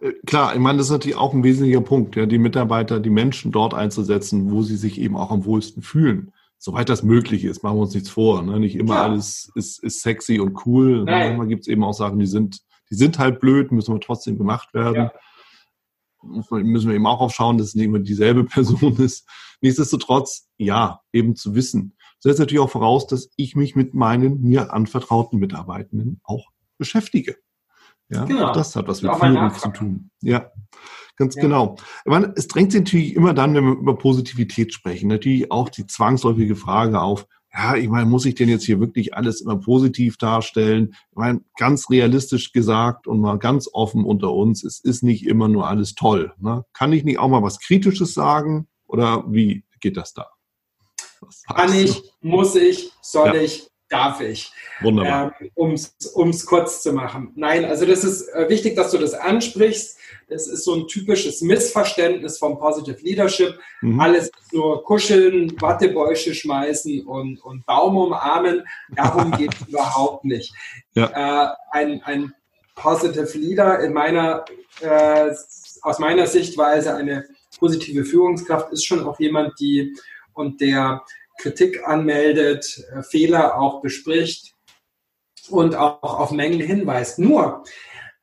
äh, 0.00 0.12
klar, 0.26 0.54
ich 0.54 0.60
meine, 0.60 0.78
das 0.78 0.88
ist 0.88 0.92
natürlich 0.92 1.16
auch 1.16 1.32
ein 1.32 1.44
wesentlicher 1.44 1.80
Punkt, 1.80 2.16
ja, 2.16 2.26
die 2.26 2.38
Mitarbeiter, 2.38 2.98
die 2.98 3.10
Menschen 3.10 3.52
dort 3.52 3.74
einzusetzen, 3.74 4.50
wo 4.50 4.62
sie 4.62 4.76
sich 4.76 5.00
eben 5.00 5.16
auch 5.16 5.30
am 5.30 5.44
wohlsten 5.44 5.82
fühlen. 5.82 6.32
Soweit 6.58 6.88
das 6.88 7.04
möglich 7.04 7.44
ist, 7.44 7.62
machen 7.62 7.76
wir 7.76 7.82
uns 7.82 7.94
nichts 7.94 8.10
vor. 8.10 8.42
Ne? 8.42 8.58
Nicht 8.58 8.74
immer 8.74 8.96
ja. 8.96 9.04
alles 9.04 9.50
ist, 9.54 9.82
ist 9.82 10.02
sexy 10.02 10.40
und 10.40 10.66
cool. 10.66 11.04
Ne? 11.04 11.10
Manchmal 11.10 11.46
gibt 11.46 11.62
es 11.62 11.68
eben 11.68 11.84
auch 11.84 11.92
Sachen, 11.92 12.18
die 12.18 12.26
sind, 12.26 12.60
die 12.90 12.96
sind 12.96 13.18
halt 13.18 13.38
blöd, 13.38 13.70
müssen 13.70 13.92
aber 13.92 14.00
trotzdem 14.00 14.38
gemacht 14.38 14.74
werden. 14.74 15.10
Ja. 15.10 15.12
Müssen 16.50 16.88
wir 16.88 16.96
eben 16.96 17.06
auch 17.06 17.20
aufschauen, 17.20 17.58
dass 17.58 17.68
es 17.68 17.74
nicht 17.76 17.84
immer 17.84 18.00
dieselbe 18.00 18.42
Person 18.44 18.96
ist. 18.96 19.28
Nichtsdestotrotz, 19.60 20.48
ja, 20.56 21.00
eben 21.12 21.36
zu 21.36 21.54
wissen. 21.54 21.96
Das 22.16 22.30
setzt 22.30 22.40
natürlich 22.40 22.62
auch 22.62 22.70
voraus, 22.70 23.06
dass 23.06 23.30
ich 23.36 23.54
mich 23.54 23.76
mit 23.76 23.94
meinen 23.94 24.40
mir 24.40 24.72
anvertrauten 24.72 25.38
Mitarbeitenden 25.38 26.20
auch 26.24 26.50
beschäftige. 26.76 27.36
Ja, 28.08 28.24
genau. 28.24 28.48
auch 28.48 28.52
das 28.52 28.74
hat 28.74 28.88
was 28.88 29.02
mit 29.02 29.14
Führung 29.14 29.54
zu 29.54 29.68
tun. 29.68 30.10
Ja, 30.22 30.50
ganz 31.18 31.34
ja. 31.34 31.42
genau. 31.42 31.76
Meine, 32.04 32.32
es 32.36 32.48
drängt 32.48 32.72
sich 32.72 32.80
natürlich 32.80 33.14
immer 33.14 33.34
dann, 33.34 33.54
wenn 33.54 33.64
wir 33.64 33.76
über 33.76 33.98
Positivität 33.98 34.72
sprechen, 34.72 35.08
natürlich 35.08 35.50
auch 35.52 35.68
die 35.68 35.86
zwangsläufige 35.86 36.56
Frage 36.56 37.00
auf, 37.00 37.26
ja, 37.52 37.76
ich 37.76 37.88
meine, 37.88 38.06
muss 38.06 38.26
ich 38.26 38.34
denn 38.34 38.48
jetzt 38.48 38.64
hier 38.64 38.78
wirklich 38.78 39.14
alles 39.14 39.40
immer 39.40 39.56
positiv 39.56 40.18
darstellen? 40.18 40.94
Ich 41.10 41.16
meine, 41.16 41.40
ganz 41.56 41.88
realistisch 41.90 42.52
gesagt 42.52 43.06
und 43.06 43.20
mal 43.20 43.38
ganz 43.38 43.68
offen 43.72 44.04
unter 44.04 44.32
uns, 44.32 44.62
es 44.64 44.80
ist 44.80 45.02
nicht 45.02 45.26
immer 45.26 45.48
nur 45.48 45.66
alles 45.66 45.94
toll. 45.94 46.32
Ne? 46.38 46.64
Kann 46.72 46.92
ich 46.92 47.04
nicht 47.04 47.18
auch 47.18 47.28
mal 47.28 47.42
was 47.42 47.58
Kritisches 47.58 48.14
sagen? 48.14 48.68
Oder 48.86 49.24
wie 49.28 49.64
geht 49.80 49.96
das 49.96 50.12
da? 50.12 50.26
Kann 51.52 51.74
ich, 51.74 52.02
muss 52.20 52.54
ich, 52.54 52.92
soll 53.02 53.34
ja. 53.34 53.42
ich, 53.42 53.70
darf 53.88 54.20
ich. 54.20 54.52
Wunderbar. 54.80 55.34
Ähm, 55.40 55.78
um 56.14 56.30
es 56.30 56.46
kurz 56.46 56.82
zu 56.82 56.92
machen. 56.92 57.32
Nein, 57.34 57.64
also 57.64 57.86
das 57.86 58.04
ist 58.04 58.28
äh, 58.28 58.48
wichtig, 58.48 58.76
dass 58.76 58.90
du 58.90 58.98
das 58.98 59.14
ansprichst. 59.14 59.98
Das 60.28 60.46
ist 60.46 60.64
so 60.64 60.74
ein 60.74 60.86
typisches 60.86 61.40
Missverständnis 61.40 62.38
vom 62.38 62.58
Positive 62.58 62.98
Leadership. 63.02 63.58
Mhm. 63.80 63.98
Alles 63.98 64.30
nur 64.52 64.84
kuscheln, 64.84 65.58
Wattebäusche 65.60 66.34
schmeißen 66.34 67.06
und, 67.06 67.42
und 67.42 67.64
Baum 67.64 67.96
umarmen. 67.96 68.64
Darum 68.94 69.30
geht 69.32 69.54
es 69.54 69.68
überhaupt 69.68 70.24
nicht. 70.24 70.52
Ja. 70.94 71.52
Äh, 71.52 71.54
ein, 71.70 72.02
ein 72.04 72.34
Positive 72.74 73.36
Leader 73.38 73.80
in 73.80 73.92
meiner, 73.92 74.44
äh, 74.80 75.30
aus 75.82 75.98
meiner 75.98 76.26
Sichtweise 76.26 76.94
eine 76.94 77.24
positive 77.58 78.04
Führungskraft 78.04 78.72
ist 78.72 78.84
schon 78.84 79.04
auch 79.04 79.18
jemand, 79.18 79.58
die 79.58 79.96
und 80.32 80.60
der 80.60 81.02
Kritik 81.38 81.86
anmeldet, 81.86 82.84
äh, 82.92 83.02
Fehler 83.02 83.58
auch 83.58 83.80
bespricht 83.80 84.54
und 85.48 85.74
auch 85.74 86.02
auf 86.02 86.30
Mängel 86.30 86.66
hinweist. 86.66 87.18
Nur, 87.18 87.64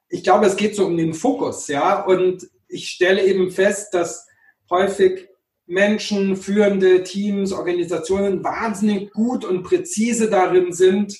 ich 0.09 0.23
glaube, 0.23 0.45
es 0.45 0.55
geht 0.55 0.75
so 0.75 0.85
um 0.85 0.97
den 0.97 1.13
Fokus, 1.13 1.67
ja, 1.67 2.03
und 2.03 2.47
ich 2.67 2.89
stelle 2.89 3.23
eben 3.23 3.51
fest, 3.51 3.93
dass 3.93 4.27
häufig 4.69 5.27
Menschen, 5.65 6.35
führende 6.35 7.03
Teams, 7.03 7.51
Organisationen 7.51 8.43
wahnsinnig 8.43 9.11
gut 9.11 9.45
und 9.45 9.63
präzise 9.63 10.29
darin 10.29 10.73
sind, 10.73 11.17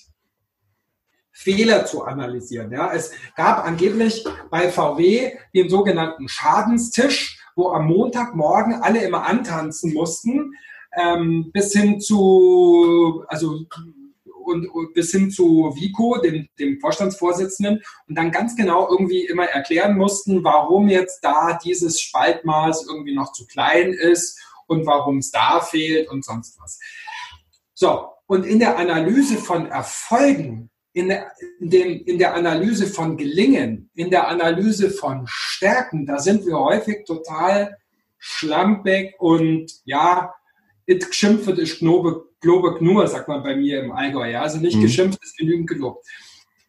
Fehler 1.31 1.85
zu 1.85 2.03
analysieren. 2.03 2.71
Ja, 2.71 2.93
es 2.93 3.11
gab 3.35 3.65
angeblich 3.65 4.23
bei 4.49 4.69
VW 4.69 5.33
den 5.53 5.69
sogenannten 5.69 6.29
Schadenstisch, 6.29 7.39
wo 7.55 7.69
am 7.69 7.87
Montagmorgen 7.87 8.75
alle 8.75 9.03
immer 9.03 9.25
antanzen 9.25 9.93
mussten, 9.93 10.53
ähm, 10.97 11.51
bis 11.51 11.73
hin 11.73 11.99
zu, 11.99 13.23
also 13.27 13.59
und, 14.45 14.67
und 14.69 14.93
bis 14.93 15.11
hin 15.11 15.31
zu 15.31 15.73
Vico, 15.75 16.19
dem, 16.21 16.47
dem 16.59 16.79
Vorstandsvorsitzenden, 16.79 17.81
und 18.07 18.15
dann 18.15 18.31
ganz 18.31 18.55
genau 18.55 18.89
irgendwie 18.89 19.25
immer 19.25 19.45
erklären 19.45 19.97
mussten, 19.97 20.43
warum 20.43 20.87
jetzt 20.87 21.23
da 21.23 21.57
dieses 21.63 21.99
Spaltmaß 21.99 22.87
irgendwie 22.87 23.15
noch 23.15 23.31
zu 23.33 23.45
klein 23.47 23.91
ist 23.93 24.39
und 24.67 24.85
warum 24.85 25.19
es 25.19 25.31
da 25.31 25.61
fehlt 25.61 26.09
und 26.09 26.23
sonst 26.23 26.59
was. 26.61 26.79
So, 27.73 28.09
und 28.27 28.45
in 28.45 28.59
der 28.59 28.77
Analyse 28.77 29.37
von 29.37 29.67
Erfolgen, 29.67 30.69
in 30.93 31.09
der, 31.09 31.31
in, 31.59 31.69
dem, 31.69 32.05
in 32.05 32.17
der 32.17 32.33
Analyse 32.35 32.87
von 32.87 33.17
Gelingen, 33.17 33.89
in 33.95 34.09
der 34.09 34.27
Analyse 34.27 34.89
von 34.89 35.25
Stärken, 35.27 36.05
da 36.05 36.19
sind 36.19 36.45
wir 36.45 36.57
häufig 36.57 37.03
total 37.05 37.77
schlampig 38.17 39.13
und 39.19 39.71
ja, 39.83 40.33
it 40.85 41.07
geschimpft 41.07 41.47
ist 41.57 41.79
Knobe, 41.79 42.25
Globe 42.39 42.77
nur, 42.83 43.07
sagt 43.07 43.27
man 43.27 43.43
bei 43.43 43.55
mir 43.55 43.83
im 43.83 43.91
Allgäu. 43.91 44.29
Ja? 44.29 44.41
Also 44.41 44.59
nicht 44.59 44.77
mhm. 44.77 44.81
geschimpft 44.81 45.23
ist 45.23 45.37
genügend 45.37 45.67
gelobt. 45.67 46.05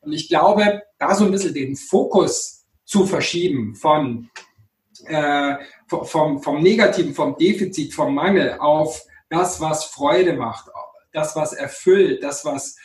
Und 0.01 0.13
ich 0.13 0.29
glaube, 0.29 0.83
da 0.99 1.15
so 1.15 1.25
ein 1.25 1.31
bisschen 1.31 1.55
den 1.55 1.77
Fokus 1.77 2.65
zu 2.85 3.07
verschieben 3.07 3.75
von 3.75 4.31
äh, 5.05 5.57
vom, 5.89 6.43
vom 6.43 6.63
Negativen, 6.63 7.15
vom 7.15 7.37
Defizit, 7.37 7.95
vom 7.95 8.15
Mangel 8.15 8.57
auf 8.59 9.03
das, 9.29 9.61
was 9.61 9.85
Freude 9.85 10.33
macht, 10.33 10.71
das, 11.13 11.37
was 11.37 11.53
erfüllt, 11.53 12.23
das, 12.23 12.45
was 12.45 12.77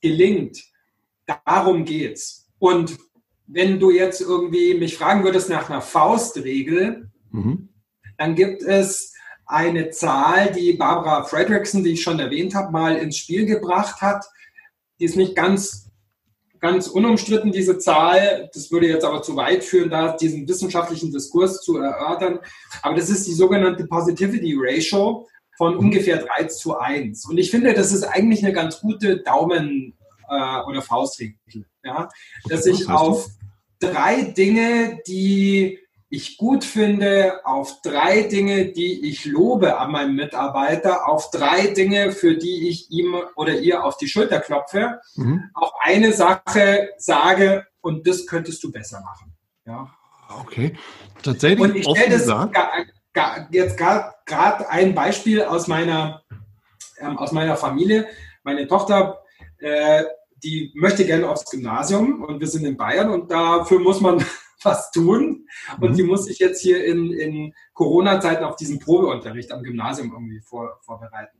gelingt. 0.00 0.62
Darum 1.44 1.84
geht's. 1.84 2.48
Und 2.58 2.98
wenn 3.46 3.78
du 3.78 3.90
jetzt 3.90 4.20
irgendwie 4.20 4.74
mich 4.74 4.96
fragen 4.96 5.24
würdest 5.24 5.48
nach 5.48 5.68
einer 5.70 5.82
Faustregel, 5.82 7.10
mhm. 7.30 7.68
dann 8.18 8.34
gibt 8.34 8.62
es 8.62 9.13
eine 9.46 9.90
Zahl, 9.90 10.52
die 10.52 10.72
Barbara 10.72 11.24
Fredrickson, 11.24 11.84
die 11.84 11.92
ich 11.92 12.02
schon 12.02 12.18
erwähnt 12.18 12.54
habe, 12.54 12.72
mal 12.72 12.96
ins 12.96 13.18
Spiel 13.18 13.46
gebracht 13.46 14.00
hat. 14.00 14.24
Die 14.98 15.04
ist 15.04 15.16
nicht 15.16 15.34
ganz, 15.34 15.90
ganz 16.60 16.86
unumstritten, 16.86 17.52
diese 17.52 17.78
Zahl. 17.78 18.50
Das 18.54 18.70
würde 18.70 18.88
jetzt 18.88 19.04
aber 19.04 19.22
zu 19.22 19.36
weit 19.36 19.64
führen, 19.64 19.90
da 19.90 20.16
diesen 20.16 20.48
wissenschaftlichen 20.48 21.12
Diskurs 21.12 21.62
zu 21.62 21.78
erörtern. 21.78 22.38
Aber 22.82 22.96
das 22.96 23.10
ist 23.10 23.26
die 23.26 23.34
sogenannte 23.34 23.86
Positivity 23.86 24.56
Ratio 24.56 25.28
von 25.56 25.76
ungefähr 25.76 26.18
3 26.18 26.44
zu 26.44 26.78
1. 26.78 27.26
Und 27.26 27.38
ich 27.38 27.50
finde, 27.50 27.74
das 27.74 27.92
ist 27.92 28.04
eigentlich 28.04 28.44
eine 28.44 28.52
ganz 28.52 28.80
gute 28.80 29.18
Daumen- 29.18 29.94
äh, 30.28 30.60
oder 30.66 30.82
Faustregel. 30.82 31.36
Ja? 31.84 32.08
Dass 32.48 32.66
ich 32.66 32.88
auf 32.88 33.28
drei 33.78 34.22
Dinge, 34.22 35.00
die 35.06 35.78
ich 36.14 36.36
gut 36.36 36.64
finde, 36.64 37.40
auf 37.44 37.80
drei 37.82 38.22
Dinge, 38.22 38.66
die 38.66 39.08
ich 39.08 39.24
lobe 39.24 39.78
an 39.78 39.92
meinem 39.92 40.14
Mitarbeiter, 40.14 41.08
auf 41.08 41.30
drei 41.30 41.68
Dinge, 41.68 42.12
für 42.12 42.36
die 42.36 42.68
ich 42.68 42.90
ihm 42.90 43.16
oder 43.36 43.58
ihr 43.58 43.84
auf 43.84 43.96
die 43.96 44.08
Schulter 44.08 44.40
klopfe, 44.40 45.00
mhm. 45.16 45.50
auf 45.54 45.72
eine 45.82 46.12
Sache 46.12 46.90
sage, 46.98 47.66
und 47.80 48.06
das 48.06 48.26
könntest 48.26 48.64
du 48.64 48.72
besser 48.72 49.00
machen. 49.02 49.34
Ja. 49.66 49.90
Okay, 50.40 50.74
tatsächlich. 51.22 51.60
Und 51.60 51.76
ich 51.76 51.84
stelle 51.84 52.18
das 52.18 52.26
gar, 52.26 52.50
gar, 53.12 53.48
jetzt 53.50 53.76
gerade 53.76 54.68
ein 54.70 54.94
Beispiel 54.94 55.42
aus 55.42 55.68
meiner, 55.68 56.22
ähm, 56.98 57.18
aus 57.18 57.32
meiner 57.32 57.56
Familie. 57.56 58.06
Meine 58.42 58.66
Tochter, 58.66 59.22
äh, 59.58 60.04
die 60.42 60.72
möchte 60.74 61.04
gerne 61.04 61.28
aufs 61.28 61.50
Gymnasium 61.50 62.22
und 62.22 62.40
wir 62.40 62.46
sind 62.46 62.64
in 62.64 62.76
Bayern 62.76 63.10
und 63.10 63.30
dafür 63.30 63.80
muss 63.80 64.00
man 64.00 64.24
was 64.64 64.90
tun. 64.90 65.46
Und 65.80 65.90
mhm. 65.92 65.94
die 65.96 66.02
muss 66.02 66.24
sich 66.24 66.38
jetzt 66.38 66.60
hier 66.60 66.84
in, 66.84 67.12
in 67.12 67.54
Corona-Zeiten 67.72 68.44
auf 68.44 68.56
diesen 68.56 68.78
Probeunterricht 68.78 69.52
am 69.52 69.62
Gymnasium 69.62 70.12
irgendwie 70.12 70.40
vor, 70.40 70.80
vorbereiten. 70.82 71.38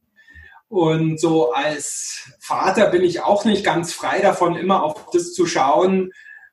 Und 0.68 1.20
so 1.20 1.53
als 1.53 2.33
Vater 2.41 2.89
bin 2.89 3.03
ich 3.03 3.22
auch 3.22 3.45
nicht 3.45 3.64
ganz 3.64 3.93
frei 3.93 4.20
davon, 4.20 4.57
immer 4.57 4.83
auf 4.83 5.11
das 5.12 5.33
zu 5.33 5.47
schauen, 5.47 6.11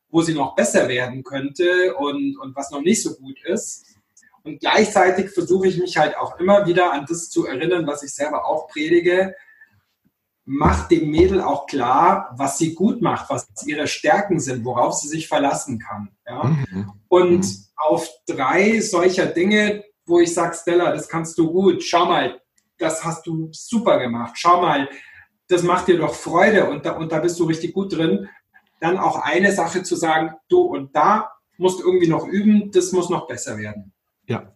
wo 0.09 0.21
sie 0.21 0.33
noch 0.33 0.55
besser 0.55 0.89
werden 0.89 1.23
könnte 1.23 1.95
und, 1.95 2.37
und 2.37 2.55
was 2.55 2.71
noch 2.71 2.81
nicht 2.81 3.01
so 3.01 3.15
gut 3.15 3.43
ist. 3.45 3.85
Und 4.43 4.59
gleichzeitig 4.59 5.29
versuche 5.31 5.67
ich 5.67 5.77
mich 5.77 5.97
halt 5.97 6.17
auch 6.17 6.39
immer 6.39 6.65
wieder 6.65 6.93
an 6.93 7.05
das 7.07 7.29
zu 7.29 7.45
erinnern, 7.45 7.87
was 7.87 8.03
ich 8.03 8.13
selber 8.13 8.45
auch 8.45 8.67
predige, 8.67 9.35
macht 10.51 10.91
dem 10.91 11.09
Mädel 11.09 11.41
auch 11.41 11.65
klar, 11.65 12.35
was 12.37 12.57
sie 12.57 12.75
gut 12.75 13.01
macht, 13.01 13.29
was 13.29 13.47
ihre 13.65 13.87
Stärken 13.87 14.39
sind, 14.41 14.65
worauf 14.65 14.93
sie 14.95 15.07
sich 15.07 15.29
verlassen 15.29 15.79
kann. 15.79 16.09
Ja? 16.27 16.43
Mhm. 16.43 16.91
Und 17.07 17.45
mhm. 17.45 17.65
auf 17.77 18.09
drei 18.27 18.81
solcher 18.81 19.27
Dinge, 19.27 19.85
wo 20.05 20.19
ich 20.19 20.33
sage, 20.33 20.55
Stella, 20.55 20.91
das 20.91 21.07
kannst 21.07 21.37
du 21.37 21.51
gut, 21.51 21.83
schau 21.83 22.05
mal, 22.05 22.41
das 22.77 23.03
hast 23.05 23.25
du 23.27 23.47
super 23.53 23.97
gemacht, 23.99 24.33
schau 24.35 24.61
mal, 24.61 24.89
das 25.47 25.63
macht 25.63 25.87
dir 25.87 25.97
doch 25.97 26.13
Freude 26.13 26.69
und 26.69 26.85
da, 26.85 26.97
und 26.97 27.13
da 27.13 27.19
bist 27.19 27.39
du 27.39 27.45
richtig 27.45 27.73
gut 27.73 27.95
drin. 27.95 28.27
Dann 28.81 28.97
auch 28.97 29.21
eine 29.21 29.53
Sache 29.53 29.83
zu 29.83 29.95
sagen, 29.95 30.33
du 30.49 30.61
und 30.61 30.93
da 30.95 31.31
musst 31.57 31.79
du 31.79 31.85
irgendwie 31.85 32.09
noch 32.09 32.27
üben, 32.27 32.71
das 32.71 32.91
muss 32.91 33.09
noch 33.09 33.25
besser 33.25 33.57
werden. 33.57 33.93
Ja, 34.27 34.53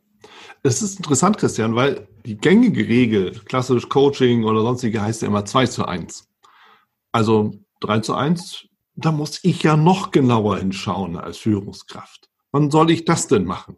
es 0.66 0.82
ist 0.82 0.98
interessant, 0.98 1.38
Christian, 1.38 1.76
weil 1.76 2.08
die 2.26 2.38
gängige 2.38 2.88
Regel, 2.88 3.40
klassisch 3.46 3.88
Coaching 3.88 4.44
oder 4.44 4.62
sonstige, 4.62 5.02
heißt 5.02 5.22
ja 5.22 5.28
immer 5.28 5.46
2 5.46 5.68
zu 5.68 5.86
1. 5.86 6.28
Also 7.12 7.54
3 7.82 8.00
zu 8.00 8.16
1, 8.16 8.68
da 8.96 9.12
muss 9.12 9.40
ich 9.44 9.62
ja 9.64 9.78
noch 9.78 10.12
genauer 10.12 10.58
hinschauen 10.58 11.18
als 11.18 11.38
Führungskraft. 11.38 12.30
Wann 12.52 12.72
soll 12.72 12.90
ich 12.90 13.06
das 13.06 13.28
denn 13.28 13.46
machen? 13.46 13.78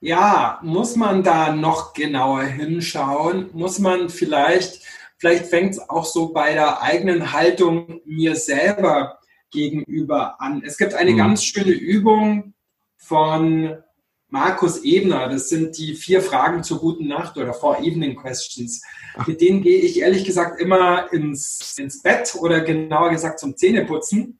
Ja, 0.00 0.58
muss 0.62 0.96
man 0.96 1.22
da 1.22 1.54
noch 1.54 1.92
genauer 1.92 2.42
hinschauen? 2.42 3.50
Muss 3.52 3.78
man 3.78 4.08
vielleicht, 4.08 4.82
vielleicht 5.18 5.46
fängt 5.46 5.72
es 5.72 5.88
auch 5.88 6.04
so 6.04 6.32
bei 6.32 6.54
der 6.54 6.82
eigenen 6.82 7.32
Haltung 7.32 8.00
mir 8.04 8.34
selber 8.34 9.18
gegenüber 9.50 10.40
an. 10.40 10.62
Es 10.64 10.78
gibt 10.78 10.94
eine 10.94 11.10
hm. 11.10 11.16
ganz 11.16 11.44
schöne 11.44 11.72
Übung 11.72 12.54
von 12.96 13.82
Markus 14.30 14.84
Ebner, 14.84 15.28
das 15.28 15.48
sind 15.48 15.78
die 15.78 15.94
vier 15.94 16.20
Fragen 16.20 16.62
zur 16.62 16.80
guten 16.80 17.08
Nacht 17.08 17.38
oder 17.38 17.54
Four 17.54 17.80
Evening 17.80 18.14
Questions. 18.14 18.82
Mit 19.26 19.40
denen 19.40 19.62
gehe 19.62 19.80
ich 19.80 20.00
ehrlich 20.00 20.24
gesagt 20.24 20.60
immer 20.60 21.10
ins, 21.12 21.78
ins 21.78 22.02
Bett 22.02 22.36
oder 22.38 22.60
genauer 22.60 23.10
gesagt 23.10 23.40
zum 23.40 23.56
Zähneputzen. 23.56 24.38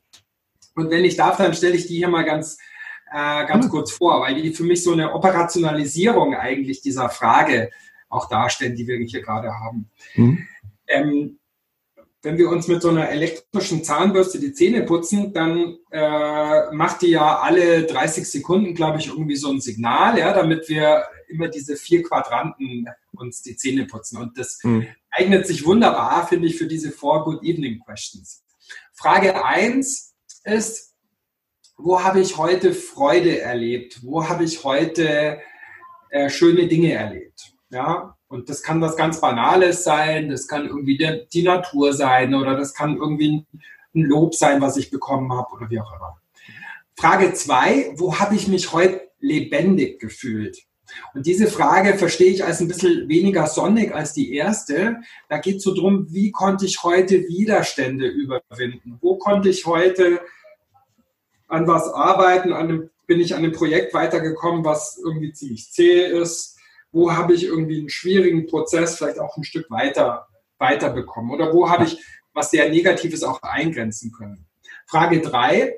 Und 0.74 0.91
wenn 0.91 1.05
ich 1.05 1.16
darf, 1.16 1.39
dann 1.39 1.55
stelle 1.55 1.74
ich 1.74 1.86
die 1.86 1.97
hier 1.97 2.09
mal 2.09 2.24
ganz, 2.24 2.59
äh, 3.11 3.47
ganz 3.47 3.66
mhm. 3.66 3.70
kurz 3.70 3.93
vor, 3.93 4.20
weil 4.20 4.34
die 4.34 4.53
für 4.53 4.64
mich 4.64 4.84
so 4.84 4.93
eine 4.93 5.14
Operationalisierung 5.14 6.34
eigentlich 6.34 6.82
dieser 6.82 7.09
Frage 7.09 7.70
auch 8.11 8.28
darstellen, 8.28 8.76
die 8.76 8.86
wir 8.86 8.99
hier 8.99 9.22
gerade 9.22 9.53
haben. 9.53 9.91
Mhm. 10.14 10.47
Ähm, 10.86 11.39
wenn 12.29 12.37
wir 12.37 12.51
uns 12.51 12.68
mit 12.68 12.83
so 12.83 12.91
einer 12.91 13.09
elektrischen 13.09 13.83
Zahnbürste 13.83 14.39
die 14.39 14.53
Zähne 14.53 14.83
putzen, 14.83 15.33
dann 15.33 15.79
äh, 15.91 16.70
macht 16.72 17.01
die 17.01 17.09
ja 17.09 17.39
alle 17.39 17.85
30 17.85 18.29
Sekunden, 18.29 18.74
glaube 18.74 18.99
ich, 18.99 19.07
irgendwie 19.07 19.37
so 19.37 19.51
ein 19.51 19.62
Signal, 19.62 20.18
ja, 20.18 20.35
damit 20.35 20.68
wir 20.68 21.05
immer 21.29 21.49
diese 21.49 21.76
vier 21.76 22.03
Quadranten 22.03 22.87
uns 23.12 23.41
die 23.41 23.57
Zähne 23.57 23.87
putzen. 23.87 24.18
Und 24.18 24.37
das 24.37 24.59
hm. 24.61 24.87
eignet 25.11 25.47
sich 25.47 25.64
wunderbar, 25.64 26.26
finde 26.26 26.49
ich, 26.49 26.59
für 26.59 26.66
diese 26.66 26.91
Four 26.91 27.24
Good 27.24 27.43
Evening 27.45 27.81
Questions. 27.83 28.45
Frage 28.93 29.43
eins 29.43 30.14
ist, 30.45 30.95
wo 31.79 32.05
habe 32.05 32.20
ich 32.20 32.37
heute 32.37 32.74
Freude 32.74 33.41
erlebt? 33.41 34.01
Wo 34.03 34.29
habe 34.29 34.45
ich 34.45 34.64
heute 34.64 35.41
äh, 36.11 36.29
schöne 36.29 36.66
Dinge 36.66 36.93
erlebt? 36.93 37.55
Ja, 37.71 38.16
und 38.29 38.49
das 38.49 38.62
kann 38.62 38.81
was 38.81 38.97
ganz 38.97 39.21
Banales 39.21 39.85
sein, 39.85 40.31
das 40.31 40.49
kann 40.49 40.66
irgendwie 40.66 40.97
die, 40.97 41.27
die 41.33 41.43
Natur 41.43 41.93
sein 41.93 42.35
oder 42.35 42.57
das 42.57 42.73
kann 42.73 42.97
irgendwie 42.97 43.47
ein 43.95 44.03
Lob 44.03 44.35
sein, 44.35 44.61
was 44.61 44.77
ich 44.77 44.91
bekommen 44.91 45.33
habe 45.33 45.53
oder 45.53 45.69
wie 45.69 45.81
auch 45.81 45.95
immer. 45.95 46.19
Frage 46.97 47.33
zwei, 47.35 47.93
wo 47.97 48.19
habe 48.19 48.35
ich 48.35 48.49
mich 48.49 48.73
heute 48.73 49.03
lebendig 49.21 50.01
gefühlt? 50.01 50.59
Und 51.14 51.27
diese 51.27 51.47
Frage 51.47 51.99
verstehe 51.99 52.33
ich 52.33 52.45
als 52.45 52.61
ein 52.61 52.69
bisschen 52.69 53.09
weniger 53.09 53.47
sonnig 53.47 53.95
als 53.95 54.14
die 54.14 54.35
erste. 54.35 54.97
Da 55.29 55.39
geht 55.39 55.57
es 55.57 55.62
so 55.62 55.75
drum, 55.75 56.07
wie 56.11 56.31
konnte 56.31 56.64
ich 56.64 56.83
heute 56.83 57.29
Widerstände 57.29 58.07
überwinden? 58.09 58.99
Wo 59.01 59.16
konnte 59.16 59.51
ich 59.51 59.66
heute 59.66 60.21
an 61.47 61.66
was 61.66 61.89
arbeiten? 61.89 62.53
An 62.53 62.69
einem, 62.69 62.91
bin 63.07 63.21
ich 63.21 63.35
an 63.35 63.45
einem 63.45 63.53
Projekt 63.53 63.93
weitergekommen, 63.95 64.64
was 64.64 64.99
irgendwie 65.03 65.33
ziemlich 65.33 65.71
zäh 65.71 66.07
ist? 66.07 66.58
Wo 66.93 67.12
habe 67.12 67.34
ich 67.34 67.45
irgendwie 67.45 67.78
einen 67.78 67.91
schwierigen 67.91 68.47
Prozess 68.47 68.97
vielleicht 68.97 69.18
auch 69.18 69.36
ein 69.36 69.45
Stück 69.45 69.70
weiter, 69.70 70.26
bekommen 70.91 71.30
oder 71.30 71.53
wo 71.53 71.70
habe 71.70 71.84
ich 71.84 72.03
was 72.32 72.51
sehr 72.51 72.68
Negatives 72.68 73.22
auch 73.22 73.43
eingrenzen 73.43 74.12
können. 74.12 74.47
Frage 74.86 75.20
drei, 75.20 75.76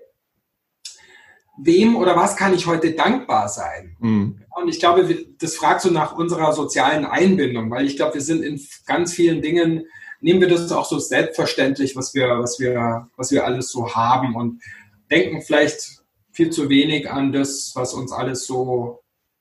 wem 1.58 1.96
oder 1.96 2.16
was 2.16 2.36
kann 2.36 2.54
ich 2.54 2.66
heute 2.66 2.92
dankbar 2.92 3.48
sein? 3.48 3.96
Mhm. 3.98 4.42
Und 4.56 4.68
ich 4.68 4.78
glaube, 4.78 5.26
das 5.38 5.56
fragt 5.56 5.80
so 5.80 5.90
nach 5.90 6.12
unserer 6.16 6.52
sozialen 6.52 7.04
Einbindung, 7.04 7.70
weil 7.70 7.86
ich 7.86 7.96
glaube, 7.96 8.14
wir 8.14 8.20
sind 8.20 8.42
in 8.42 8.60
ganz 8.86 9.12
vielen 9.12 9.42
Dingen 9.42 9.86
nehmen 10.20 10.40
wir 10.40 10.48
das 10.48 10.70
auch 10.72 10.84
so 10.84 10.98
selbstverständlich, 10.98 11.96
was 11.96 12.14
wir, 12.14 12.28
was 12.38 12.60
wir, 12.60 13.08
was 13.16 13.30
wir 13.30 13.44
alles 13.44 13.70
so 13.70 13.94
haben 13.94 14.36
und 14.36 14.62
denken 15.10 15.42
vielleicht 15.42 16.02
viel 16.32 16.50
zu 16.50 16.68
wenig 16.68 17.10
an 17.10 17.32
das, 17.32 17.72
was 17.74 17.94
uns 17.94 18.12
alles 18.12 18.46
so 18.46 18.99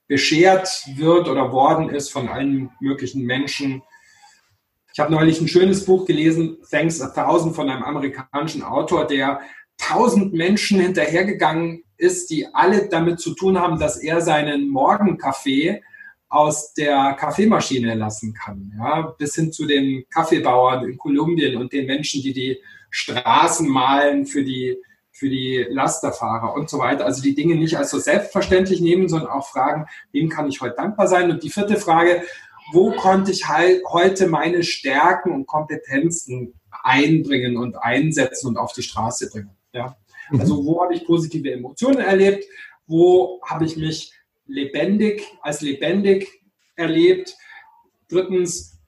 beschert 0.09 0.67
wird 0.95 1.29
oder 1.29 1.53
worden 1.53 1.89
ist 1.89 2.09
von 2.09 2.27
allen 2.27 2.71
möglichen 2.81 3.23
Menschen. 3.23 3.83
Ich 4.91 4.99
habe 4.99 5.11
neulich 5.13 5.39
ein 5.39 5.47
schönes 5.47 5.85
Buch 5.85 6.05
gelesen, 6.05 6.57
Thanks 6.69 6.99
a 6.99 7.09
Thousand, 7.09 7.55
von 7.55 7.69
einem 7.69 7.83
amerikanischen 7.83 8.63
Autor, 8.63 9.05
der 9.05 9.39
tausend 9.77 10.33
Menschen 10.33 10.81
hinterhergegangen 10.81 11.83
ist, 11.95 12.31
die 12.31 12.47
alle 12.53 12.89
damit 12.89 13.19
zu 13.19 13.35
tun 13.35 13.59
haben, 13.59 13.79
dass 13.79 13.97
er 13.97 14.19
seinen 14.21 14.69
Morgenkaffee 14.69 15.81
aus 16.27 16.73
der 16.73 17.13
Kaffeemaschine 17.13 17.93
lassen 17.93 18.33
kann. 18.33 18.73
Ja, 18.79 19.13
bis 19.17 19.35
hin 19.35 19.51
zu 19.51 19.67
den 19.67 20.05
Kaffeebauern 20.09 20.89
in 20.89 20.97
Kolumbien 20.97 21.55
und 21.57 21.71
den 21.71 21.85
Menschen, 21.85 22.23
die 22.23 22.33
die 22.33 22.57
Straßen 22.89 23.69
malen 23.69 24.25
für 24.25 24.43
die, 24.43 24.75
für 25.19 25.29
die 25.29 25.67
Lasterfahrer 25.69 26.53
und 26.53 26.69
so 26.69 26.79
weiter. 26.79 27.05
Also 27.05 27.21
die 27.21 27.35
Dinge 27.35 27.55
nicht 27.55 27.77
als 27.77 27.91
so 27.91 27.99
selbstverständlich 27.99 28.79
nehmen, 28.79 29.09
sondern 29.09 29.29
auch 29.29 29.47
fragen, 29.47 29.85
wem 30.13 30.29
kann 30.29 30.47
ich 30.47 30.61
heute 30.61 30.75
dankbar 30.75 31.07
sein? 31.07 31.29
Und 31.29 31.43
die 31.43 31.49
vierte 31.49 31.75
Frage, 31.75 32.23
wo 32.71 32.91
konnte 32.91 33.31
ich 33.31 33.49
halt 33.49 33.83
heute 33.85 34.27
meine 34.27 34.63
Stärken 34.63 35.33
und 35.33 35.45
Kompetenzen 35.45 36.53
einbringen 36.83 37.57
und 37.57 37.75
einsetzen 37.75 38.47
und 38.47 38.57
auf 38.57 38.71
die 38.71 38.81
Straße 38.81 39.29
bringen? 39.29 39.51
Ja. 39.73 39.97
Also 40.37 40.63
wo 40.65 40.81
habe 40.81 40.93
ich 40.93 41.05
positive 41.05 41.51
Emotionen 41.51 41.99
erlebt? 41.99 42.45
Wo 42.87 43.41
habe 43.45 43.65
ich 43.65 43.75
mich 43.75 44.13
lebendig, 44.45 45.23
als 45.41 45.59
lebendig 45.59 46.27
erlebt? 46.77 47.35
Drittens, 48.07 48.79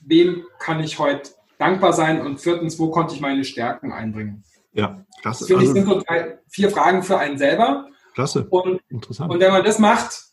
wem 0.00 0.44
kann 0.58 0.82
ich 0.82 0.98
heute 0.98 1.30
dankbar 1.58 1.92
sein? 1.92 2.22
Und 2.22 2.40
viertens, 2.40 2.78
wo 2.78 2.90
konnte 2.90 3.14
ich 3.14 3.20
meine 3.20 3.44
Stärken 3.44 3.92
einbringen? 3.92 4.42
Ja, 4.76 5.04
klasse. 5.22 5.46
Finde 5.46 5.64
ich 5.64 5.70
also, 5.70 5.80
sind 5.80 5.88
so 5.88 6.02
drei, 6.06 6.38
vier 6.48 6.70
Fragen 6.70 7.02
für 7.02 7.18
einen 7.18 7.38
selber. 7.38 7.88
Klasse. 8.14 8.46
Und, 8.50 8.80
Interessant. 8.88 9.32
Und 9.32 9.40
wenn 9.40 9.52
man 9.52 9.64
das 9.64 9.78
macht 9.78 10.24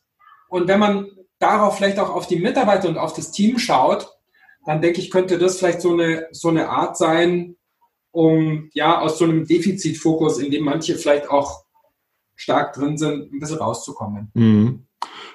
und 0.49 0.67
wenn 0.67 0.79
man 0.79 1.07
darauf 1.39 1.77
vielleicht 1.77 1.99
auch 1.99 2.09
auf 2.09 2.27
die 2.27 2.39
Mitarbeiter 2.39 2.89
und 2.89 2.97
auf 2.97 3.13
das 3.13 3.31
Team 3.31 3.57
schaut, 3.57 4.09
dann 4.65 4.81
denke 4.81 5.01
ich, 5.01 5.11
könnte 5.11 5.37
das 5.37 5.57
vielleicht 5.57 5.81
so 5.81 5.91
eine, 5.91 6.27
so 6.31 6.49
eine 6.49 6.69
Art 6.69 6.97
sein, 6.97 7.55
um 8.11 8.69
ja 8.73 8.99
aus 8.99 9.17
so 9.17 9.25
einem 9.25 9.45
Defizitfokus, 9.45 10.39
in 10.39 10.51
dem 10.51 10.63
manche 10.63 10.95
vielleicht 10.95 11.29
auch 11.29 11.63
stark 12.35 12.73
drin 12.73 12.97
sind, 12.97 13.33
ein 13.33 13.39
bisschen 13.39 13.57
rauszukommen. 13.57 14.31
Mhm. 14.33 14.85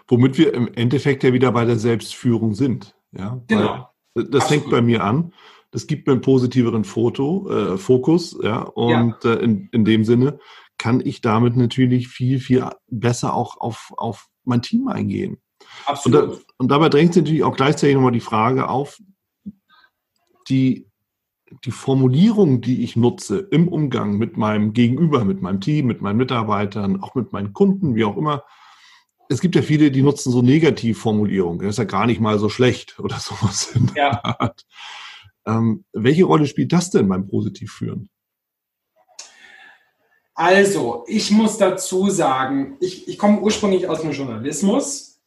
Womit 0.07 0.39
wir 0.39 0.55
im 0.55 0.73
Endeffekt 0.75 1.25
ja 1.25 1.33
wieder 1.33 1.53
bei 1.53 1.65
der 1.65 1.79
Selbstführung 1.79 2.55
sind. 2.55 2.95
Ja, 3.13 3.41
genau. 3.47 3.89
Weil 4.15 4.25
das 4.25 4.43
Absolut. 4.43 4.63
fängt 4.63 4.71
bei 4.71 4.81
mir 4.81 5.05
an. 5.05 5.33
Das 5.71 5.87
gibt 5.87 6.07
mir 6.07 6.15
einen 6.15 6.23
positiveren 6.23 6.85
Foto, 6.85 7.51
äh, 7.51 7.79
Fokus, 7.79 8.39
ja, 8.43 8.61
und 8.61 9.17
ja. 9.23 9.35
Äh, 9.35 9.45
in, 9.45 9.69
in 9.73 9.85
dem 9.85 10.05
Sinne 10.05 10.39
kann 10.79 11.05
ich 11.05 11.21
damit 11.21 11.57
natürlich 11.57 12.09
viel, 12.09 12.41
viel 12.41 12.71
besser 12.87 13.35
auch 13.35 13.61
auf, 13.61 13.93
auf 13.97 14.29
mein 14.45 14.63
Team 14.63 14.89
eingehen. 14.89 15.39
Absolut. 15.87 16.23
Und, 16.23 16.31
da, 16.31 16.39
und 16.59 16.71
dabei 16.71 16.89
drängt 16.89 17.15
sich 17.15 17.23
natürlich 17.23 17.43
auch 17.43 17.57
gleichzeitig 17.57 17.97
nochmal 17.97 18.13
die 18.13 18.21
Frage 18.21 18.69
auf, 18.69 18.99
die 20.49 20.89
die 21.65 21.71
Formulierung, 21.71 22.61
die 22.61 22.83
ich 22.83 22.97
nutze 22.97 23.39
im 23.39 23.69
Umgang 23.69 24.19
mit 24.19 24.37
meinem 24.37 24.73
Gegenüber, 24.73 25.25
mit 25.25 25.41
meinem 25.41 25.61
Team, 25.61 25.87
mit 25.87 26.01
meinen 26.03 26.17
Mitarbeitern, 26.17 27.03
auch 27.03 27.15
mit 27.15 27.33
meinen 27.33 27.53
Kunden, 27.53 27.95
wie 27.95 28.05
auch 28.05 28.17
immer. 28.17 28.45
Es 29.29 29.41
gibt 29.41 29.55
ja 29.57 29.63
viele, 29.63 29.91
die 29.91 30.03
nutzen 30.03 30.33
so 30.33 30.43
Negativformulierungen. 30.43 31.61
Das 31.61 31.75
ist 31.75 31.79
ja 31.79 31.85
gar 31.85 32.07
nicht 32.07 32.21
mal 32.21 32.39
so 32.39 32.49
schlecht 32.49 32.99
oder 32.99 33.17
sowas. 33.19 33.73
In 33.75 33.87
der 33.89 33.97
ja. 33.97 34.25
Art. 34.25 34.67
Ähm, 35.49 35.85
welche 35.93 36.25
Rolle 36.25 36.47
spielt 36.47 36.73
das 36.73 36.91
denn 36.91 37.09
beim 37.09 37.27
Positivführen? 37.27 38.09
Also, 40.35 41.05
ich 41.09 41.33
muss 41.33 41.59
dazu 41.59 42.11
sagen, 42.11 42.77
ich, 42.81 43.09
ich 43.09 43.19
komme 43.19 43.41
ursprünglich 43.41 43.89
aus 43.89 44.03
dem 44.03 44.13
Journalismus. 44.13 45.21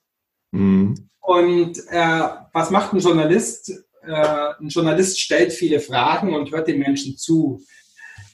Mhm. 0.51 1.09
Und 1.19 1.77
äh, 1.89 2.29
was 2.53 2.69
macht 2.71 2.93
ein 2.93 2.99
Journalist? 2.99 3.71
äh, 4.03 4.53
ein 4.59 4.69
Journalist 4.69 5.19
stellt 5.19 5.53
viele 5.53 5.79
Fragen 5.79 6.33
und 6.33 6.51
hört 6.51 6.67
den 6.67 6.79
Menschen 6.79 7.17
zu. 7.17 7.63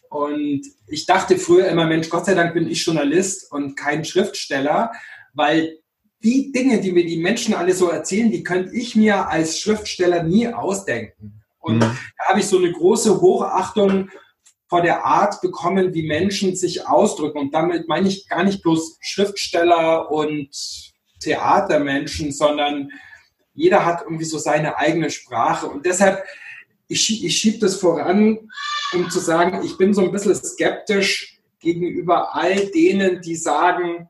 Und 0.09 0.61
ich 0.88 1.05
dachte 1.05 1.38
früher 1.38 1.67
immer, 1.67 1.85
Mensch, 1.85 2.09
Gott 2.09 2.25
sei 2.25 2.33
Dank 2.33 2.53
bin 2.53 2.69
ich 2.69 2.85
Journalist 2.85 3.51
und 3.51 3.75
kein 3.75 4.05
Schriftsteller, 4.05 4.91
weil 5.33 5.79
die 6.23 6.51
Dinge, 6.51 6.79
die 6.81 6.91
mir 6.91 7.05
die 7.05 7.17
Menschen 7.17 7.53
alle 7.53 7.73
so 7.73 7.89
erzählen, 7.89 8.31
die 8.31 8.43
könnte 8.43 8.73
ich 8.73 8.95
mir 8.95 9.27
als 9.29 9.59
Schriftsteller 9.59 10.23
nie 10.23 10.47
ausdenken. 10.47 11.43
Und 11.59 11.77
mhm. 11.77 11.79
da 11.81 12.25
habe 12.27 12.39
ich 12.39 12.47
so 12.47 12.57
eine 12.57 12.71
große 12.71 13.21
Hochachtung 13.21 14.09
vor 14.67 14.81
der 14.81 15.05
Art 15.05 15.41
bekommen, 15.41 15.93
wie 15.93 16.07
Menschen 16.07 16.55
sich 16.55 16.87
ausdrücken. 16.87 17.37
Und 17.37 17.53
damit 17.53 17.87
meine 17.87 18.07
ich 18.07 18.27
gar 18.27 18.43
nicht 18.43 18.61
bloß 18.61 18.97
Schriftsteller 19.01 20.11
und 20.11 20.49
Theatermenschen, 21.19 22.31
sondern 22.31 22.89
jeder 23.53 23.85
hat 23.85 24.03
irgendwie 24.03 24.25
so 24.25 24.37
seine 24.37 24.77
eigene 24.77 25.09
Sprache. 25.09 25.67
Und 25.67 25.85
deshalb, 25.85 26.23
ich, 26.87 27.23
ich 27.23 27.37
schiebe 27.37 27.59
das 27.59 27.77
voran, 27.77 28.49
um 28.93 29.09
zu 29.09 29.19
sagen, 29.19 29.63
ich 29.63 29.77
bin 29.77 29.93
so 29.93 30.01
ein 30.01 30.11
bisschen 30.11 30.35
skeptisch 30.35 31.39
gegenüber 31.59 32.35
all 32.35 32.67
denen, 32.67 33.21
die 33.21 33.35
sagen, 33.35 34.09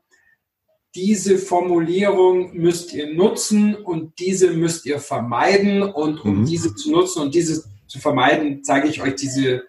diese 0.94 1.38
Formulierung 1.38 2.56
müsst 2.56 2.92
ihr 2.92 3.12
nutzen 3.12 3.74
und 3.74 4.18
diese 4.18 4.50
müsst 4.52 4.86
ihr 4.86 4.98
vermeiden. 4.98 5.82
Und 5.82 6.24
um 6.24 6.40
mhm. 6.40 6.46
diese 6.46 6.74
zu 6.74 6.90
nutzen 6.90 7.22
und 7.22 7.34
diese 7.34 7.64
zu 7.86 7.98
vermeiden, 7.98 8.64
zeige 8.64 8.88
ich 8.88 9.02
euch 9.02 9.14
diese 9.14 9.64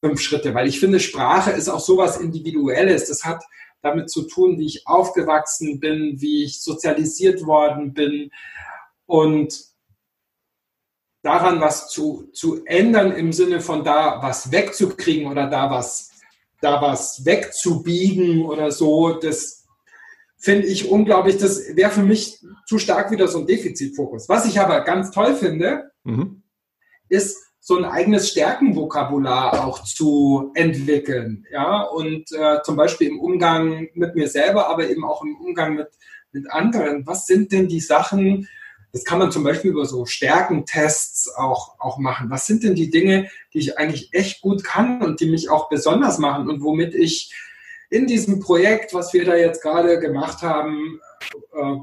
fünf 0.00 0.20
Schritte. 0.20 0.54
Weil 0.54 0.68
ich 0.68 0.80
finde, 0.80 1.00
Sprache 1.00 1.50
ist 1.50 1.68
auch 1.68 1.80
sowas 1.80 2.18
Individuelles. 2.18 3.06
Das 3.06 3.24
hat 3.24 3.42
damit 3.82 4.10
zu 4.10 4.22
tun, 4.22 4.58
wie 4.58 4.66
ich 4.66 4.86
aufgewachsen 4.86 5.80
bin, 5.80 6.20
wie 6.20 6.44
ich 6.44 6.60
sozialisiert 6.60 7.46
worden 7.46 7.94
bin, 7.94 8.30
und 9.10 9.64
daran 11.22 11.60
was 11.60 11.88
zu, 11.88 12.30
zu 12.32 12.64
ändern 12.64 13.10
im 13.10 13.32
Sinne 13.32 13.60
von 13.60 13.82
da 13.82 14.22
was 14.22 14.52
wegzukriegen 14.52 15.28
oder 15.28 15.48
da 15.48 15.68
was, 15.68 16.12
da 16.60 16.80
was 16.80 17.24
wegzubiegen 17.24 18.46
oder 18.46 18.70
so, 18.70 19.14
das 19.14 19.59
finde 20.40 20.66
ich 20.66 20.88
unglaublich. 20.88 21.36
Das 21.36 21.76
wäre 21.76 21.90
für 21.90 22.02
mich 22.02 22.40
zu 22.66 22.78
stark 22.78 23.10
wieder 23.10 23.28
so 23.28 23.38
ein 23.38 23.46
Defizitfokus. 23.46 24.28
Was 24.28 24.46
ich 24.46 24.58
aber 24.58 24.80
ganz 24.80 25.10
toll 25.10 25.34
finde, 25.34 25.90
mhm. 26.02 26.42
ist 27.08 27.36
so 27.60 27.76
ein 27.76 27.84
eigenes 27.84 28.30
Stärkenvokabular 28.30 29.66
auch 29.66 29.84
zu 29.84 30.50
entwickeln. 30.54 31.44
Ja, 31.52 31.82
und 31.82 32.32
äh, 32.32 32.62
zum 32.64 32.74
Beispiel 32.74 33.08
im 33.08 33.20
Umgang 33.20 33.88
mit 33.94 34.14
mir 34.16 34.28
selber, 34.28 34.68
aber 34.68 34.88
eben 34.88 35.04
auch 35.04 35.22
im 35.22 35.36
Umgang 35.36 35.76
mit, 35.76 35.88
mit 36.32 36.50
anderen. 36.50 37.06
Was 37.06 37.26
sind 37.26 37.52
denn 37.52 37.68
die 37.68 37.80
Sachen, 37.80 38.48
das 38.92 39.04
kann 39.04 39.18
man 39.18 39.30
zum 39.30 39.44
Beispiel 39.44 39.72
über 39.72 39.84
so 39.84 40.06
Stärkentests 40.06 41.34
auch, 41.36 41.76
auch 41.78 41.98
machen. 41.98 42.30
Was 42.30 42.46
sind 42.46 42.64
denn 42.64 42.74
die 42.74 42.90
Dinge, 42.90 43.28
die 43.52 43.58
ich 43.58 43.78
eigentlich 43.78 44.08
echt 44.12 44.40
gut 44.40 44.64
kann 44.64 45.02
und 45.02 45.20
die 45.20 45.30
mich 45.30 45.50
auch 45.50 45.68
besonders 45.68 46.18
machen 46.18 46.48
und 46.48 46.62
womit 46.62 46.94
ich 46.94 47.30
in 47.90 48.06
diesem 48.06 48.40
Projekt, 48.40 48.94
was 48.94 49.12
wir 49.12 49.24
da 49.24 49.34
jetzt 49.34 49.62
gerade 49.62 49.98
gemacht 49.98 50.42
haben, 50.42 51.00
äh, 51.52 51.76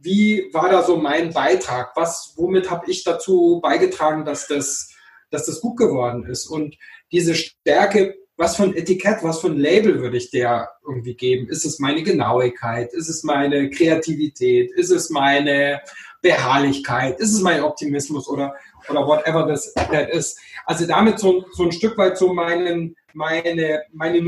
wie 0.00 0.48
war 0.52 0.68
da 0.68 0.82
so 0.82 0.96
mein 0.96 1.32
Beitrag? 1.32 1.92
Was, 1.96 2.34
womit 2.36 2.70
habe 2.70 2.90
ich 2.90 3.04
dazu 3.04 3.60
beigetragen, 3.62 4.24
dass 4.24 4.46
das, 4.46 4.92
dass 5.30 5.46
das 5.46 5.60
gut 5.60 5.76
geworden 5.76 6.24
ist? 6.26 6.46
Und 6.46 6.76
diese 7.10 7.34
Stärke, 7.34 8.14
was 8.36 8.56
für 8.56 8.64
ein 8.64 8.76
Etikett, 8.76 9.22
was 9.22 9.40
für 9.40 9.48
ein 9.48 9.56
Label 9.56 10.00
würde 10.00 10.16
ich 10.16 10.30
der 10.30 10.70
irgendwie 10.86 11.14
geben? 11.14 11.48
Ist 11.48 11.64
es 11.64 11.78
meine 11.78 12.02
Genauigkeit? 12.02 12.92
Ist 12.92 13.08
es 13.08 13.22
meine 13.22 13.70
Kreativität? 13.70 14.70
Ist 14.72 14.90
es 14.90 15.10
meine 15.10 15.80
Beharrlichkeit? 16.22 17.18
Ist 17.18 17.32
es 17.32 17.40
mein 17.40 17.62
Optimismus 17.62 18.28
oder, 18.28 18.54
oder 18.88 19.06
whatever 19.06 19.46
das 19.46 19.74
ist? 20.12 20.38
Also 20.66 20.86
damit 20.86 21.18
so, 21.18 21.44
so 21.52 21.64
ein 21.64 21.72
Stück 21.72 21.96
weit 21.96 22.18
so 22.18 22.32
meinen, 22.32 22.94
meine, 23.14 23.82
meine 23.92 24.20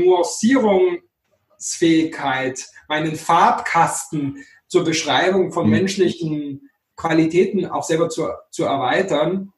Nuancierungsfähigkeit, 1.59 2.67
meinen 2.87 3.15
Farbkasten 3.15 4.45
zur 4.67 4.83
Beschreibung 4.83 5.51
von 5.51 5.65
mhm. 5.65 5.71
menschlichen 5.71 6.69
Qualitäten 6.95 7.65
auch 7.65 7.83
selber 7.83 8.09
zu, 8.09 8.27
zu 8.49 8.63
erweitern. 8.63 9.53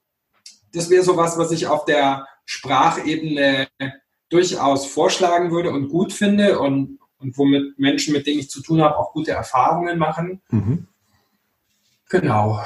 Das 0.74 0.90
wäre 0.90 1.04
so 1.04 1.18
was, 1.18 1.38
was 1.38 1.52
ich 1.52 1.68
auf 1.68 1.86
der 1.86 2.28
Sprachebene 2.46 3.68
durchaus 4.30 4.86
vorschlagen 4.86 5.52
würde 5.52 5.72
und 5.72 5.90
gut 5.90 6.14
finde 6.14 6.60
und, 6.60 7.00
und 7.20 7.38
womit 7.38 7.78
Menschen, 7.78 8.14
mit 8.14 8.26
denen 8.28 8.40
ich 8.40 8.50
zu 8.50 8.62
tun 8.62 8.82
habe, 8.82 8.98
auch 8.98 9.14
gute 9.14 9.32
Erfahrungen 9.32 9.98
machen. 9.98 10.42
Mhm. 10.50 10.88
Genau. 12.10 12.64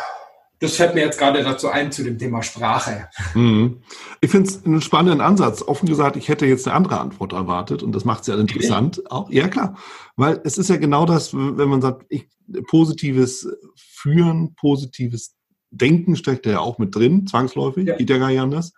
Das 0.59 0.77
fällt 0.77 0.95
mir 0.95 1.01
jetzt 1.01 1.19
gerade 1.19 1.43
dazu 1.43 1.67
ein 1.67 1.91
zu 1.91 2.03
dem 2.03 2.17
Thema 2.17 2.41
Sprache. 2.41 3.09
Mhm. 3.33 3.81
Ich 4.21 4.31
finde 4.31 4.49
es 4.49 4.65
einen 4.65 4.81
spannenden 4.81 5.21
Ansatz. 5.21 5.61
Offen 5.61 5.87
gesagt, 5.87 6.15
ich 6.15 6.29
hätte 6.29 6.45
jetzt 6.45 6.67
eine 6.67 6.75
andere 6.75 6.99
Antwort 6.99 7.33
erwartet 7.33 7.83
und 7.83 7.91
das 7.93 8.05
macht 8.05 8.21
es 8.21 8.27
ja 8.27 8.35
interessant. 8.35 8.99
Okay. 8.99 9.07
Auch, 9.09 9.29
ja 9.29 9.47
klar, 9.47 9.77
weil 10.15 10.39
es 10.43 10.57
ist 10.57 10.69
ja 10.69 10.77
genau 10.77 11.05
das, 11.05 11.33
wenn 11.33 11.69
man 11.69 11.81
sagt, 11.81 12.05
ich, 12.09 12.27
positives 12.69 13.47
Führen, 13.75 14.55
positives 14.55 15.35
Denken 15.71 16.15
steckt 16.15 16.45
ja 16.45 16.59
auch 16.59 16.77
mit 16.77 16.95
drin, 16.95 17.27
zwangsläufig, 17.27 17.87
ja. 17.87 17.97
geht 17.97 18.09
ja 18.09 18.17
gar 18.17 18.29
nicht 18.29 18.39
anders. 18.39 18.71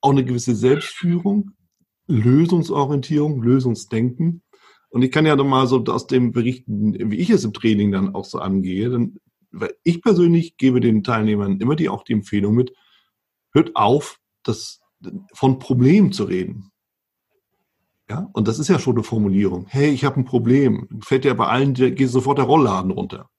Auch 0.00 0.10
eine 0.10 0.24
gewisse 0.24 0.54
Selbstführung, 0.54 1.52
Lösungsorientierung, 2.06 3.42
Lösungsdenken. 3.42 4.42
Und 4.90 5.02
ich 5.02 5.10
kann 5.10 5.26
ja 5.26 5.34
doch 5.34 5.44
mal 5.44 5.66
so 5.66 5.82
aus 5.86 6.06
dem 6.06 6.30
berichten, 6.32 7.10
wie 7.10 7.16
ich 7.16 7.30
es 7.30 7.44
im 7.44 7.52
Training 7.52 7.90
dann 7.90 8.14
auch 8.14 8.24
so 8.24 8.38
angehe. 8.38 8.92
Weil 8.92 9.10
ich 9.82 10.02
persönlich 10.02 10.56
gebe 10.56 10.80
den 10.80 11.02
Teilnehmern 11.02 11.60
immer 11.60 11.76
die 11.76 11.88
auch 11.88 12.04
die 12.04 12.12
Empfehlung 12.12 12.54
mit, 12.54 12.72
hört 13.52 13.74
auf, 13.76 14.20
das 14.42 14.80
von 15.32 15.58
Problem 15.58 16.12
zu 16.12 16.24
reden. 16.24 16.70
Ja, 18.08 18.30
und 18.32 18.46
das 18.46 18.58
ist 18.58 18.68
ja 18.68 18.78
schon 18.78 18.94
eine 18.94 19.02
Formulierung. 19.02 19.66
Hey, 19.68 19.90
ich 19.90 20.04
habe 20.04 20.20
ein 20.20 20.24
Problem. 20.24 20.88
Fällt 21.02 21.24
ja 21.24 21.34
bei 21.34 21.46
allen, 21.46 21.74
geht 21.74 22.08
sofort 22.08 22.38
der 22.38 22.44
Rollladen 22.44 22.92
runter. 22.92 23.30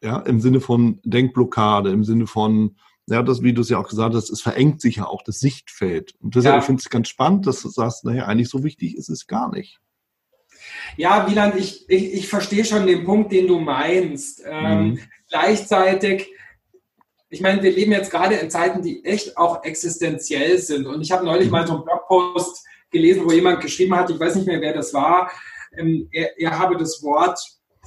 Ja, 0.00 0.20
im 0.20 0.40
Sinne 0.40 0.60
von 0.60 1.00
Denkblockade, 1.04 1.90
im 1.90 2.04
Sinne 2.04 2.28
von, 2.28 2.76
ja, 3.08 3.22
das, 3.22 3.42
wie 3.42 3.52
du 3.52 3.62
es 3.62 3.68
ja 3.68 3.78
auch 3.78 3.88
gesagt 3.88 4.14
hast, 4.14 4.30
es 4.30 4.42
verengt 4.42 4.80
sich 4.80 4.96
ja 4.96 5.06
auch 5.06 5.22
das 5.24 5.40
Sichtfeld. 5.40 6.14
Und 6.20 6.36
deshalb 6.36 6.56
ja. 6.56 6.60
finde 6.60 6.80
ich 6.80 6.86
es 6.86 6.90
ganz 6.90 7.08
spannend, 7.08 7.48
dass 7.48 7.60
du 7.62 7.68
sagst, 7.68 8.04
naja, 8.04 8.26
eigentlich 8.26 8.48
so 8.48 8.62
wichtig 8.62 8.96
ist 8.96 9.08
es 9.08 9.26
gar 9.26 9.50
nicht. 9.50 9.80
Ja, 10.96 11.28
Wieland, 11.28 11.56
ich, 11.56 11.88
ich, 11.88 12.14
ich 12.14 12.28
verstehe 12.28 12.64
schon 12.64 12.86
den 12.86 13.04
Punkt, 13.04 13.32
den 13.32 13.46
du 13.46 13.58
meinst. 13.58 14.42
Ähm, 14.46 14.90
mhm. 14.90 14.98
Gleichzeitig, 15.28 16.28
ich 17.30 17.40
meine, 17.40 17.62
wir 17.62 17.72
leben 17.72 17.92
jetzt 17.92 18.10
gerade 18.10 18.36
in 18.36 18.50
Zeiten, 18.50 18.82
die 18.82 19.04
echt 19.04 19.36
auch 19.36 19.64
existenziell 19.64 20.58
sind. 20.58 20.86
Und 20.86 21.02
ich 21.02 21.12
habe 21.12 21.24
neulich 21.24 21.46
mhm. 21.46 21.52
mal 21.52 21.66
so 21.66 21.74
einen 21.74 21.84
Blogpost 21.84 22.64
gelesen, 22.90 23.24
wo 23.24 23.32
jemand 23.32 23.60
geschrieben 23.60 23.94
hat, 23.94 24.10
ich 24.10 24.18
weiß 24.18 24.36
nicht 24.36 24.46
mehr, 24.46 24.60
wer 24.60 24.72
das 24.72 24.94
war, 24.94 25.30
ähm, 25.76 26.08
er, 26.12 26.38
er 26.40 26.58
habe 26.58 26.76
das 26.76 27.02
Wort 27.02 27.38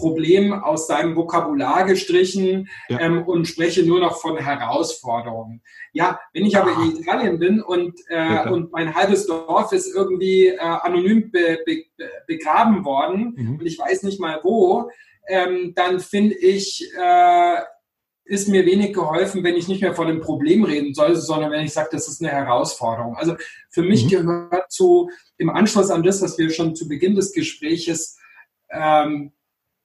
Problem 0.02 0.52
aus 0.52 0.88
seinem 0.88 1.16
Vokabular 1.16 1.86
gestrichen 1.86 2.68
ja. 2.90 3.00
ähm, 3.00 3.24
und 3.24 3.48
spreche 3.48 3.84
nur 3.84 4.00
noch 4.00 4.20
von 4.20 4.36
Herausforderungen. 4.36 5.62
Ja, 5.94 6.20
wenn 6.34 6.46
ich 6.46 6.58
aber 6.58 6.72
in 6.72 6.98
Italien 6.98 7.38
bin 7.38 7.62
und, 7.62 7.94
äh, 8.10 8.16
ja, 8.16 8.50
und 8.50 8.72
mein 8.72 8.96
halbes 8.96 9.28
Dorf 9.28 9.72
ist 9.74 9.94
irgendwie 9.94 10.48
äh, 10.48 10.58
anonym 10.58 11.30
be, 11.30 11.60
be, 11.66 11.84
begraben 12.26 12.84
worden 12.84 13.36
mhm. 13.38 13.60
und 13.60 13.66
ich 13.66 13.78
weiß 13.78 14.02
nicht 14.04 14.20
mal 14.20 14.40
wo, 14.44 14.90
ähm, 15.28 15.74
dann 15.76 16.00
finde 16.00 16.36
ich, 16.36 16.92
äh, 16.98 17.58
ist 18.26 18.48
mir 18.48 18.66
wenig 18.66 18.94
geholfen, 18.94 19.44
wenn 19.44 19.56
ich 19.56 19.68
nicht 19.68 19.82
mehr 19.82 19.94
von 19.94 20.08
einem 20.08 20.22
Problem 20.22 20.64
reden 20.64 20.96
soll, 20.96 21.16
sondern 21.16 21.52
wenn 21.52 21.66
ich 21.66 21.74
sage, 21.74 21.90
das 21.92 22.08
ist 22.08 22.22
eine 22.22 22.32
Herausforderung. 22.32 23.18
Also 23.18 23.36
für 23.70 23.84
mich 23.84 24.06
mhm. 24.06 24.10
gehört 24.10 24.72
zu, 24.72 25.12
im 25.38 25.52
Anschluss 25.52 25.92
an 25.92 26.02
das, 26.02 26.22
was 26.24 26.40
wir 26.40 26.50
schon 26.50 26.76
zu 26.76 26.88
Beginn 26.88 27.16
des 27.16 27.34
Gespräches 27.34 28.18
ähm, 28.72 29.34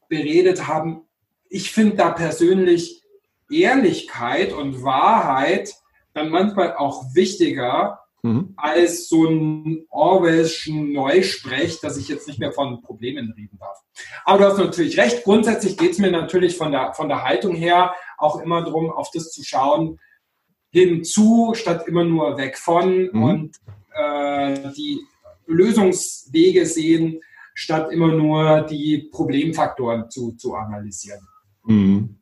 beredet 0.09 0.67
haben, 0.67 1.03
ich 1.49 1.71
finde 1.71 1.97
da 1.97 2.11
persönlich 2.11 3.03
Ehrlichkeit 3.51 4.53
und 4.53 4.83
Wahrheit 4.83 5.75
dann 6.13 6.31
manchmal 6.31 6.75
auch 6.77 7.15
wichtiger 7.15 8.01
mhm. 8.23 8.55
als 8.57 9.09
so 9.09 9.27
ein 9.27 9.87
Orwellschen 9.91 10.93
Neusprech, 10.93 11.81
dass 11.81 11.97
ich 11.97 12.09
jetzt 12.09 12.27
nicht 12.27 12.41
mehr 12.41 12.53
von 12.53 12.83
Problemen 12.83 13.33
reden 13.37 13.59
darf. 13.59 13.79
Aber 14.25 14.39
du 14.39 14.45
hast 14.47 14.59
natürlich 14.59 14.99
recht. 14.99 15.25
Grundsätzlich 15.25 15.77
geht 15.77 15.93
es 15.93 15.99
mir 15.99 16.11
natürlich 16.11 16.57
von 16.57 16.73
der, 16.73 16.93
von 16.95 17.09
der 17.09 17.23
Haltung 17.23 17.55
her 17.55 17.95
auch 18.19 18.41
immer 18.41 18.63
darum, 18.63 18.91
auf 18.91 19.11
das 19.13 19.31
zu 19.31 19.45
schauen, 19.45 20.01
hinzu, 20.71 21.53
statt 21.55 21.87
immer 21.87 22.05
nur 22.05 22.37
weg 22.37 22.59
von 22.59 23.11
mhm. 23.13 23.23
und 23.23 23.57
äh, 23.95 24.73
die 24.77 25.01
Lösungswege 25.47 26.67
sehen, 26.67 27.21
statt 27.57 27.91
immer 27.91 28.13
nur 28.13 28.61
die 28.63 29.09
Problemfaktoren 29.11 30.11
zu, 30.11 30.33
zu 30.33 30.55
analysieren. 30.55 31.27
Mhm. 31.65 32.21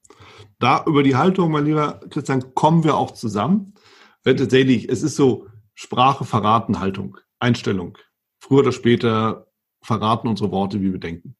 Da 0.60 0.84
über 0.86 1.02
die 1.02 1.16
Haltung, 1.16 1.50
mein 1.50 1.66
lieber 1.66 2.00
Christian, 2.08 2.54
kommen 2.54 2.84
wir 2.84 2.96
auch 2.96 3.10
zusammen. 3.10 3.74
Weil 4.22 4.36
tatsächlich, 4.36 4.88
es 4.88 5.02
ist 5.02 5.16
so 5.16 5.48
Sprache 5.74 6.24
verraten 6.24 6.78
Haltung, 6.78 7.18
Einstellung. 7.40 7.98
Früher 8.38 8.60
oder 8.60 8.72
später 8.72 9.48
verraten 9.82 10.28
unsere 10.28 10.52
Worte, 10.52 10.80
wie 10.80 10.92
wir 10.92 11.00
denken. 11.00 11.36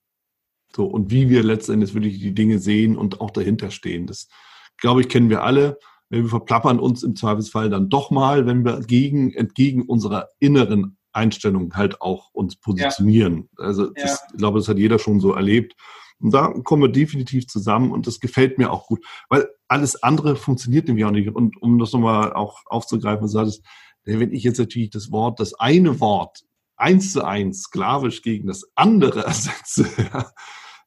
So, 0.74 0.86
und 0.86 1.12
wie 1.12 1.30
wir 1.30 1.44
letztendlich 1.44 1.94
wirklich 1.94 2.18
die 2.18 2.34
Dinge 2.34 2.58
sehen 2.58 2.98
und 2.98 3.20
auch 3.20 3.30
dahinter 3.30 3.70
stehen. 3.70 4.08
Das, 4.08 4.28
glaube 4.76 5.02
ich, 5.02 5.08
kennen 5.08 5.30
wir 5.30 5.44
alle. 5.44 5.78
Wir 6.10 6.26
verplappern 6.26 6.80
uns 6.80 7.04
im 7.04 7.14
Zweifelsfall 7.14 7.70
dann 7.70 7.88
doch 7.88 8.10
mal, 8.10 8.44
wenn 8.44 8.64
wir 8.64 8.80
gegen, 8.80 9.32
entgegen 9.32 9.82
unserer 9.82 10.28
inneren 10.40 10.98
Einstellung 11.14 11.74
halt 11.74 12.00
auch 12.00 12.30
uns 12.32 12.56
positionieren. 12.56 13.48
Ja. 13.58 13.64
Also 13.64 13.90
das, 13.90 14.20
ja. 14.20 14.26
ich 14.32 14.38
glaube, 14.38 14.58
das 14.58 14.68
hat 14.68 14.78
jeder 14.78 14.98
schon 14.98 15.20
so 15.20 15.32
erlebt. 15.32 15.74
Und 16.20 16.32
da 16.32 16.48
kommen 16.48 16.82
wir 16.82 16.88
definitiv 16.88 17.48
zusammen 17.48 17.90
und 17.90 18.06
das 18.06 18.20
gefällt 18.20 18.56
mir 18.58 18.70
auch 18.70 18.86
gut, 18.86 19.04
weil 19.28 19.48
alles 19.68 20.02
andere 20.02 20.36
funktioniert 20.36 20.86
nämlich 20.86 21.04
auch 21.04 21.10
nicht. 21.10 21.28
Und 21.28 21.60
um 21.60 21.78
das 21.78 21.92
nochmal 21.92 22.32
auch 22.32 22.60
aufzugreifen, 22.66 23.28
sagt 23.28 23.48
es, 23.48 23.62
wenn 24.04 24.32
ich 24.32 24.44
jetzt 24.44 24.58
natürlich 24.58 24.90
das 24.90 25.10
Wort, 25.10 25.40
das 25.40 25.54
eine 25.54 26.00
Wort 26.00 26.44
eins 26.76 27.12
zu 27.12 27.24
eins 27.24 27.62
sklavisch 27.62 28.22
gegen 28.22 28.46
das 28.46 28.64
andere 28.74 29.22
ersetze, 29.26 29.86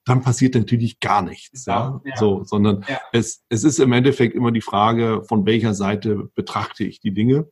dann 0.06 0.22
passiert 0.22 0.56
natürlich 0.56 1.00
gar 1.00 1.22
nichts. 1.22 1.66
Ja, 1.66 2.02
ja. 2.06 2.16
So, 2.16 2.44
sondern 2.44 2.86
ja. 2.88 3.00
es, 3.12 3.44
es 3.50 3.64
ist 3.64 3.80
im 3.80 3.92
Endeffekt 3.92 4.36
immer 4.36 4.52
die 4.52 4.62
Frage, 4.62 5.24
von 5.28 5.46
welcher 5.46 5.74
Seite 5.74 6.30
betrachte 6.36 6.84
ich 6.86 7.00
die 7.00 7.14
Dinge. 7.14 7.50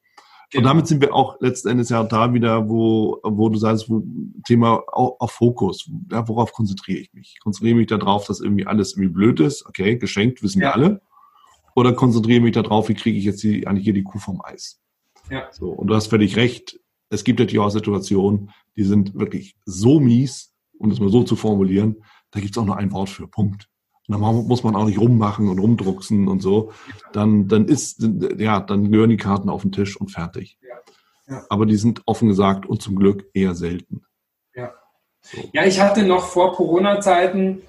Genau. 0.56 0.70
Und 0.70 0.74
damit 0.74 0.88
sind 0.88 1.02
wir 1.02 1.14
auch 1.14 1.40
letzten 1.42 1.68
Endes 1.68 1.90
ja 1.90 2.04
da 2.04 2.34
wieder, 2.34 2.70
wo, 2.70 3.20
wo 3.24 3.50
du 3.50 3.58
sagst, 3.58 3.90
wo 3.90 4.04
Thema 4.48 4.84
auf, 4.88 5.20
auf 5.20 5.32
Fokus. 5.32 5.90
Ja, 6.12 6.28
worauf 6.28 6.54
konzentriere 6.54 7.00
ich 7.00 7.14
mich? 7.14 7.38
Konzentriere 7.42 7.76
mich 7.76 7.88
darauf, 7.88 8.26
dass 8.26 8.40
irgendwie 8.40 8.66
alles 8.66 8.94
irgendwie 8.94 9.10
blöd 9.10 9.40
ist. 9.42 9.66
Okay, 9.66 9.98
geschenkt, 9.98 10.42
wissen 10.44 10.62
ja. 10.62 10.70
wir 10.70 10.76
alle. 10.76 11.02
Oder 11.76 11.92
konzentriere 11.92 12.40
mich 12.40 12.54
darauf, 12.54 12.88
wie 12.88 12.94
kriege 12.94 13.18
ich 13.18 13.26
jetzt 13.26 13.44
die, 13.44 13.68
eigentlich 13.68 13.84
hier 13.84 13.94
die 13.94 14.04
Kuh 14.04 14.20
vom 14.20 14.42
Eis? 14.44 14.82
Ja. 15.30 15.50
So, 15.52 15.72
und 15.72 15.88
du 15.88 15.96
hast 15.96 16.08
völlig 16.08 16.38
recht. 16.38 16.80
Es 17.10 17.26
gibt 17.26 17.40
natürlich 17.40 17.60
auch 17.60 17.70
Situationen, 17.70 18.52
die 18.78 18.84
sind 18.84 19.14
wirklich 19.16 19.58
so 19.66 20.00
mies, 20.00 20.54
um 20.78 20.90
das 20.90 21.00
mal 21.00 21.10
so 21.10 21.24
zu 21.24 21.36
formulieren, 21.36 21.98
da 22.32 22.40
gibt 22.40 22.56
es 22.56 22.58
auch 22.58 22.66
nur 22.66 22.78
ein 22.78 22.92
Wort 22.94 23.10
für. 23.10 23.28
Punkt. 23.28 23.70
Dann 24.08 24.22
muss 24.22 24.64
man 24.64 24.76
auch 24.76 24.86
nicht 24.86 25.00
rummachen 25.00 25.50
und 25.50 25.60
rumdrucksen 25.60 26.28
und 26.28 26.42
so. 26.42 26.72
Dann, 27.12 27.48
dann 27.48 27.66
ist, 27.68 28.08
ja, 28.38 28.60
dann 28.60 28.92
gehören 28.92 29.10
die 29.10 29.18
Karten 29.18 29.50
auf 29.50 29.64
den 29.64 29.72
Tisch 29.72 30.00
und 30.00 30.10
fertig. 30.10 30.58
Ja. 30.62 30.76
Ja. 31.28 31.46
Aber 31.50 31.66
die 31.66 31.78
sind 31.78 32.04
offen 32.06 32.28
gesagt 32.28 32.66
und 32.66 32.82
zum 32.82 32.96
Glück 32.96 33.30
eher 33.34 33.56
selten. 33.56 34.06
Ja, 34.54 34.74
ja 35.54 35.66
ich 35.66 35.80
hatte 35.80 36.04
noch 36.04 36.28
vor 36.28 36.54
Corona-Zeiten 36.54 37.64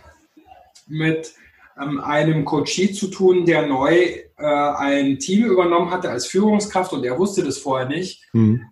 mit 0.86 1.34
ähm, 1.80 2.00
einem 2.00 2.44
Coachie 2.44 2.92
zu 2.92 3.08
tun, 3.08 3.44
der 3.46 3.66
neu 3.66 3.94
äh, 3.94 4.44
ein 4.44 5.18
Team 5.18 5.46
übernommen 5.46 5.90
hatte 5.90 6.10
als 6.10 6.26
Führungskraft 6.26 6.92
und 6.92 7.04
er 7.04 7.18
wusste 7.18 7.42
das 7.42 7.58
vorher 7.58 7.88
nicht. 7.88 8.22
Mhm. 8.32 8.66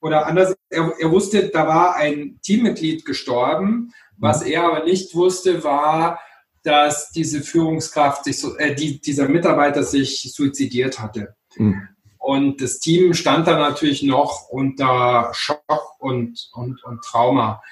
Oder 0.00 0.26
anders, 0.26 0.54
er, 0.70 0.92
er 0.98 1.10
wusste, 1.10 1.48
da 1.48 1.66
war 1.66 1.96
ein 1.96 2.38
Teammitglied 2.42 3.04
gestorben. 3.04 3.92
Was 4.16 4.44
mhm. 4.44 4.52
er 4.52 4.64
aber 4.64 4.84
nicht 4.84 5.14
wusste, 5.14 5.64
war, 5.64 6.20
dass 6.62 7.10
diese 7.10 7.40
Führungskraft 7.40 8.24
sich 8.24 8.42
äh, 8.58 8.74
die, 8.74 9.00
dieser 9.00 9.28
Mitarbeiter 9.28 9.82
sich 9.82 10.32
suizidiert 10.34 11.00
hatte. 11.00 11.34
Mhm. 11.56 11.88
Und 12.18 12.60
das 12.60 12.78
Team 12.78 13.14
stand 13.14 13.46
da 13.46 13.58
natürlich 13.58 14.02
noch 14.02 14.48
unter 14.48 15.30
Schock 15.32 15.96
und, 15.98 16.50
und, 16.52 16.84
und 16.84 17.02
Trauma. 17.02 17.62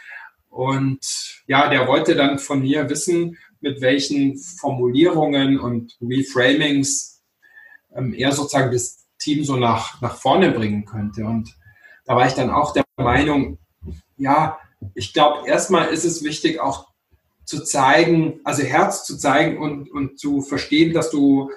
Und 0.49 1.43
ja, 1.47 1.69
der 1.69 1.87
wollte 1.87 2.15
dann 2.15 2.39
von 2.39 2.63
mir 2.63 2.89
wissen, 2.89 3.37
mit 3.61 3.81
welchen 3.81 4.39
Formulierungen 4.39 5.61
und 5.61 5.97
Reframings 6.01 7.23
ähm, 7.95 8.15
er 8.15 8.33
sozusagen 8.33 8.73
das 8.73 9.07
Team 9.19 9.45
so 9.45 9.57
nach, 9.57 10.01
nach 10.01 10.17
vorne 10.17 10.51
bringen 10.51 10.85
könnte. 10.85 11.25
Und 11.25 11.55
da 12.05 12.17
war 12.17 12.27
ich 12.27 12.35
dann 12.35 12.51
auch 12.51 12.73
der 12.73 12.85
Meinung, 12.97 13.59
ja, 14.17 14.59
ich 14.95 15.13
glaube, 15.13 15.47
erstmal 15.47 15.89
ist 15.89 16.05
es 16.05 16.23
wichtig, 16.23 16.61
auch 16.61 16.88
zu 17.49 17.65
zeigen, 17.65 18.41
also 18.45 18.63
Herz 18.63 19.05
zu 19.05 19.17
zeigen 19.17 19.57
und, 19.57 19.91
und 19.91 20.19
zu 20.19 20.43
verstehen, 20.43 20.93
dass 20.93 21.11
du 21.11 21.51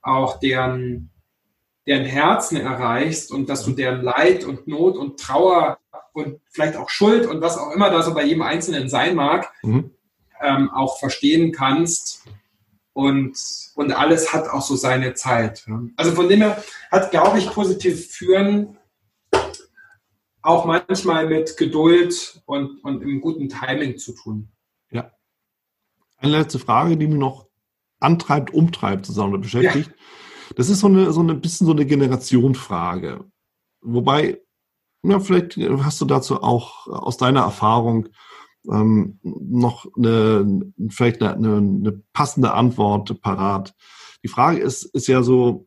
auch 0.00 0.38
deren, 0.38 1.10
deren 1.84 2.04
Herzen 2.04 2.58
erreichst 2.58 3.32
und 3.32 3.48
dass 3.48 3.64
du 3.64 3.72
deren 3.72 4.02
Leid 4.02 4.44
und 4.44 4.68
Not 4.68 4.96
und 4.96 5.18
Trauer 5.18 5.78
und 6.12 6.40
vielleicht 6.52 6.76
auch 6.76 6.88
Schuld 6.88 7.26
und 7.26 7.40
was 7.40 7.58
auch 7.58 7.72
immer 7.72 7.90
da 7.90 8.02
so 8.02 8.14
bei 8.14 8.22
jedem 8.22 8.42
Einzelnen 8.42 8.88
sein 8.88 9.16
mag, 9.16 9.52
mhm. 9.64 9.90
ähm, 10.40 10.70
auch 10.70 11.00
verstehen 11.00 11.50
kannst. 11.50 12.24
Und, 12.92 13.36
und 13.74 13.90
alles 13.90 14.32
hat 14.32 14.48
auch 14.48 14.62
so 14.62 14.76
seine 14.76 15.14
Zeit. 15.14 15.66
Also 15.96 16.12
von 16.12 16.28
dem 16.28 16.42
her 16.42 16.62
hat, 16.92 17.10
glaube 17.10 17.40
ich, 17.40 17.50
positiv 17.50 18.12
führen 18.12 18.78
auch 20.40 20.66
manchmal 20.66 21.26
mit 21.26 21.56
Geduld 21.56 22.42
und, 22.46 22.84
und 22.84 23.02
im 23.02 23.20
guten 23.20 23.48
Timing 23.48 23.96
zu 23.98 24.12
tun. 24.14 24.52
Eine 26.22 26.38
letzte 26.38 26.58
Frage, 26.58 26.96
die 26.96 27.06
mich 27.08 27.18
noch 27.18 27.48
antreibt, 28.00 28.54
umtreibt, 28.54 29.06
zusammen 29.06 29.40
beschäftigt. 29.40 29.90
Ja. 29.90 30.54
Das 30.56 30.68
ist 30.68 30.80
so 30.80 30.86
eine, 30.86 31.12
so 31.12 31.22
ein 31.22 31.40
bisschen 31.40 31.66
so 31.66 31.72
eine 31.72 31.86
ähm, 38.70 39.18
noch 39.22 39.86
eine, 39.96 40.72
vielleicht 40.90 41.22
eine, 41.22 41.56
eine 41.56 42.02
passende 42.12 42.52
Antwort 42.52 43.20
parat. 43.20 43.74
Die 44.22 44.28
Frage 44.28 44.60
ist, 44.60 44.84
ist 44.84 45.08
ja 45.08 45.22
so, 45.22 45.66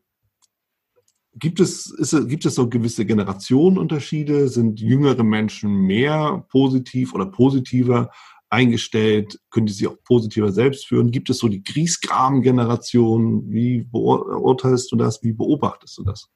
gibt 1.34 1.60
es, 1.60 1.90
ist, 1.90 2.28
gibt 2.28 2.46
es 2.46 2.54
so 2.54 2.68
gewisse 2.68 3.04
Generationenunterschiede? 3.04 4.48
Sind 4.48 4.80
jüngere 4.80 5.24
Menschen 5.24 5.70
mehr 5.82 6.46
positiv 6.48 7.12
oder 7.12 7.26
positiver 7.26 8.10
eingestellt? 8.50 9.38
Können 9.50 9.66
die 9.66 9.72
sich 9.72 9.86
auch 9.86 9.96
positiver 10.04 10.52
selbst 10.52 10.86
führen? 10.86 11.10
Gibt 11.10 11.30
es 11.30 11.38
so 11.38 11.48
die 11.48 11.62
Griesgram-Generation? 11.62 13.50
Wie 13.50 13.82
beurteilst 13.82 14.90
du 14.92 14.96
das? 14.96 15.22
Wie 15.22 15.32
beobachtest 15.32 15.98
du 15.98 16.04
das? 16.04 16.28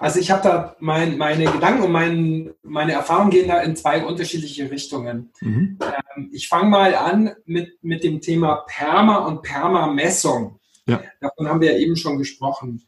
Also 0.00 0.18
ich 0.18 0.30
habe 0.30 0.42
da 0.42 0.76
mein, 0.80 1.16
meine 1.16 1.44
Gedanken 1.44 1.84
und 1.84 1.92
mein, 1.92 2.50
meine 2.62 2.92
Erfahrungen 2.92 3.30
gehen 3.30 3.48
da 3.48 3.60
in 3.60 3.76
zwei 3.76 4.04
unterschiedliche 4.04 4.70
Richtungen. 4.70 5.30
Mhm. 5.40 5.78
Ähm, 5.80 6.30
ich 6.32 6.48
fange 6.48 6.68
mal 6.68 6.94
an 6.94 7.30
mit, 7.46 7.82
mit 7.82 8.02
dem 8.02 8.20
Thema 8.20 8.64
Perma 8.66 9.18
und 9.26 9.42
Perma-Messung. 9.42 10.58
Ja. 10.86 11.02
Davon 11.20 11.48
haben 11.48 11.60
wir 11.60 11.72
ja 11.72 11.78
eben 11.78 11.96
schon 11.96 12.18
gesprochen. 12.18 12.82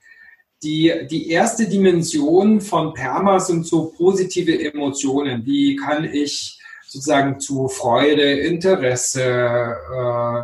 Die, 0.65 0.93
die 1.09 1.29
erste 1.29 1.69
Dimension 1.69 2.61
von 2.61 2.95
Perma 2.95 3.39
sind 3.39 3.67
so 3.67 3.93
positive 3.97 4.59
Emotionen. 4.59 5.47
Wie 5.47 5.77
kann 5.77 6.05
ich 6.05 6.59
sozusagen 6.95 7.41
zu 7.41 7.69
Freude, 7.69 8.41
Interesse 8.41 9.23
äh, 9.23 10.43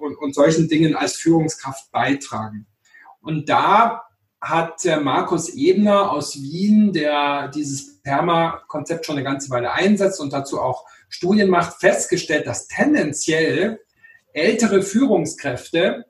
und, 0.00 0.16
und 0.18 0.34
solchen 0.34 0.68
Dingen 0.68 0.94
als 0.94 1.16
Führungskraft 1.16 1.90
beitragen? 1.90 2.66
Und 3.22 3.48
da 3.48 4.02
hat 4.40 4.84
Markus 5.02 5.48
Ebner 5.54 6.12
aus 6.12 6.36
Wien, 6.36 6.92
der 6.92 7.48
dieses 7.48 8.02
Perma-Konzept 8.02 9.06
schon 9.06 9.16
eine 9.16 9.24
ganze 9.24 9.48
Weile 9.48 9.72
einsetzt 9.72 10.20
und 10.20 10.34
dazu 10.34 10.60
auch 10.60 10.84
Studien 11.08 11.48
macht, 11.48 11.80
festgestellt, 11.80 12.46
dass 12.46 12.68
tendenziell 12.68 13.80
ältere 14.34 14.82
Führungskräfte 14.82 16.04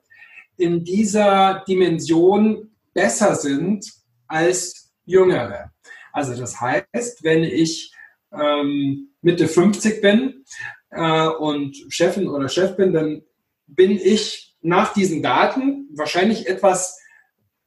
in 0.57 0.83
dieser 0.83 1.63
Dimension 1.65 2.71
besser 2.93 3.35
sind 3.35 3.89
als 4.27 4.91
jüngere. 5.05 5.71
Also 6.11 6.35
das 6.35 6.59
heißt, 6.59 7.23
wenn 7.23 7.43
ich 7.43 7.94
ähm, 8.39 9.09
Mitte 9.21 9.47
50 9.47 10.01
bin 10.01 10.45
äh, 10.91 11.27
und 11.27 11.75
Chefin 11.89 12.27
oder 12.27 12.49
Chef 12.49 12.75
bin, 12.75 12.93
dann 12.93 13.23
bin 13.67 13.91
ich 13.91 14.55
nach 14.61 14.93
diesen 14.93 15.21
Daten 15.21 15.89
wahrscheinlich 15.93 16.47
etwas, 16.47 16.99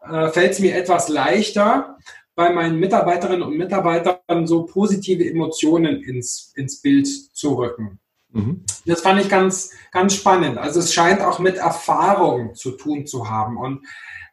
äh, 0.03 0.29
fällt 0.29 0.53
es 0.53 0.59
mir 0.61 0.77
etwas 0.77 1.09
leichter, 1.09 1.97
bei 2.35 2.53
meinen 2.53 2.79
Mitarbeiterinnen 2.79 3.43
und 3.43 3.57
Mitarbeitern 3.57 4.47
so 4.47 4.65
positive 4.65 5.29
Emotionen 5.29 6.03
ins, 6.03 6.53
ins 6.55 6.81
Bild 6.81 7.09
zu 7.35 7.57
rücken. 7.57 7.99
Mhm. 8.31 8.65
Das 8.87 9.01
fand 9.01 9.21
ich 9.21 9.29
ganz, 9.29 9.73
ganz 9.91 10.15
spannend. 10.15 10.57
Also 10.57 10.79
es 10.79 10.95
scheint 10.95 11.21
auch 11.21 11.41
mit 11.41 11.57
Erfahrung 11.57 12.55
zu 12.55 12.73
tun 12.73 13.07
zu 13.07 13.29
haben. 13.29 13.57
Und 13.57 13.85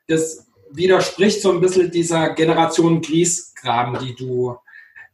das 0.07 0.47
widerspricht 0.71 1.41
so 1.41 1.51
ein 1.51 1.61
bisschen 1.61 1.89
dieser 1.89 2.29
Generation 2.35 3.01
Griesgram, 3.01 3.97
die 3.99 4.13
du, 4.13 4.55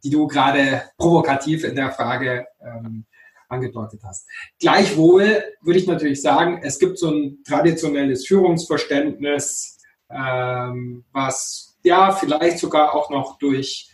die 0.04 0.10
du 0.10 0.28
gerade 0.28 0.84
provokativ 0.98 1.64
in 1.64 1.76
der 1.76 1.92
Frage 1.92 2.46
ähm, 2.62 3.06
angedeutet 3.52 4.02
hast. 4.04 4.28
Gleichwohl 4.60 5.44
würde 5.62 5.80
ich 5.80 5.88
natürlich 5.88 6.22
sagen, 6.22 6.60
es 6.64 6.78
gibt 6.80 6.98
so 6.98 7.12
ein 7.12 7.44
traditionelles 7.46 8.26
Führungsverständnis, 8.26 9.78
ähm, 10.10 11.04
was 11.12 11.78
ja 11.84 12.12
vielleicht 12.12 12.58
sogar 12.60 12.96
auch 12.96 13.10
noch 13.10 13.38
durch, 13.38 13.90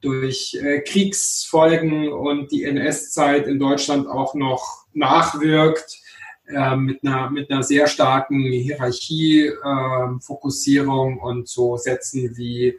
durch 0.00 0.54
äh, 0.54 0.80
Kriegsfolgen 0.80 2.12
und 2.12 2.52
die 2.52 2.62
NS-Zeit 2.64 3.46
in 3.46 3.58
Deutschland 3.58 4.06
auch 4.06 4.34
noch 4.34 4.86
nachwirkt 4.92 5.98
äh, 6.46 6.76
mit, 6.76 7.02
einer, 7.04 7.30
mit 7.30 7.50
einer 7.50 7.62
sehr 7.62 7.86
starken 7.86 8.42
Hierarchie-Fokussierung 8.42 11.18
äh, 11.18 11.20
und 11.20 11.48
so 11.48 11.76
Sätzen 11.76 12.36
wie 12.36 12.78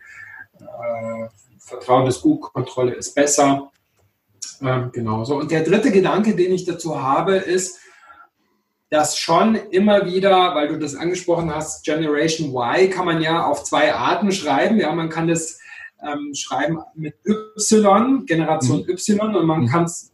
äh, 0.60 1.28
Vertrauen 1.66 2.08
ist 2.08 2.22
gut, 2.22 2.42
Kontrolle 2.42 2.94
ist 2.94 3.16
besser. 3.16 3.72
Ähm, 4.62 4.92
genauso. 4.92 5.38
Und 5.38 5.52
der 5.52 5.64
dritte 5.64 5.92
Gedanke, 5.92 6.36
den 6.36 6.54
ich 6.54 6.66
dazu 6.66 7.02
habe, 7.02 7.36
ist, 7.36 7.80
dass 8.90 9.18
schon 9.18 9.56
immer 9.56 10.06
wieder, 10.06 10.54
weil 10.54 10.68
du 10.68 10.78
das 10.78 10.96
angesprochen 10.96 11.54
hast, 11.54 11.84
Generation 11.84 12.54
Y 12.54 12.90
kann 12.90 13.06
man 13.06 13.22
ja 13.22 13.46
auf 13.46 13.64
zwei 13.64 13.94
Arten 13.94 14.32
schreiben. 14.32 14.78
Ja, 14.78 14.94
man 14.94 15.10
kann 15.10 15.28
das 15.28 15.60
ähm, 16.06 16.34
schreiben 16.34 16.80
mit 16.94 17.16
Y, 17.26 18.26
Generation 18.26 18.84
mhm. 18.86 18.90
Y, 18.90 19.36
und 19.36 19.46
man 19.46 19.62
mhm. 19.62 19.68
kann 19.68 19.86
es 19.86 20.12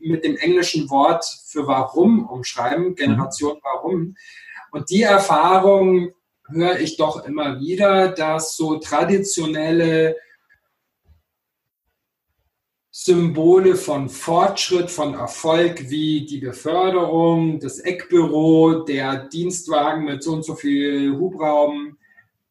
mit 0.00 0.24
dem 0.24 0.36
englischen 0.36 0.88
Wort 0.88 1.24
für 1.46 1.66
warum 1.66 2.26
umschreiben, 2.26 2.94
Generation 2.94 3.56
mhm. 3.56 3.60
warum. 3.62 4.16
Und 4.70 4.90
die 4.90 5.02
Erfahrung 5.02 6.12
höre 6.48 6.78
ich 6.80 6.96
doch 6.96 7.24
immer 7.26 7.60
wieder, 7.60 8.08
dass 8.08 8.56
so 8.56 8.78
traditionelle 8.78 10.16
Symbole 12.96 13.74
von 13.74 14.08
Fortschritt, 14.08 14.88
von 14.88 15.14
Erfolg 15.14 15.90
wie 15.90 16.24
die 16.26 16.38
Beförderung, 16.38 17.58
das 17.58 17.80
Eckbüro, 17.80 18.84
der 18.84 19.24
Dienstwagen 19.24 20.04
mit 20.04 20.22
so 20.22 20.34
und 20.34 20.44
so 20.44 20.54
viel 20.54 21.10
Hubraum 21.18 21.98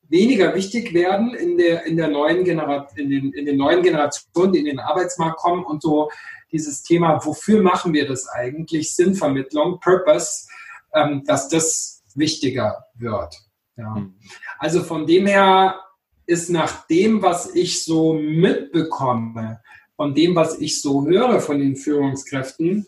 weniger 0.10 0.54
wichtig 0.54 0.94
werden 0.94 1.34
in 1.34 1.58
der, 1.58 1.86
in 1.86 1.96
der 1.96 2.10
neuen 2.10 2.44
Generation, 2.44 2.98
in 2.98 3.10
den, 3.10 3.32
in 3.32 3.46
den 3.46 3.56
neuen 3.56 3.82
Generationen, 3.84 4.52
die 4.52 4.60
in 4.60 4.66
den 4.66 4.80
Arbeitsmarkt 4.80 5.38
kommen 5.38 5.64
und 5.64 5.82
so 5.82 6.12
dieses 6.52 6.84
Thema, 6.84 7.26
wofür 7.26 7.62
machen 7.62 7.94
wir 7.94 8.06
das 8.06 8.28
eigentlich, 8.28 8.94
Sinnvermittlung, 8.94 9.80
Purpose, 9.80 10.50
ähm, 10.94 11.24
dass 11.26 11.48
das 11.48 12.04
wichtiger 12.16 12.84
wird. 12.96 13.34
Ja. 13.78 13.96
Hm. 13.96 14.16
Also 14.60 14.84
von 14.84 15.08
dem 15.08 15.26
her 15.26 15.80
ist 16.26 16.50
nach 16.50 16.86
dem, 16.88 17.22
was 17.22 17.56
ich 17.56 17.86
so 17.86 18.14
mitbekomme, 18.14 19.62
von 19.96 20.16
dem, 20.16 20.36
was 20.36 20.60
ich 20.60 20.82
so 20.82 21.06
höre 21.06 21.40
von 21.40 21.60
den 21.60 21.76
Führungskräften, 21.76 22.88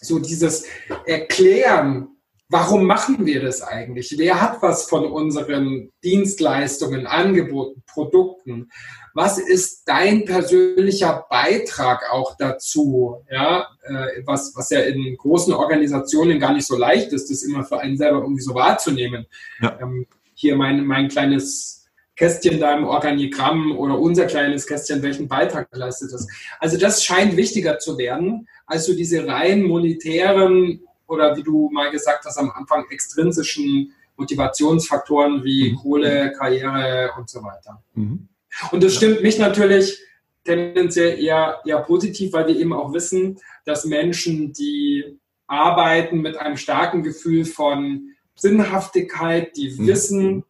so 0.00 0.18
dieses 0.18 0.64
Erklären, 1.06 2.08
warum 2.48 2.84
machen 2.86 3.24
wir 3.26 3.42
das 3.42 3.62
eigentlich? 3.62 4.14
Wer 4.16 4.40
hat 4.40 4.62
was 4.62 4.84
von 4.88 5.06
unseren 5.06 5.90
Dienstleistungen, 6.02 7.06
Angeboten, 7.06 7.82
Produkten? 7.86 8.70
Was 9.14 9.38
ist 9.38 9.84
dein 9.86 10.24
persönlicher 10.24 11.24
Beitrag 11.30 12.10
auch 12.10 12.36
dazu? 12.36 13.24
Ja, 13.30 13.68
äh, 13.82 14.22
was, 14.24 14.52
was 14.56 14.70
ja 14.70 14.80
in 14.80 15.16
großen 15.16 15.54
Organisationen 15.54 16.38
gar 16.38 16.52
nicht 16.52 16.66
so 16.66 16.76
leicht 16.76 17.12
ist, 17.12 17.30
das 17.30 17.42
immer 17.42 17.64
für 17.64 17.78
einen 17.78 17.96
selber 17.96 18.18
irgendwie 18.18 18.42
so 18.42 18.54
wahrzunehmen. 18.54 19.26
Ja. 19.60 19.78
Ähm, 19.80 20.06
hier 20.34 20.56
mein, 20.56 20.84
mein 20.84 21.08
kleines 21.08 21.83
Kästchen 22.16 22.60
da 22.60 22.76
im 22.76 22.84
Organigramm 22.84 23.76
oder 23.76 23.98
unser 23.98 24.26
kleines 24.26 24.66
Kästchen, 24.66 25.02
welchen 25.02 25.28
Beitrag 25.28 25.68
leistet 25.72 26.12
das? 26.12 26.26
Also 26.60 26.78
das 26.78 27.04
scheint 27.04 27.36
wichtiger 27.36 27.78
zu 27.78 27.98
werden, 27.98 28.48
als 28.66 28.86
so 28.86 28.94
diese 28.94 29.26
rein 29.26 29.62
monetären 29.62 30.80
oder 31.06 31.36
wie 31.36 31.42
du 31.42 31.70
mal 31.72 31.90
gesagt 31.90 32.24
hast 32.24 32.38
am 32.38 32.50
Anfang 32.50 32.84
extrinsischen 32.90 33.92
Motivationsfaktoren 34.16 35.42
wie 35.44 35.72
mhm. 35.72 35.76
Kohle, 35.76 36.32
Karriere 36.38 37.10
und 37.18 37.28
so 37.28 37.42
weiter. 37.42 37.82
Mhm. 37.94 38.28
Und 38.70 38.82
das 38.84 38.94
stimmt 38.94 39.22
mich 39.22 39.38
natürlich 39.38 39.98
tendenziell 40.44 41.18
eher, 41.18 41.60
eher 41.66 41.80
positiv, 41.80 42.32
weil 42.32 42.46
wir 42.46 42.56
eben 42.56 42.72
auch 42.72 42.92
wissen, 42.92 43.38
dass 43.64 43.84
Menschen, 43.86 44.52
die 44.52 45.18
arbeiten 45.46 46.20
mit 46.20 46.36
einem 46.36 46.56
starken 46.56 47.02
Gefühl 47.02 47.44
von 47.44 48.10
Sinnhaftigkeit, 48.36 49.56
die 49.56 49.74
mhm. 49.76 49.86
wissen, 49.86 50.44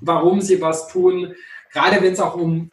warum 0.00 0.40
sie 0.40 0.60
was 0.60 0.88
tun, 0.88 1.34
gerade 1.72 2.02
wenn 2.02 2.12
es 2.12 2.20
auch 2.20 2.36
um 2.36 2.70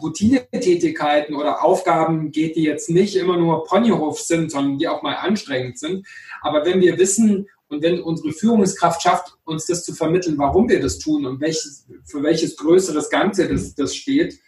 Routinetätigkeiten 0.00 1.34
oder 1.36 1.62
Aufgaben 1.62 2.32
geht, 2.32 2.56
die 2.56 2.64
jetzt 2.64 2.90
nicht 2.90 3.16
immer 3.16 3.36
nur 3.36 3.64
Ponyhof 3.64 4.20
sind, 4.20 4.50
sondern 4.50 4.78
die 4.78 4.88
auch 4.88 5.02
mal 5.02 5.14
anstrengend 5.14 5.78
sind. 5.78 6.06
Aber 6.40 6.64
wenn 6.64 6.80
wir 6.80 6.98
wissen, 6.98 7.46
und 7.68 7.82
wenn 7.82 8.00
unsere 8.00 8.32
Führungskraft 8.32 9.02
schafft, 9.02 9.36
uns 9.44 9.66
das 9.66 9.84
zu 9.84 9.94
vermitteln, 9.94 10.38
warum 10.38 10.68
wir 10.68 10.80
das 10.80 10.98
tun 10.98 11.26
und 11.26 11.40
welches, 11.40 11.86
für 12.04 12.22
welches 12.22 12.56
größeres 12.56 13.10
Ganze 13.10 13.48
das, 13.48 13.74
das 13.74 13.96
steht, 13.96 14.38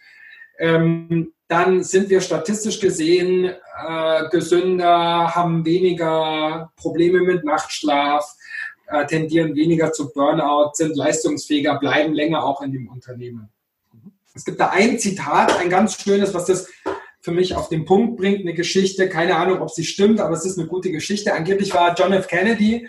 ähm, 0.59 1.33
dann 1.47 1.83
sind 1.83 2.09
wir 2.09 2.21
statistisch 2.21 2.79
gesehen 2.79 3.45
äh, 3.45 4.29
gesünder, 4.29 5.35
haben 5.35 5.65
weniger 5.65 6.71
Probleme 6.75 7.21
mit 7.21 7.43
Nachtschlaf, 7.43 8.35
äh, 8.87 9.05
tendieren 9.05 9.55
weniger 9.55 9.91
zu 9.91 10.11
Burnout, 10.11 10.71
sind 10.73 10.95
leistungsfähiger, 10.95 11.79
bleiben 11.79 12.13
länger 12.13 12.43
auch 12.43 12.61
in 12.61 12.71
dem 12.71 12.87
Unternehmen. 12.87 13.49
Es 14.33 14.45
gibt 14.45 14.59
da 14.59 14.69
ein 14.69 14.99
Zitat, 14.99 15.57
ein 15.59 15.69
ganz 15.69 16.01
schönes, 16.01 16.33
was 16.33 16.45
das 16.45 16.69
für 17.21 17.31
mich 17.31 17.55
auf 17.55 17.69
den 17.69 17.85
Punkt 17.85 18.17
bringt, 18.17 18.41
eine 18.41 18.53
Geschichte, 18.53 19.09
keine 19.09 19.35
Ahnung, 19.35 19.61
ob 19.61 19.71
sie 19.71 19.83
stimmt, 19.83 20.19
aber 20.19 20.35
es 20.35 20.45
ist 20.45 20.57
eine 20.57 20.67
gute 20.67 20.91
Geschichte. 20.91 21.33
Angeblich 21.33 21.73
war 21.73 21.95
John 21.95 22.13
F. 22.13 22.27
Kennedy 22.27 22.87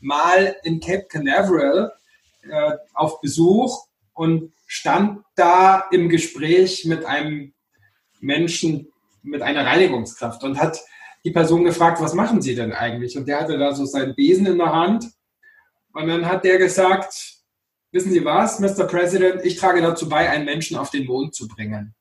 mal 0.00 0.56
in 0.64 0.80
Cape 0.80 1.06
Canaveral 1.08 1.92
äh, 2.42 2.72
auf 2.94 3.20
Besuch 3.20 3.86
und 4.12 4.52
stand 4.66 5.22
da 5.36 5.84
im 5.90 6.08
Gespräch 6.08 6.84
mit 6.84 7.06
einem 7.06 7.54
Menschen, 8.20 8.88
mit 9.22 9.42
einer 9.42 9.64
Reinigungskraft 9.64 10.44
und 10.44 10.58
hat 10.58 10.80
die 11.24 11.30
Person 11.30 11.64
gefragt, 11.64 12.00
was 12.00 12.14
machen 12.14 12.42
Sie 12.42 12.54
denn 12.54 12.72
eigentlich? 12.72 13.16
Und 13.16 13.26
der 13.26 13.40
hatte 13.40 13.58
da 13.58 13.74
so 13.74 13.84
seinen 13.86 14.14
Besen 14.14 14.46
in 14.46 14.58
der 14.58 14.72
Hand. 14.72 15.06
Und 15.98 16.06
dann 16.06 16.26
hat 16.26 16.44
der 16.44 16.58
gesagt, 16.58 17.38
wissen 17.90 18.12
Sie 18.12 18.24
was, 18.24 18.60
Mr. 18.60 18.84
President, 18.84 19.44
ich 19.44 19.56
trage 19.56 19.82
dazu 19.82 20.08
bei, 20.08 20.30
einen 20.30 20.44
Menschen 20.44 20.76
auf 20.76 20.90
den 20.90 21.06
Mond 21.06 21.34
zu 21.34 21.48
bringen. 21.48 21.96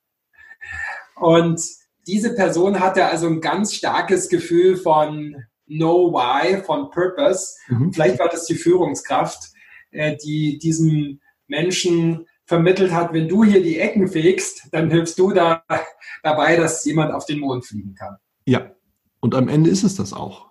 Und 1.15 1.59
diese 2.05 2.35
Person 2.35 2.79
hatte 2.79 3.05
also 3.05 3.25
ein 3.25 3.41
ganz 3.41 3.73
starkes 3.73 4.29
Gefühl 4.29 4.77
von 4.77 5.35
Know 5.65 6.13
Why, 6.13 6.61
von 6.61 6.91
Purpose. 6.91 7.55
Mhm. 7.69 7.91
Vielleicht 7.91 8.19
war 8.19 8.29
das 8.29 8.45
die 8.45 8.53
Führungskraft, 8.53 9.49
äh, 9.89 10.15
die 10.15 10.59
diesem 10.59 11.19
Menschen 11.47 12.27
vermittelt 12.45 12.91
hat, 12.91 13.13
wenn 13.13 13.27
du 13.27 13.43
hier 13.43 13.63
die 13.63 13.79
Ecken 13.79 14.07
fegst, 14.07 14.67
dann 14.71 14.91
hilfst 14.91 15.17
du 15.17 15.31
da 15.31 15.63
dabei, 16.23 16.55
dass 16.55 16.85
jemand 16.85 17.13
auf 17.13 17.25
den 17.25 17.39
Mond 17.39 17.65
fliegen 17.65 17.95
kann. 17.95 18.17
Ja, 18.45 18.75
und 19.21 19.33
am 19.33 19.49
Ende 19.49 19.71
ist 19.71 19.83
es 19.83 19.95
das 19.95 20.13
auch. 20.13 20.46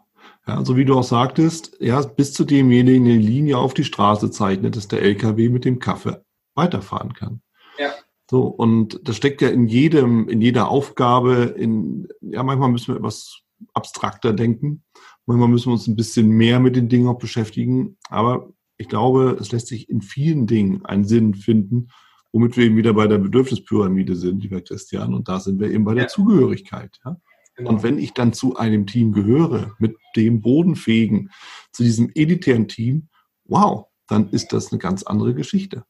Ja, 0.49 0.65
so 0.65 0.77
wie 0.77 0.85
du 0.85 0.95
auch 0.95 1.05
sagtest, 1.05 1.77
ja, 1.81 2.01
bis 2.03 2.33
zu 2.33 2.45
demjenigen 2.45 3.05
eine 3.05 3.17
Linie 3.17 3.59
auf 3.59 3.75
die 3.75 3.85
Straße 3.85 4.31
zeichnet, 4.31 4.77
dass 4.77 4.87
der 4.87 5.03
LKW 5.03 5.49
mit 5.49 5.65
dem 5.65 5.81
Kaffee 5.81 6.23
weiterfahren 6.55 7.15
kann. 7.15 7.43
Ja. 7.79 7.91
So, 8.31 8.43
und 8.47 9.01
das 9.03 9.17
steckt 9.17 9.43
ja 9.43 9.49
in 9.49 9.67
jedem, 9.67 10.29
in 10.29 10.41
jeder 10.41 10.69
Aufgabe, 10.69 11.55
in, 11.57 12.09
ja, 12.21 12.43
manchmal 12.45 12.71
müssen 12.71 12.95
wir 12.95 12.97
etwas 12.97 13.41
abstrakter 13.75 14.33
denken. 14.33 14.85
Manchmal 15.27 15.49
müssen 15.49 15.67
wir 15.67 15.75
uns 15.75 15.89
ein 15.89 15.97
bisschen 15.97 16.29
mehr 16.29 16.61
mit 16.61 16.77
den 16.77 16.89
Dingen 16.89 17.09
auch 17.09 17.19
beschäftigen. 17.19 17.97
Aber 18.09 18.53
ich 18.77 18.89
glaube, 18.89 19.37
es 19.41 19.51
lässt 19.53 19.67
sich 19.67 19.89
in 19.89 20.01
vielen 20.01 20.47
Dingen 20.47 20.85
einen 20.85 21.05
Sinn 21.05 21.35
finden, 21.35 21.89
womit 22.33 22.57
wir 22.57 22.67
eben 22.67 22.77
wieder 22.77 22.95
bei 22.95 23.07
der 23.07 23.19
Bedürfnispyramide 23.19 24.15
sind, 24.15 24.43
lieber 24.43 24.61
Christian. 24.61 25.15
Und 25.15 25.29
da 25.29 25.41
sind 25.41 25.59
wir 25.59 25.71
eben 25.71 25.85
bei 25.85 25.95
der 25.95 26.09
Zugehörigkeit. 26.09 26.99
Ja? 27.05 27.17
Genau. 27.57 27.71
Und 27.71 27.83
wenn 27.83 27.99
ich 27.99 28.13
dann 28.13 28.33
zu 28.33 28.57
einem 28.57 28.87
Team 28.87 29.13
gehöre, 29.13 29.75
mit 29.79 29.97
dem 30.15 30.41
Bodenfähigen, 30.41 31.31
zu 31.73 31.83
diesem 31.83 32.11
elitären 32.15 32.69
Team, 32.69 33.09
wow, 33.45 33.87
dann 34.09 34.29
ist 34.31 34.53
das 34.53 34.71
eine 34.71 34.79
ganz 34.79 35.03
andere 35.03 35.35
Geschichte. 35.35 35.85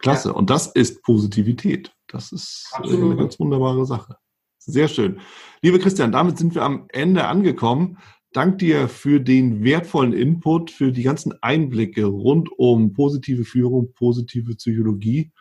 Klasse. 0.00 0.30
Ja. 0.30 0.34
Und 0.34 0.50
das 0.50 0.66
ist 0.66 1.02
Positivität. 1.02 1.94
Das 2.06 2.32
ist 2.32 2.70
äh, 2.72 2.76
Absolut. 2.78 3.04
eine 3.04 3.16
ganz 3.16 3.38
wunderbare 3.38 3.86
Sache. 3.86 4.16
Sehr 4.58 4.88
schön. 4.88 5.20
Liebe 5.62 5.78
Christian, 5.78 6.12
damit 6.12 6.38
sind 6.38 6.54
wir 6.54 6.62
am 6.62 6.86
Ende 6.90 7.26
angekommen. 7.26 7.98
Dank 8.32 8.58
dir 8.58 8.88
für 8.88 9.20
den 9.20 9.64
wertvollen 9.64 10.12
Input, 10.12 10.70
für 10.70 10.92
die 10.92 11.02
ganzen 11.02 11.32
Einblicke 11.40 12.04
rund 12.04 12.50
um 12.58 12.92
positive 12.92 13.44
Führung, 13.44 13.94
positive 13.94 14.54
Psychologie. 14.54 15.32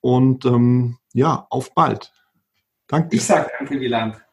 Und 0.00 0.46
ähm, 0.46 0.96
ja, 1.12 1.46
auf 1.50 1.74
bald. 1.74 2.12
Danke. 2.86 3.16
Ich 3.16 3.24
sage 3.24 3.50
danke, 3.58 3.78
Wieland. 3.78 4.20